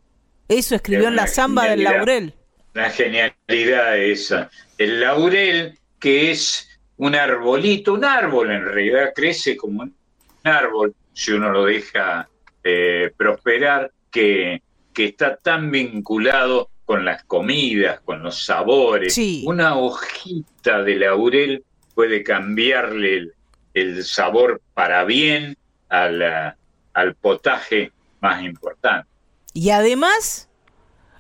Eso 0.48 0.76
escribió 0.76 1.08
en 1.08 1.16
la 1.16 1.28
zamba 1.28 1.70
del 1.70 1.84
laurel. 1.84 2.34
La 2.74 2.90
genialidad 2.90 3.98
esa. 3.98 4.50
El 4.78 5.00
laurel 5.00 5.80
que 6.00 6.32
es 6.32 6.70
un 6.98 7.16
arbolito, 7.16 7.94
un 7.94 8.06
árbol 8.06 8.52
en 8.52 8.64
realidad 8.64 9.14
crece 9.16 9.58
como 9.58 9.84
un 9.84 9.96
árbol, 10.44 10.94
si 11.14 11.32
uno 11.32 11.50
lo 11.52 11.66
deja 11.66 12.30
eh, 12.64 13.12
prosperar, 13.18 13.92
que, 14.12 14.62
que, 14.94 15.06
está 15.06 15.36
tan 15.36 15.72
vinculado 15.72 16.70
con 16.86 17.04
las 17.04 17.24
comidas, 17.24 18.00
con 18.02 18.22
los 18.22 18.46
sabores. 18.46 19.18
Una 19.46 19.78
hojita 19.78 20.84
de 20.84 20.96
laurel 20.96 21.64
puede 21.96 22.24
cambiarle 22.24 23.32
el, 23.74 24.04
sabor 24.04 24.62
para 24.74 25.04
bien 25.06 25.58
al 25.90 27.16
potaje 27.20 27.92
más 28.22 28.44
importante. 28.44 29.15
Y 29.56 29.70
además, 29.70 30.50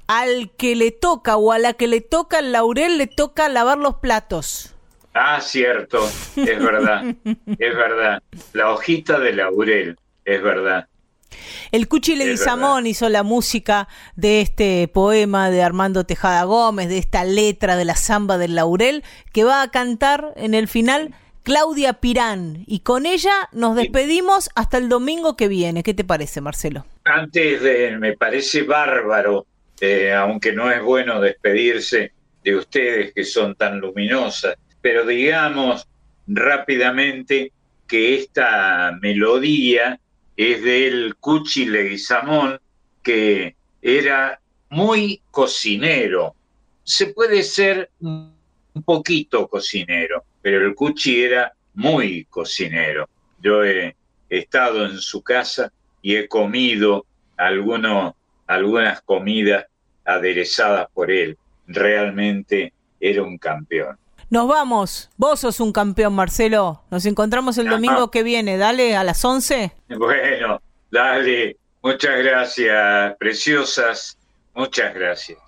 al 0.08 0.52
que 0.58 0.76
le 0.76 0.92
toca 0.92 1.38
o 1.38 1.54
a 1.54 1.58
la 1.58 1.72
que 1.72 1.88
le 1.88 2.02
toca 2.02 2.40
el 2.40 2.52
laurel 2.52 2.98
le 2.98 3.08
toca 3.08 3.48
lavar 3.48 3.78
los 3.78 3.96
platos. 3.96 4.76
Ah, 5.14 5.40
cierto, 5.40 6.06
es 6.36 6.60
verdad, 6.60 7.06
es 7.24 7.76
verdad. 7.76 8.22
La 8.52 8.74
hojita 8.74 9.20
de 9.20 9.32
laurel, 9.32 9.98
es 10.26 10.44
verdad. 10.44 10.90
El 11.72 11.88
Cuchi 11.88 12.18
Leguizamón 12.18 12.88
hizo 12.88 13.08
la 13.08 13.24
música 13.24 13.88
de 14.18 14.42
este 14.42 14.90
poema 14.90 15.50
de 15.50 15.64
Armando 15.64 16.06
Tejada 16.06 16.44
Gómez, 16.44 16.90
de 16.90 16.98
esta 16.98 17.24
letra 17.24 17.78
de 17.78 17.86
la 17.86 17.96
samba 17.96 18.38
del 18.38 18.56
laurel, 18.56 19.06
que 19.32 19.46
va 19.46 19.62
a 19.62 19.72
cantar 19.72 20.34
en 20.36 20.54
el 20.54 20.68
final 20.68 21.16
Claudia 21.46 21.94
Pirán. 21.94 22.66
Y 22.68 22.80
con 22.80 23.06
ella 23.06 23.48
nos 23.54 23.78
despedimos 23.78 24.50
hasta 24.56 24.78
el 24.78 24.90
domingo 24.90 25.38
que 25.38 25.48
viene. 25.48 25.84
¿Qué 25.84 25.94
te 25.94 26.04
parece, 26.04 26.42
Marcelo? 26.42 26.86
Antes 27.06 27.62
de, 27.62 27.98
me 27.98 28.18
parece 28.18 28.64
bárbaro 28.64 29.46
eh, 29.82 30.14
aunque 30.14 30.54
no 30.54 30.72
es 30.72 30.82
bueno 30.82 31.20
despedirse 31.20 32.14
de 32.44 32.56
ustedes 32.56 33.14
que 33.14 33.26
son 33.26 33.56
tan 33.56 33.80
luminosas, 33.80 34.56
pero 34.82 35.06
digamos 35.06 35.88
rápidamente 36.28 37.52
que 37.88 38.16
esta 38.16 38.98
melodía 39.02 40.00
es 40.38 40.64
del 40.64 41.16
Cuchi 41.20 41.66
Leguizamón, 41.66 42.60
que 43.04 43.56
era 43.82 44.40
muy 44.70 45.22
cocinero. 45.30 46.36
Se 46.84 47.08
puede 47.08 47.44
ser 47.44 47.90
un 48.00 48.34
poquito 48.86 49.48
cocinero, 49.48 50.24
pero 50.46 50.64
el 50.64 50.76
Cuchi 50.76 51.24
era 51.24 51.52
muy 51.74 52.26
cocinero. 52.26 53.10
Yo 53.40 53.64
he 53.64 53.96
estado 54.30 54.86
en 54.86 55.00
su 55.00 55.24
casa 55.24 55.72
y 56.04 56.18
he 56.18 56.28
comido 56.28 57.08
algunos 57.36 58.14
algunas 58.46 59.02
comidas 59.02 59.66
aderezadas 60.06 60.88
por 60.94 61.10
él. 61.10 61.36
Realmente 61.66 62.74
era 63.00 63.24
un 63.24 63.40
campeón. 63.40 63.98
Nos 64.30 64.48
vamos. 64.48 65.10
Vos 65.18 65.40
sos 65.40 65.60
un 65.60 65.72
campeón, 65.72 66.14
Marcelo. 66.14 66.84
Nos 66.92 67.08
encontramos 67.08 67.58
el 67.58 67.68
domingo 67.68 68.12
que 68.12 68.22
viene. 68.22 68.60
Dale, 68.60 68.96
a 68.96 69.04
las 69.04 69.26
11. 69.26 69.72
Bueno, 69.98 70.62
dale. 70.92 71.58
Muchas 71.82 72.20
gracias, 72.20 73.16
preciosas. 73.18 74.16
Muchas 74.54 74.94
gracias. 74.94 75.40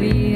ready. 0.00 0.27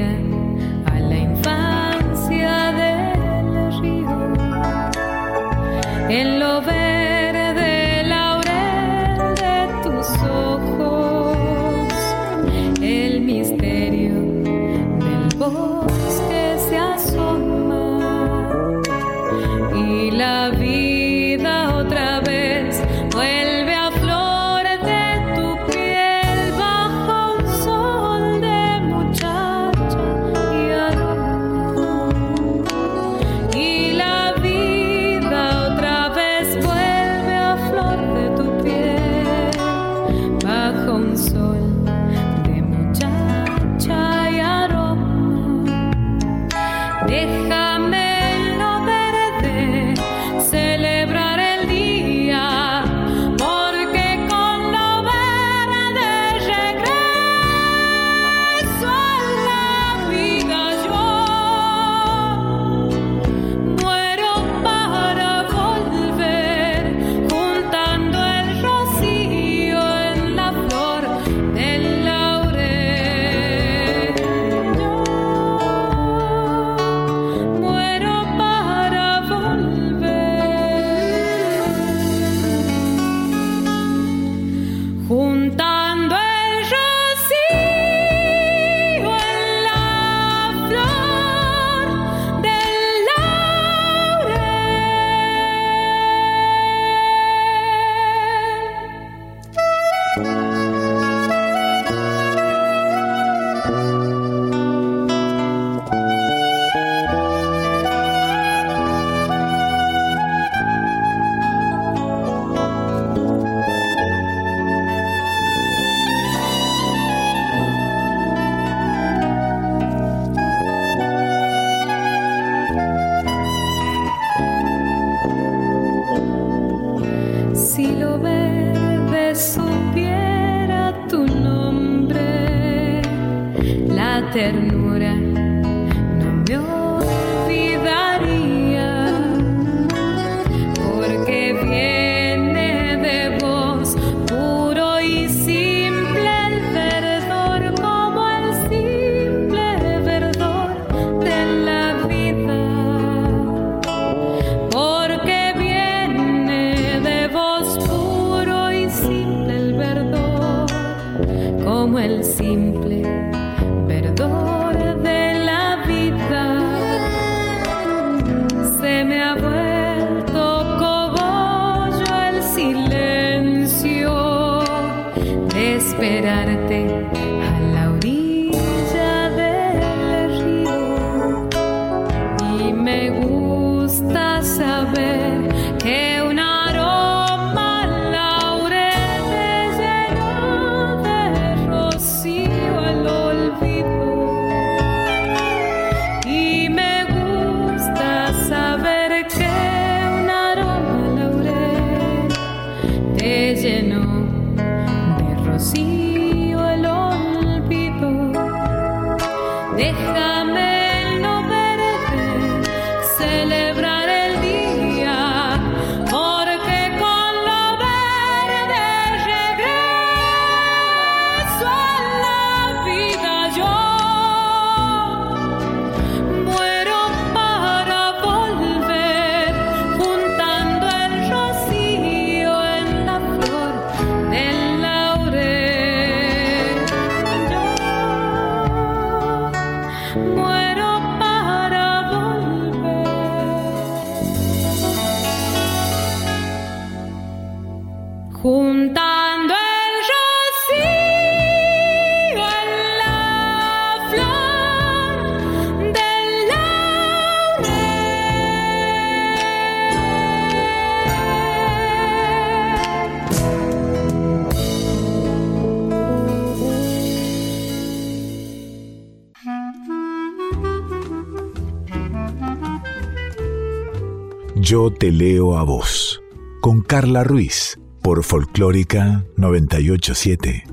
Yo 274.73 274.91
te 274.91 275.13
leo 275.13 275.59
a 275.59 275.65
vos, 275.65 276.23
con 276.63 276.81
Carla 276.81 277.25
Ruiz, 277.25 277.79
por 278.01 278.25
Folclórica 278.25 279.23
987. 279.37 280.65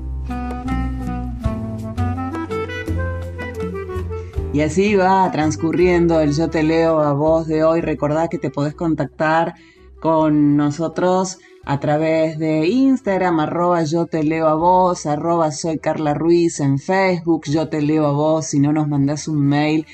Y 4.54 4.60
así 4.62 4.94
va 4.96 5.30
transcurriendo 5.30 6.18
el 6.20 6.32
Yo 6.32 6.48
te 6.48 6.62
leo 6.62 7.00
a 7.00 7.12
vos 7.12 7.46
de 7.46 7.62
hoy. 7.62 7.82
Recordá 7.82 8.28
que 8.28 8.38
te 8.38 8.48
podés 8.48 8.74
contactar 8.74 9.52
con 10.00 10.56
nosotros 10.56 11.36
a 11.66 11.78
través 11.78 12.38
de 12.38 12.68
Instagram, 12.68 13.38
arroba 13.40 13.82
yo 13.82 14.06
te 14.06 14.24
leo 14.24 14.48
a 14.48 14.54
vos, 14.54 15.04
arroba 15.04 15.52
soy 15.52 15.78
Carla 15.78 16.14
Ruiz 16.14 16.60
en 16.60 16.78
Facebook, 16.78 17.42
yo 17.50 17.68
te 17.68 17.82
leo 17.82 18.06
a 18.06 18.12
vos, 18.12 18.46
si 18.46 18.60
no 18.60 18.72
nos 18.72 18.88
mandás 18.88 19.28
un 19.28 19.46
mail 19.46 19.86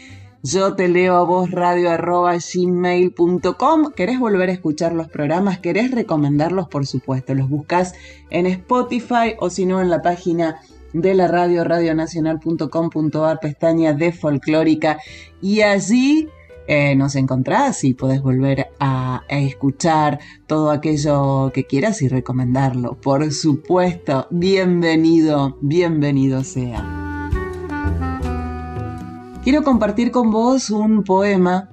yo 0.47 0.75
te 0.75 0.89
leo 0.89 1.17
a 1.17 1.25
vos 1.25 1.51
radio 1.51 1.91
arroba. 1.91 2.35
¿Querés 3.97 4.19
volver 4.21 4.49
a 4.49 4.53
escuchar 4.53 4.93
los 4.93 5.09
programas? 5.09 5.59
¿Querés 5.59 5.91
recomendarlos? 5.91 6.69
Por 6.69 6.87
supuesto, 6.87 7.35
los 7.35 7.49
buscas 7.49 7.95
en 8.31 8.47
Spotify 8.47 9.35
o 9.39 9.51
si 9.51 9.67
no 9.67 9.81
en 9.81 9.91
la 9.91 10.03
página 10.03 10.61
de 10.93 11.15
la 11.15 11.27
radio 11.27 11.65
radionacional.com.ar 11.65 13.41
pestaña 13.41 13.93
de 13.93 14.13
folclórica 14.13 14.99
y 15.43 15.63
allí 15.63 16.29
eh, 16.69 16.95
nos 16.95 17.17
encontrás 17.17 17.83
y 17.85 17.95
podés 17.95 18.23
volver 18.23 18.69
a, 18.79 19.23
escuchar 19.29 20.21
todo 20.47 20.71
aquello 20.71 21.51
que 21.53 21.65
quieras 21.65 22.03
y 22.03 22.09
recomendarlo. 22.09 22.95
Por 23.01 23.33
supuesto, 23.33 24.29
bienvenido, 24.31 25.59
bienvenido 25.61 26.45
sea. 26.45 27.06
Quiero 29.47 29.63
compartir 29.63 30.11
con 30.11 30.33
vos 30.33 30.71
un 30.71 31.05
poema 31.05 31.69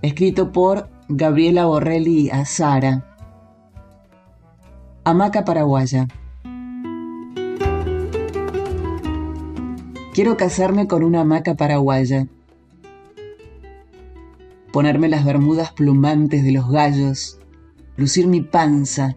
escrito 0.00 0.50
por 0.50 0.88
Gabriela 1.10 1.66
Borrelli 1.66 2.30
Azara. 2.30 3.04
Hamaca 5.04 5.44
paraguaya. 5.44 6.08
Quiero 10.14 10.38
casarme 10.38 10.88
con 10.88 11.04
una 11.04 11.20
hamaca 11.20 11.54
paraguaya. 11.54 12.28
Ponerme 14.72 15.10
las 15.10 15.26
bermudas 15.26 15.70
plumantes 15.70 16.42
de 16.42 16.52
los 16.52 16.70
gallos, 16.70 17.38
lucir 17.98 18.26
mi 18.26 18.40
panza, 18.40 19.16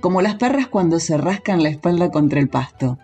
como 0.00 0.22
las 0.22 0.36
perras 0.36 0.68
cuando 0.68 0.98
se 0.98 1.18
rascan 1.18 1.62
la 1.62 1.68
espalda 1.68 2.10
contra 2.10 2.40
el 2.40 2.48
pasto 2.48 2.96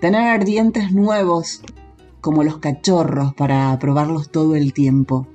tener 0.00 0.46
dientes 0.46 0.92
nuevos 0.92 1.62
como 2.22 2.42
los 2.42 2.58
cachorros 2.58 3.34
para 3.34 3.78
probarlos 3.78 4.30
todo 4.30 4.56
el 4.56 4.72
tiempo. 4.72 5.26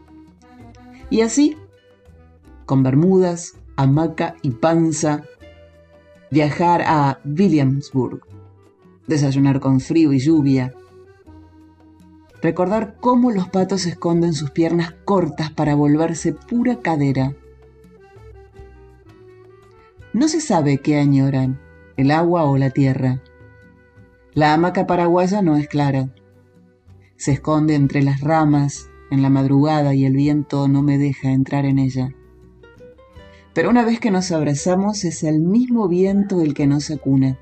Y 1.10 1.22
así, 1.22 1.56
con 2.66 2.82
bermudas, 2.82 3.54
hamaca 3.76 4.36
y 4.42 4.52
panza, 4.52 5.24
viajar 6.32 6.82
a 6.82 7.20
Williamsburg, 7.24 8.22
desayunar 9.08 9.60
con 9.60 9.80
frío 9.80 10.12
y 10.14 10.20
lluvia, 10.20 10.74
recordar 12.42 12.98
cómo 13.00 13.32
los 13.32 13.48
patos 13.50 13.86
esconden 13.86 14.34
sus 14.34 14.50
piernas 14.50 14.96
cortas 15.06 15.52
para 15.52 15.76
volverse 15.76 16.34
pura 16.34 16.78
cadera. 16.78 17.34
No 20.14 20.28
se 20.28 20.42
sabe 20.42 20.80
qué 20.80 20.98
añoran, 20.98 21.60
el 21.98 22.10
agua 22.10 22.46
o 22.46 22.58
la 22.58 22.72
tierra 22.72 23.22
la 24.36 24.54
hamaca 24.54 24.86
paraguaya 24.86 25.42
no 25.42 25.56
es 25.56 25.70
clara. 25.70 26.14
Se 27.16 27.32
esconde 27.32 27.74
entre 27.74 28.04
las 28.04 28.20
ramas 28.20 28.90
en 29.10 29.22
la 29.22 29.30
madrugada 29.30 29.96
y 29.96 30.04
el 30.04 30.14
viento 30.14 30.68
no 30.68 30.82
me 30.82 30.98
deja 30.98 31.32
entrar 31.32 31.66
en 31.66 31.80
ella. 31.80 32.10
Pero 33.54 33.70
una 33.70 33.86
vez 33.86 34.02
que 34.02 34.12
nos 34.12 34.34
abrazamos 34.34 35.06
es 35.06 35.24
el 35.24 35.40
mismo 35.40 35.88
viento 35.88 36.42
el 36.42 36.54
que 36.54 36.68
nos 36.68 36.92
acuna. 36.92 37.40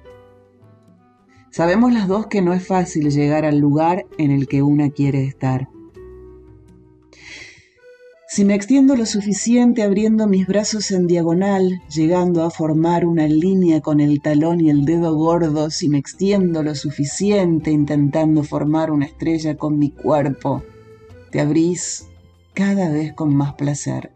Sabemos 1.50 1.92
las 1.92 2.08
dos 2.08 2.28
que 2.28 2.44
no 2.44 2.54
es 2.54 2.66
fácil 2.66 3.10
llegar 3.10 3.44
al 3.44 3.58
lugar 3.58 4.06
en 4.20 4.30
el 4.30 4.48
que 4.48 4.62
una 4.62 4.92
quiere 4.92 5.24
estar. 5.24 5.70
Si 8.34 8.46
me 8.46 8.56
extiendo 8.56 8.96
lo 8.96 9.06
suficiente 9.06 9.84
abriendo 9.84 10.26
mis 10.26 10.48
brazos 10.48 10.90
en 10.90 11.06
diagonal, 11.06 11.84
llegando 11.88 12.42
a 12.42 12.50
formar 12.50 13.06
una 13.06 13.28
línea 13.28 13.80
con 13.80 14.00
el 14.00 14.24
talón 14.24 14.60
y 14.60 14.72
el 14.72 14.86
dedo 14.86 15.14
gordo, 15.14 15.70
si 15.70 15.88
me 15.88 16.00
extiendo 16.00 16.64
lo 16.64 16.74
suficiente 16.74 17.70
intentando 17.70 18.42
formar 18.42 18.90
una 18.90 19.06
estrella 19.06 19.56
con 19.56 19.78
mi 19.78 19.92
cuerpo, 19.92 20.64
te 21.30 21.42
abrís 21.42 22.08
cada 22.56 22.90
vez 22.90 23.14
con 23.14 23.36
más 23.36 23.54
placer. 23.54 24.12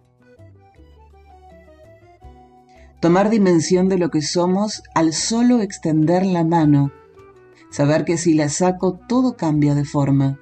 Tomar 3.00 3.30
dimensión 3.30 3.88
de 3.88 4.00
lo 4.00 4.10
que 4.10 4.24
somos 4.24 4.82
al 4.96 5.14
solo 5.14 5.62
extender 5.62 6.26
la 6.26 6.44
mano, 6.44 6.92
saber 7.70 8.04
que 8.04 8.18
si 8.18 8.34
la 8.34 8.50
saco 8.50 9.00
todo 9.08 9.38
cambia 9.38 9.76
de 9.76 9.86
forma. 9.86 10.40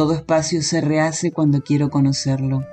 Todo 0.00 0.14
espacio 0.14 0.62
se 0.62 0.80
rehace 0.80 1.30
cuando 1.30 1.60
quiero 1.60 1.90
conocerlo. 1.90 2.64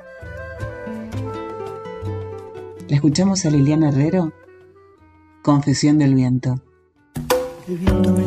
¿La 2.87 2.95
escuchamos 2.95 3.45
a 3.45 3.49
Liliana 3.49 3.89
Herrero? 3.89 4.31
Confesión 5.43 5.97
del 5.97 6.15
viento. 6.15 6.61
El 7.67 7.79
viento 7.79 8.13
me 8.13 8.23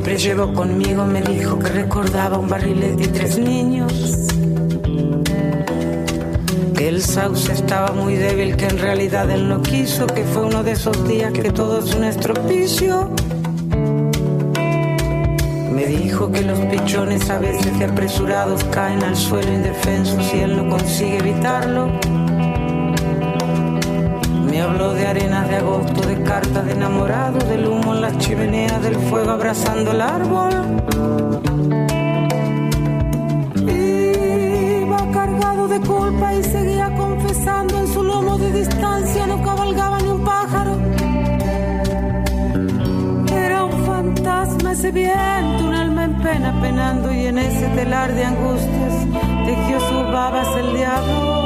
siempre 0.00 0.16
llevo 0.16 0.54
conmigo. 0.54 1.04
Me 1.04 1.20
dijo 1.20 1.58
que 1.58 1.68
recordaba 1.68 2.38
un 2.38 2.48
barril 2.48 2.96
de 2.96 3.08
tres 3.08 3.38
niños 3.38 4.26
el 6.80 7.02
sauce 7.02 7.52
estaba 7.52 7.92
muy 7.92 8.14
débil, 8.14 8.56
que 8.56 8.64
en 8.64 8.78
realidad 8.78 9.30
él 9.30 9.48
no 9.48 9.62
quiso, 9.62 10.06
que 10.06 10.24
fue 10.24 10.46
uno 10.46 10.64
de 10.64 10.72
esos 10.72 11.06
días 11.06 11.32
que 11.32 11.52
todo 11.52 11.78
es 11.78 11.94
un 11.94 12.04
estropicio. 12.04 13.10
Me 15.70 15.86
dijo 15.86 16.32
que 16.32 16.40
los 16.40 16.58
pichones 16.58 17.30
a 17.30 17.38
veces 17.38 17.78
de 17.78 17.84
apresurados 17.84 18.64
caen 18.64 19.04
al 19.04 19.14
suelo 19.14 19.52
indefensos 19.52 20.34
y 20.34 20.40
él 20.40 20.56
no 20.56 20.68
consigue 20.70 21.18
evitarlo. 21.18 21.92
Me 24.50 24.60
habló 24.60 24.92
de 24.94 25.06
arenas 25.06 25.48
de 25.48 25.56
agosto, 25.56 26.00
de 26.08 26.22
cartas 26.24 26.66
de 26.66 26.72
enamorado, 26.72 27.38
del 27.46 27.66
humo 27.66 27.69
chimeneas, 28.18 28.82
del 28.82 28.96
fuego 28.96 29.30
abrazando 29.30 29.92
el 29.92 30.00
árbol. 30.00 30.80
de 35.70 35.80
culpa 35.82 36.34
y 36.34 36.42
seguía 36.42 36.92
confesando 36.96 37.78
en 37.78 37.86
su 37.86 38.02
lomo 38.02 38.36
de 38.38 38.52
distancia 38.52 39.24
no 39.26 39.40
cabalgaba 39.40 40.00
ni 40.00 40.08
un 40.08 40.24
pájaro. 40.24 40.72
Era 43.32 43.64
un 43.64 43.84
fantasma 43.86 44.72
ese 44.72 44.90
viento, 44.90 45.64
un 45.64 45.74
alma 45.74 46.04
en 46.04 46.22
pena 46.22 46.60
penando 46.60 47.12
y 47.12 47.26
en 47.26 47.38
ese 47.38 47.66
telar 47.68 48.12
de 48.12 48.24
angustias 48.24 48.94
tejió 49.46 49.80
sus 49.80 50.12
babas 50.12 50.56
el 50.56 50.74
diablo. 50.74 51.39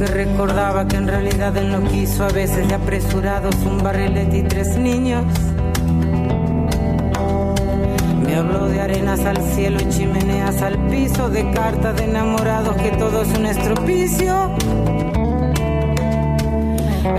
Que 0.00 0.06
recordaba 0.06 0.88
que 0.88 0.96
en 0.96 1.06
realidad 1.06 1.54
él 1.58 1.70
no 1.70 1.86
quiso, 1.86 2.24
a 2.24 2.28
veces 2.28 2.66
de 2.66 2.74
apresurados, 2.74 3.54
un 3.66 3.82
barrilete 3.82 4.38
y 4.38 4.42
tres 4.44 4.78
niños. 4.78 5.22
Me 8.24 8.34
habló 8.34 8.66
de 8.68 8.80
arenas 8.80 9.20
al 9.26 9.36
cielo 9.36 9.78
chimeneas 9.90 10.62
al 10.62 10.78
piso, 10.88 11.28
de 11.28 11.50
cartas 11.50 11.96
de 11.96 12.04
enamorados, 12.04 12.76
que 12.76 12.92
todo 12.92 13.20
es 13.20 13.28
un 13.36 13.44
estropicio. 13.44 14.56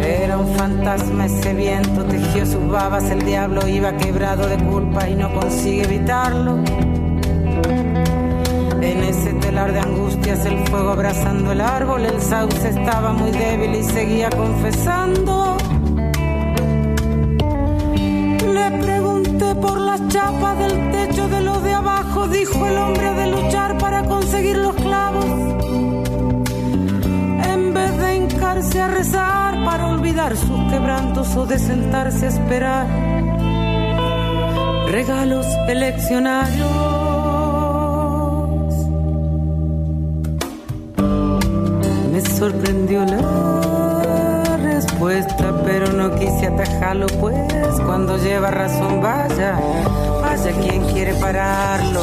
Era 0.04 0.40
un 0.40 0.56
fantasma 0.56 1.28
ese 1.28 1.54
viento, 1.54 2.04
tejió 2.06 2.48
sus 2.48 2.68
babas, 2.68 3.04
el 3.12 3.24
diablo 3.24 3.68
iba 3.68 3.96
quebrado 3.96 4.48
de 4.48 4.58
culpa 4.58 5.08
y 5.08 5.14
no 5.14 5.32
consigue 5.36 5.84
evitarlo. 5.84 6.58
En 8.82 9.04
ese 9.04 9.34
telar 9.34 9.74
de 9.74 9.80
angustias, 9.80 10.44
el 10.46 10.58
fuego 10.68 10.90
abrazando 10.90 11.52
el 11.52 11.62
árbol, 11.62 12.04
el 12.04 12.20
sauce 12.20 12.70
estaba 12.70 13.14
muy 13.14 13.30
débil 13.30 13.76
y 13.76 13.84
seguía 13.84 14.30
confesando. 14.32 15.56
Le 18.54 18.72
pregunté 18.82 19.54
por 19.56 19.80
las 19.80 20.08
chapas 20.08 20.58
del 20.58 20.92
techo 20.92 21.28
de 21.30 21.42
lo 21.42 21.62
de 21.62 21.74
abajo, 21.74 22.28
dijo 22.28 22.66
el 22.66 22.78
hombre 22.78 23.14
de 23.14 23.28
luchar 23.28 23.78
para 23.78 24.04
conseguir 24.04 24.58
los 24.58 24.76
clavos. 24.76 25.26
En 27.54 27.74
vez 27.76 27.98
de 27.98 28.16
hincarse 28.16 28.82
a 28.82 28.88
rezar 28.88 29.64
para 29.64 29.88
olvidar 29.90 30.36
sus 30.36 30.60
quebrantos 30.72 31.36
o 31.36 31.46
de 31.46 31.60
sentarse 31.60 32.26
a 32.26 32.30
esperar 32.30 32.88
regalos 34.92 35.46
eleccionarios. 35.68 36.91
La 43.06 44.58
respuesta, 44.58 45.54
pero 45.64 45.92
no 45.92 46.14
quise 46.16 46.48
atajarlo, 46.48 47.08
pues 47.20 47.80
cuando 47.86 48.18
lleva 48.18 48.52
razón, 48.52 49.02
vaya, 49.02 49.60
vaya 50.22 50.52
quien 50.62 50.84
quiere 50.86 51.14
pararlo. 51.16 52.02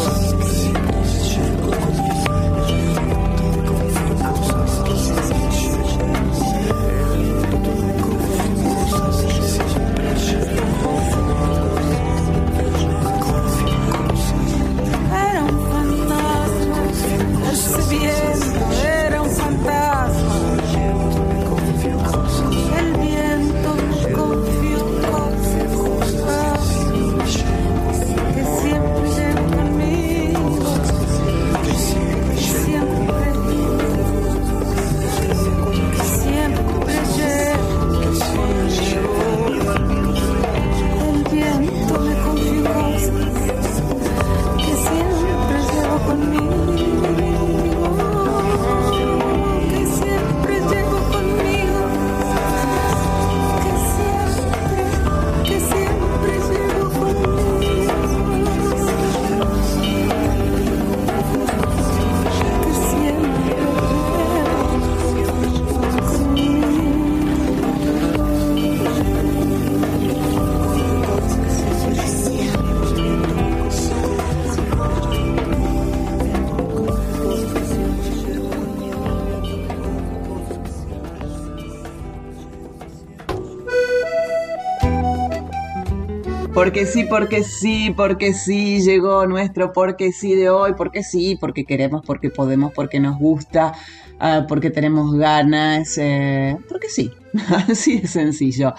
Porque 86.69 86.85
sí, 86.85 87.05
porque 87.05 87.45
sí, 87.45 87.95
porque 87.97 88.35
sí, 88.35 88.83
llegó 88.83 89.27
nuestro 89.27 89.73
porque 89.73 90.13
sí 90.13 90.35
de 90.35 90.51
hoy, 90.51 90.75
porque 90.77 91.03
sí, 91.03 91.35
porque 91.41 91.65
queremos, 91.65 92.05
porque 92.05 92.29
podemos, 92.29 92.75
porque 92.75 93.01
nos 93.01 93.17
gusta, 93.17 93.73
ah, 94.21 94.45
porque 94.47 94.69
tenemos 94.69 95.15
ganas, 95.15 95.97
eh, 95.97 96.59
porque 96.69 96.91
sí, 96.91 97.11
así 97.71 98.01
de 98.01 98.07
sencillo. 98.07 98.75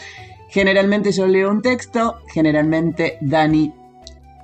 Generalmente 0.49 1.11
yo 1.11 1.26
leo 1.26 1.49
un 1.49 1.64
texto, 1.64 2.20
generalmente 2.32 3.18
Dani 3.22 3.74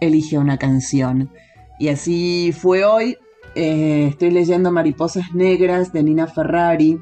elige 0.02 0.40
una 0.40 0.58
canción. 0.58 1.30
Y 1.78 1.90
así 1.90 2.52
fue 2.52 2.84
hoy. 2.84 3.16
Eh, 3.54 4.08
estoy 4.10 4.32
leyendo 4.32 4.72
Mariposas 4.72 5.36
Negras 5.36 5.94
de 5.94 6.02
Nina 6.02 6.26
Ferrari, 6.26 7.00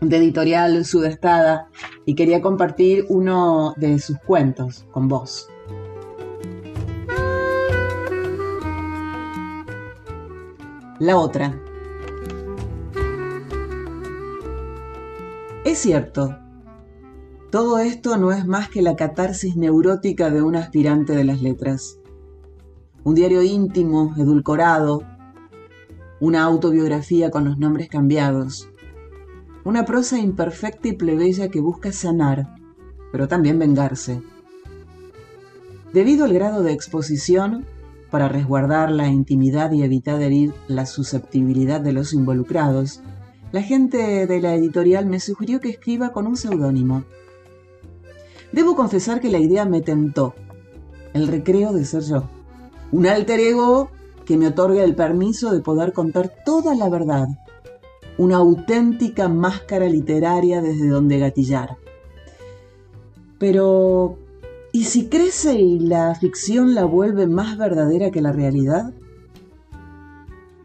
de 0.00 0.16
editorial 0.16 0.84
Sudestada 0.84 1.68
y 2.04 2.14
quería 2.14 2.42
compartir 2.42 3.06
uno 3.08 3.74
de 3.76 3.98
sus 3.98 4.18
cuentos 4.18 4.86
con 4.90 5.08
vos. 5.08 5.48
La 10.98 11.16
otra. 11.16 11.60
Es 15.64 15.78
cierto, 15.78 16.38
todo 17.50 17.78
esto 17.78 18.16
no 18.16 18.32
es 18.32 18.46
más 18.46 18.68
que 18.70 18.82
la 18.82 18.96
catarsis 18.96 19.56
neurótica 19.56 20.30
de 20.30 20.42
un 20.42 20.56
aspirante 20.56 21.14
de 21.14 21.24
las 21.24 21.42
letras. 21.42 21.98
Un 23.04 23.14
diario 23.14 23.42
íntimo, 23.42 24.14
edulcorado, 24.16 25.02
una 26.20 26.44
autobiografía 26.44 27.30
con 27.30 27.44
los 27.44 27.58
nombres 27.58 27.88
cambiados, 27.88 28.70
una 29.66 29.84
prosa 29.84 30.16
imperfecta 30.20 30.86
y 30.86 30.92
plebeya 30.92 31.48
que 31.48 31.60
busca 31.60 31.90
sanar, 31.90 32.54
pero 33.10 33.26
también 33.26 33.58
vengarse. 33.58 34.22
Debido 35.92 36.24
al 36.24 36.32
grado 36.32 36.62
de 36.62 36.72
exposición, 36.72 37.66
para 38.12 38.28
resguardar 38.28 38.92
la 38.92 39.08
intimidad 39.08 39.72
y 39.72 39.82
evitar 39.82 40.22
herir 40.22 40.54
la 40.68 40.86
susceptibilidad 40.86 41.80
de 41.80 41.92
los 41.92 42.14
involucrados, 42.14 43.00
la 43.50 43.60
gente 43.60 44.28
de 44.28 44.40
la 44.40 44.54
editorial 44.54 45.06
me 45.06 45.18
sugirió 45.18 45.58
que 45.58 45.70
escriba 45.70 46.12
con 46.12 46.28
un 46.28 46.36
seudónimo. 46.36 47.02
Debo 48.52 48.76
confesar 48.76 49.20
que 49.20 49.30
la 49.30 49.38
idea 49.38 49.64
me 49.64 49.80
tentó, 49.80 50.36
el 51.12 51.26
recreo 51.26 51.72
de 51.72 51.84
ser 51.84 52.04
yo, 52.04 52.30
un 52.92 53.08
alter 53.08 53.40
ego 53.40 53.90
que 54.24 54.36
me 54.36 54.46
otorga 54.46 54.84
el 54.84 54.94
permiso 54.94 55.52
de 55.52 55.60
poder 55.60 55.92
contar 55.92 56.32
toda 56.44 56.76
la 56.76 56.88
verdad, 56.88 57.26
una 58.18 58.36
auténtica 58.36 59.28
máscara 59.28 59.86
literaria 59.86 60.62
desde 60.62 60.88
donde 60.88 61.18
gatillar. 61.18 61.76
Pero, 63.38 64.18
¿y 64.72 64.84
si 64.84 65.08
crece 65.08 65.54
y 65.54 65.78
la 65.78 66.14
ficción 66.14 66.74
la 66.74 66.84
vuelve 66.84 67.26
más 67.26 67.58
verdadera 67.58 68.10
que 68.10 68.22
la 68.22 68.32
realidad? 68.32 68.94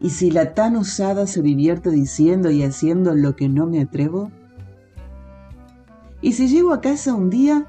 ¿Y 0.00 0.10
si 0.10 0.30
la 0.30 0.54
tan 0.54 0.76
osada 0.76 1.26
se 1.26 1.42
divierte 1.42 1.90
diciendo 1.90 2.50
y 2.50 2.62
haciendo 2.62 3.14
lo 3.14 3.36
que 3.36 3.48
no 3.48 3.66
me 3.66 3.80
atrevo? 3.80 4.30
¿Y 6.20 6.32
si 6.32 6.48
llego 6.48 6.72
a 6.72 6.80
casa 6.80 7.14
un 7.14 7.30
día 7.30 7.66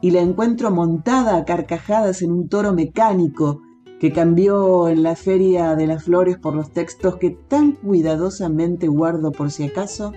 y 0.00 0.10
la 0.12 0.20
encuentro 0.20 0.70
montada 0.70 1.36
a 1.36 1.44
carcajadas 1.44 2.22
en 2.22 2.32
un 2.32 2.48
toro 2.48 2.72
mecánico 2.72 3.62
que 4.00 4.12
cambió 4.12 4.88
en 4.88 5.02
la 5.02 5.16
feria 5.16 5.74
de 5.74 5.86
las 5.86 6.04
flores 6.04 6.36
por 6.36 6.54
los 6.54 6.70
textos 6.70 7.16
que 7.16 7.30
tan 7.30 7.72
cuidadosamente 7.72 8.88
guardo 8.88 9.32
por 9.32 9.50
si 9.50 9.64
acaso? 9.64 10.12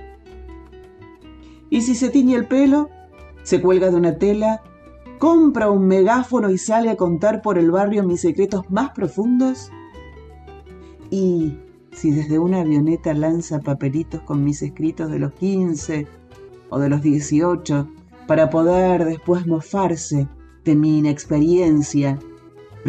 ¿Y 1.69 1.81
si 1.81 1.95
se 1.95 2.09
tiñe 2.09 2.35
el 2.35 2.47
pelo, 2.47 2.89
se 3.43 3.61
cuelga 3.61 3.89
de 3.89 3.95
una 3.95 4.17
tela, 4.17 4.61
compra 5.17 5.69
un 5.69 5.87
megáfono 5.87 6.49
y 6.49 6.57
sale 6.57 6.89
a 6.89 6.97
contar 6.97 7.41
por 7.41 7.57
el 7.57 7.71
barrio 7.71 8.03
mis 8.03 8.21
secretos 8.21 8.69
más 8.69 8.91
profundos? 8.91 9.71
Y 11.09 11.57
si 11.91 12.11
desde 12.11 12.39
una 12.39 12.61
avioneta 12.61 13.13
lanza 13.13 13.59
papelitos 13.59 14.21
con 14.21 14.43
mis 14.43 14.61
escritos 14.61 15.09
de 15.09 15.19
los 15.19 15.33
15 15.33 16.07
o 16.69 16.79
de 16.79 16.89
los 16.89 17.01
18 17.01 17.87
para 18.27 18.49
poder 18.49 19.05
después 19.05 19.47
mofarse 19.47 20.27
de 20.63 20.75
mi 20.75 20.99
inexperiencia, 20.99 22.19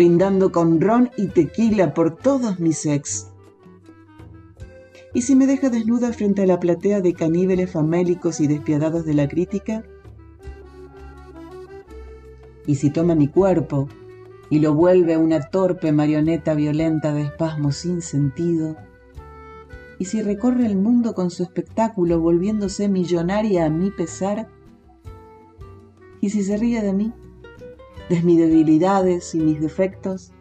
brindando 0.00 0.50
con 0.50 0.80
ron 0.80 1.10
y 1.18 1.26
tequila 1.26 1.92
por 1.92 2.16
todos 2.16 2.58
mis 2.58 2.86
ex. 2.86 3.30
¿Y 5.12 5.20
si 5.20 5.36
me 5.36 5.46
deja 5.46 5.68
desnuda 5.68 6.14
frente 6.14 6.40
a 6.40 6.46
la 6.46 6.58
platea 6.58 7.02
de 7.02 7.12
caníbales 7.12 7.70
famélicos 7.70 8.40
y 8.40 8.46
despiadados 8.46 9.04
de 9.04 9.12
la 9.12 9.28
crítica? 9.28 9.84
¿Y 12.66 12.76
si 12.76 12.88
toma 12.88 13.14
mi 13.14 13.28
cuerpo 13.28 13.90
y 14.48 14.60
lo 14.60 14.72
vuelve 14.72 15.18
una 15.18 15.50
torpe 15.50 15.92
marioneta 15.92 16.54
violenta 16.54 17.12
de 17.12 17.24
espasmos 17.24 17.76
sin 17.76 18.00
sentido? 18.00 18.76
¿Y 19.98 20.06
si 20.06 20.22
recorre 20.22 20.64
el 20.64 20.78
mundo 20.78 21.12
con 21.12 21.30
su 21.30 21.42
espectáculo 21.42 22.20
volviéndose 22.20 22.88
millonaria 22.88 23.66
a 23.66 23.68
mi 23.68 23.90
pesar? 23.90 24.48
¿Y 26.22 26.30
si 26.30 26.42
se 26.42 26.56
ríe 26.56 26.80
de 26.80 26.94
mí, 26.94 27.12
de 28.10 28.22
mis 28.22 28.38
debilidades 28.38 29.34
y 29.34 29.38
mis 29.38 29.60
defectos? 29.60 30.32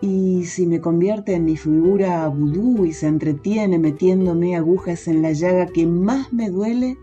¿Y 0.00 0.46
si 0.46 0.66
me 0.66 0.80
convierte 0.80 1.34
en 1.34 1.44
mi 1.44 1.56
figura 1.56 2.26
vudú 2.28 2.86
y 2.86 2.92
se 2.94 3.06
entretiene 3.06 3.78
metiéndome 3.78 4.56
agujas 4.56 5.06
en 5.06 5.20
la 5.20 5.32
llaga 5.32 5.66
que 5.66 5.86
más 5.86 6.32
me 6.32 6.48
duele? 6.48 6.96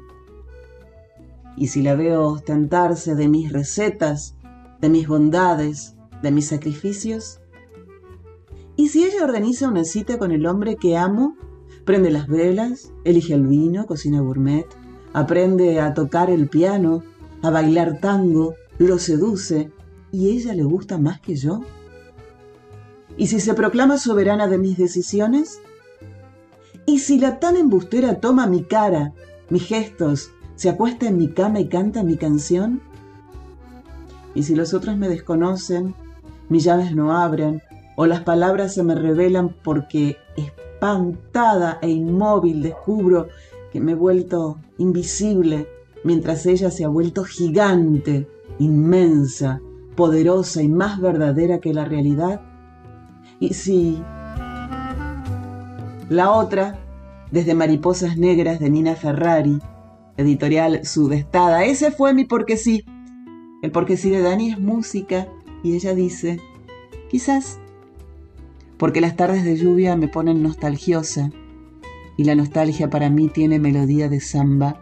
¿Y 1.55 1.67
si 1.67 1.83
la 1.83 1.95
veo 1.95 2.27
ostentarse 2.27 3.13
de 3.15 3.27
mis 3.27 3.53
recetas 3.53 4.35
de 4.81 4.89
mis 4.89 5.07
bondades, 5.07 5.95
de 6.23 6.31
mis 6.31 6.47
sacrificios? 6.47 7.39
¿Y 8.75 8.89
si 8.89 9.03
ella 9.03 9.23
organiza 9.23 9.67
una 9.67 9.83
cita 9.83 10.17
con 10.17 10.31
el 10.31 10.47
hombre 10.47 10.75
que 10.75 10.97
amo? 10.97 11.35
Prende 11.85 12.09
las 12.09 12.27
velas, 12.27 12.91
elige 13.03 13.33
el 13.33 13.45
vino, 13.45 13.85
cocina 13.85 14.19
gourmet, 14.21 14.65
aprende 15.13 15.79
a 15.79 15.93
tocar 15.93 16.29
el 16.29 16.47
piano, 16.47 17.03
a 17.41 17.49
bailar 17.49 17.99
tango, 17.99 18.55
lo 18.77 18.99
seduce 18.99 19.71
y 20.11 20.29
ella 20.29 20.53
le 20.53 20.63
gusta 20.63 20.97
más 20.97 21.19
que 21.19 21.35
yo. 21.35 21.61
¿Y 23.17 23.27
si 23.27 23.39
se 23.39 23.53
proclama 23.53 23.97
soberana 23.97 24.47
de 24.47 24.57
mis 24.57 24.77
decisiones? 24.77 25.59
¿Y 26.85 26.99
si 26.99 27.19
la 27.19 27.39
tan 27.39 27.57
embustera 27.57 28.19
toma 28.19 28.47
mi 28.47 28.63
cara, 28.63 29.13
mis 29.49 29.65
gestos, 29.65 30.31
se 30.55 30.69
acuesta 30.69 31.07
en 31.07 31.17
mi 31.17 31.29
cama 31.29 31.59
y 31.59 31.67
canta 31.67 32.03
mi 32.03 32.17
canción? 32.17 32.81
y 34.37 34.43
si 34.43 34.53
los 34.53 34.75
otros 34.75 34.95
me 34.97 35.09
desconocen, 35.09 35.95
mis 36.47 36.63
llaves 36.63 36.95
no 36.95 37.17
abren, 37.17 37.63
o 37.95 38.05
las 38.05 38.21
palabras 38.21 38.75
se 38.75 38.83
me 38.83 38.93
revelan 38.93 39.49
porque 39.63 40.17
espantada 40.35 41.79
e 41.81 41.89
inmóvil 41.89 42.61
descubro 42.61 43.29
que 43.73 43.79
me 43.81 43.93
he 43.93 43.95
vuelto 43.95 44.59
invisible 44.77 45.67
mientras 46.07 46.45
ella 46.45 46.71
se 46.71 46.85
ha 46.85 46.87
vuelto 46.87 47.23
gigante, 47.23 48.27
inmensa, 48.57 49.61
poderosa 49.95 50.63
y 50.63 50.69
más 50.69 50.99
verdadera 50.99 51.59
que 51.59 51.73
la 51.73 51.85
realidad. 51.85 52.41
Y 53.39 53.53
si 53.53 54.01
la 56.09 56.31
otra, 56.31 56.79
desde 57.29 57.53
Mariposas 57.53 58.17
Negras 58.17 58.59
de 58.59 58.69
Nina 58.69 58.95
Ferrari, 58.95 59.59
editorial 60.15 60.85
Sudestada, 60.85 61.65
ese 61.65 61.91
fue 61.91 62.13
mi 62.13 62.23
porque 62.23 62.57
sí 62.57 62.85
el 63.61 63.71
porque 63.71 63.97
sí 63.97 64.09
de 64.09 64.21
Dani 64.21 64.51
es 64.51 64.59
música 64.59 65.27
y 65.63 65.75
ella 65.75 65.93
dice, 65.93 66.39
quizás, 67.09 67.59
porque 68.77 69.01
las 69.01 69.15
tardes 69.15 69.43
de 69.43 69.57
lluvia 69.57 69.95
me 69.97 70.07
ponen 70.07 70.41
nostalgiosa 70.41 71.31
y 72.15 72.23
la 72.23 72.35
nostalgia 72.35 72.89
para 72.89 73.09
mí 73.09 73.27
tiene 73.27 73.59
melodía 73.59 74.09
de 74.09 74.21
samba. 74.21 74.79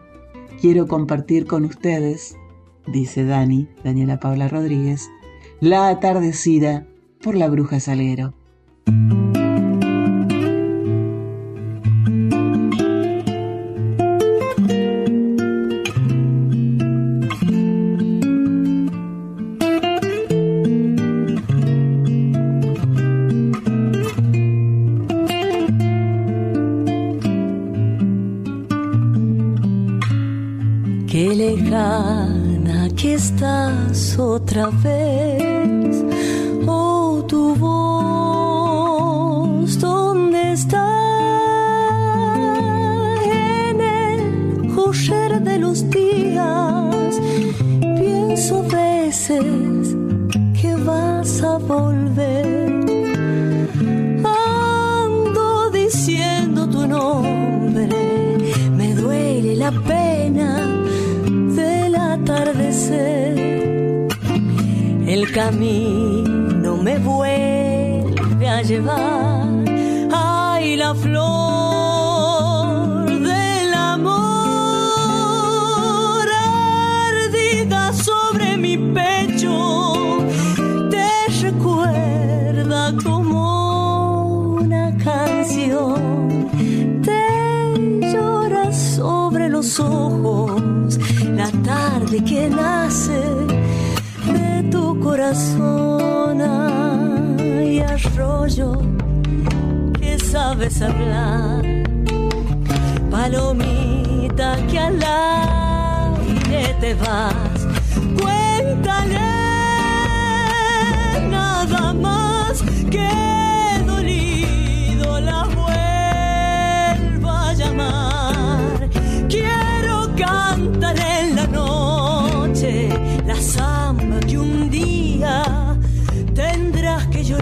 Quiero 0.60 0.86
compartir 0.86 1.46
con 1.46 1.64
ustedes, 1.64 2.36
dice 2.86 3.24
Dani, 3.24 3.68
Daniela 3.84 4.18
Paula 4.18 4.48
Rodríguez, 4.48 5.10
la 5.60 5.88
atardecida 5.88 6.86
por 7.22 7.34
la 7.34 7.48
bruja 7.48 7.78
Salguero. 7.78 8.34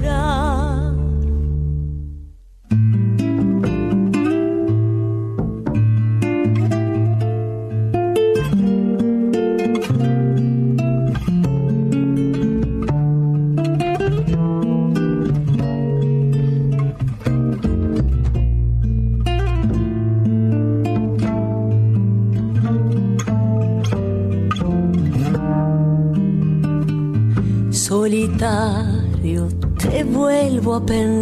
Te 0.00 0.33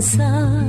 vuelvo 0.01 0.61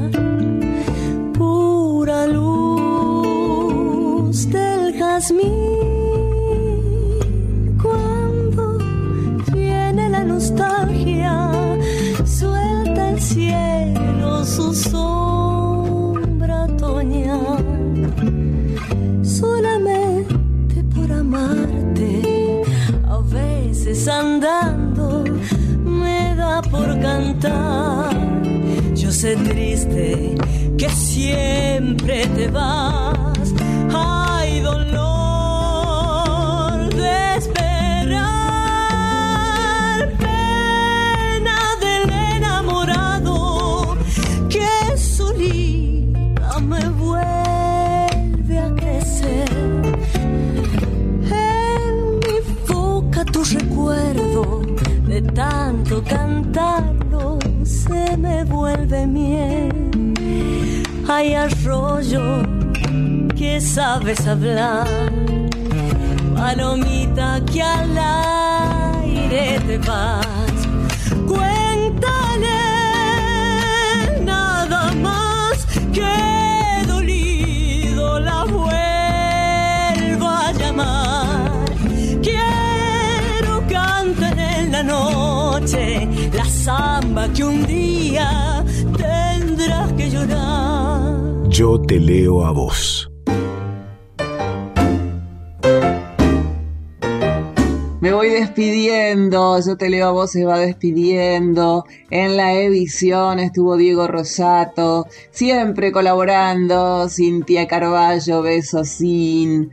leo 99.89 100.13
vos, 100.13 100.31
se 100.31 100.45
va 100.45 100.59
despidiendo. 100.59 101.85
En 102.09 102.37
la 102.37 102.53
edición 102.53 103.39
estuvo 103.39 103.77
Diego 103.77 104.07
Rosato, 104.07 105.07
siempre 105.31 105.91
colaborando, 105.91 107.07
Cintia 107.09 107.67
Carballo, 107.67 108.41
beso 108.41 108.83
sin. 108.83 109.71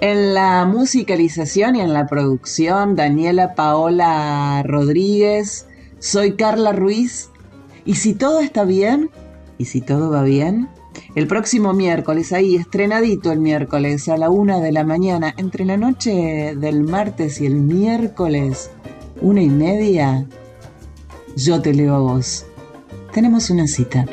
En 0.00 0.34
la 0.34 0.64
musicalización 0.64 1.76
y 1.76 1.80
en 1.80 1.92
la 1.92 2.06
producción, 2.06 2.96
Daniela 2.96 3.54
Paola 3.54 4.62
Rodríguez, 4.66 5.66
soy 6.00 6.34
Carla 6.34 6.72
Ruiz. 6.72 7.30
Y 7.84 7.94
si 7.94 8.14
todo 8.14 8.40
está 8.40 8.64
bien, 8.64 9.10
y 9.58 9.66
si 9.66 9.80
todo 9.80 10.10
va 10.10 10.24
bien, 10.24 10.68
el 11.14 11.26
próximo 11.26 11.72
miércoles, 11.72 12.32
ahí 12.32 12.56
estrenadito 12.56 13.32
el 13.32 13.38
miércoles 13.38 14.08
a 14.08 14.16
la 14.16 14.30
una 14.30 14.60
de 14.60 14.72
la 14.72 14.84
mañana, 14.84 15.34
entre 15.36 15.64
la 15.64 15.76
noche 15.76 16.54
del 16.56 16.82
martes 16.82 17.40
y 17.40 17.46
el 17.46 17.56
miércoles, 17.56 18.70
una 19.22 19.40
y 19.40 19.48
media, 19.48 20.26
yo 21.36 21.62
te 21.62 21.72
leo 21.72 21.94
a 21.94 21.98
vos. 21.98 22.44
Tenemos 23.12 23.50
una 23.50 23.66
cita. 23.66 24.04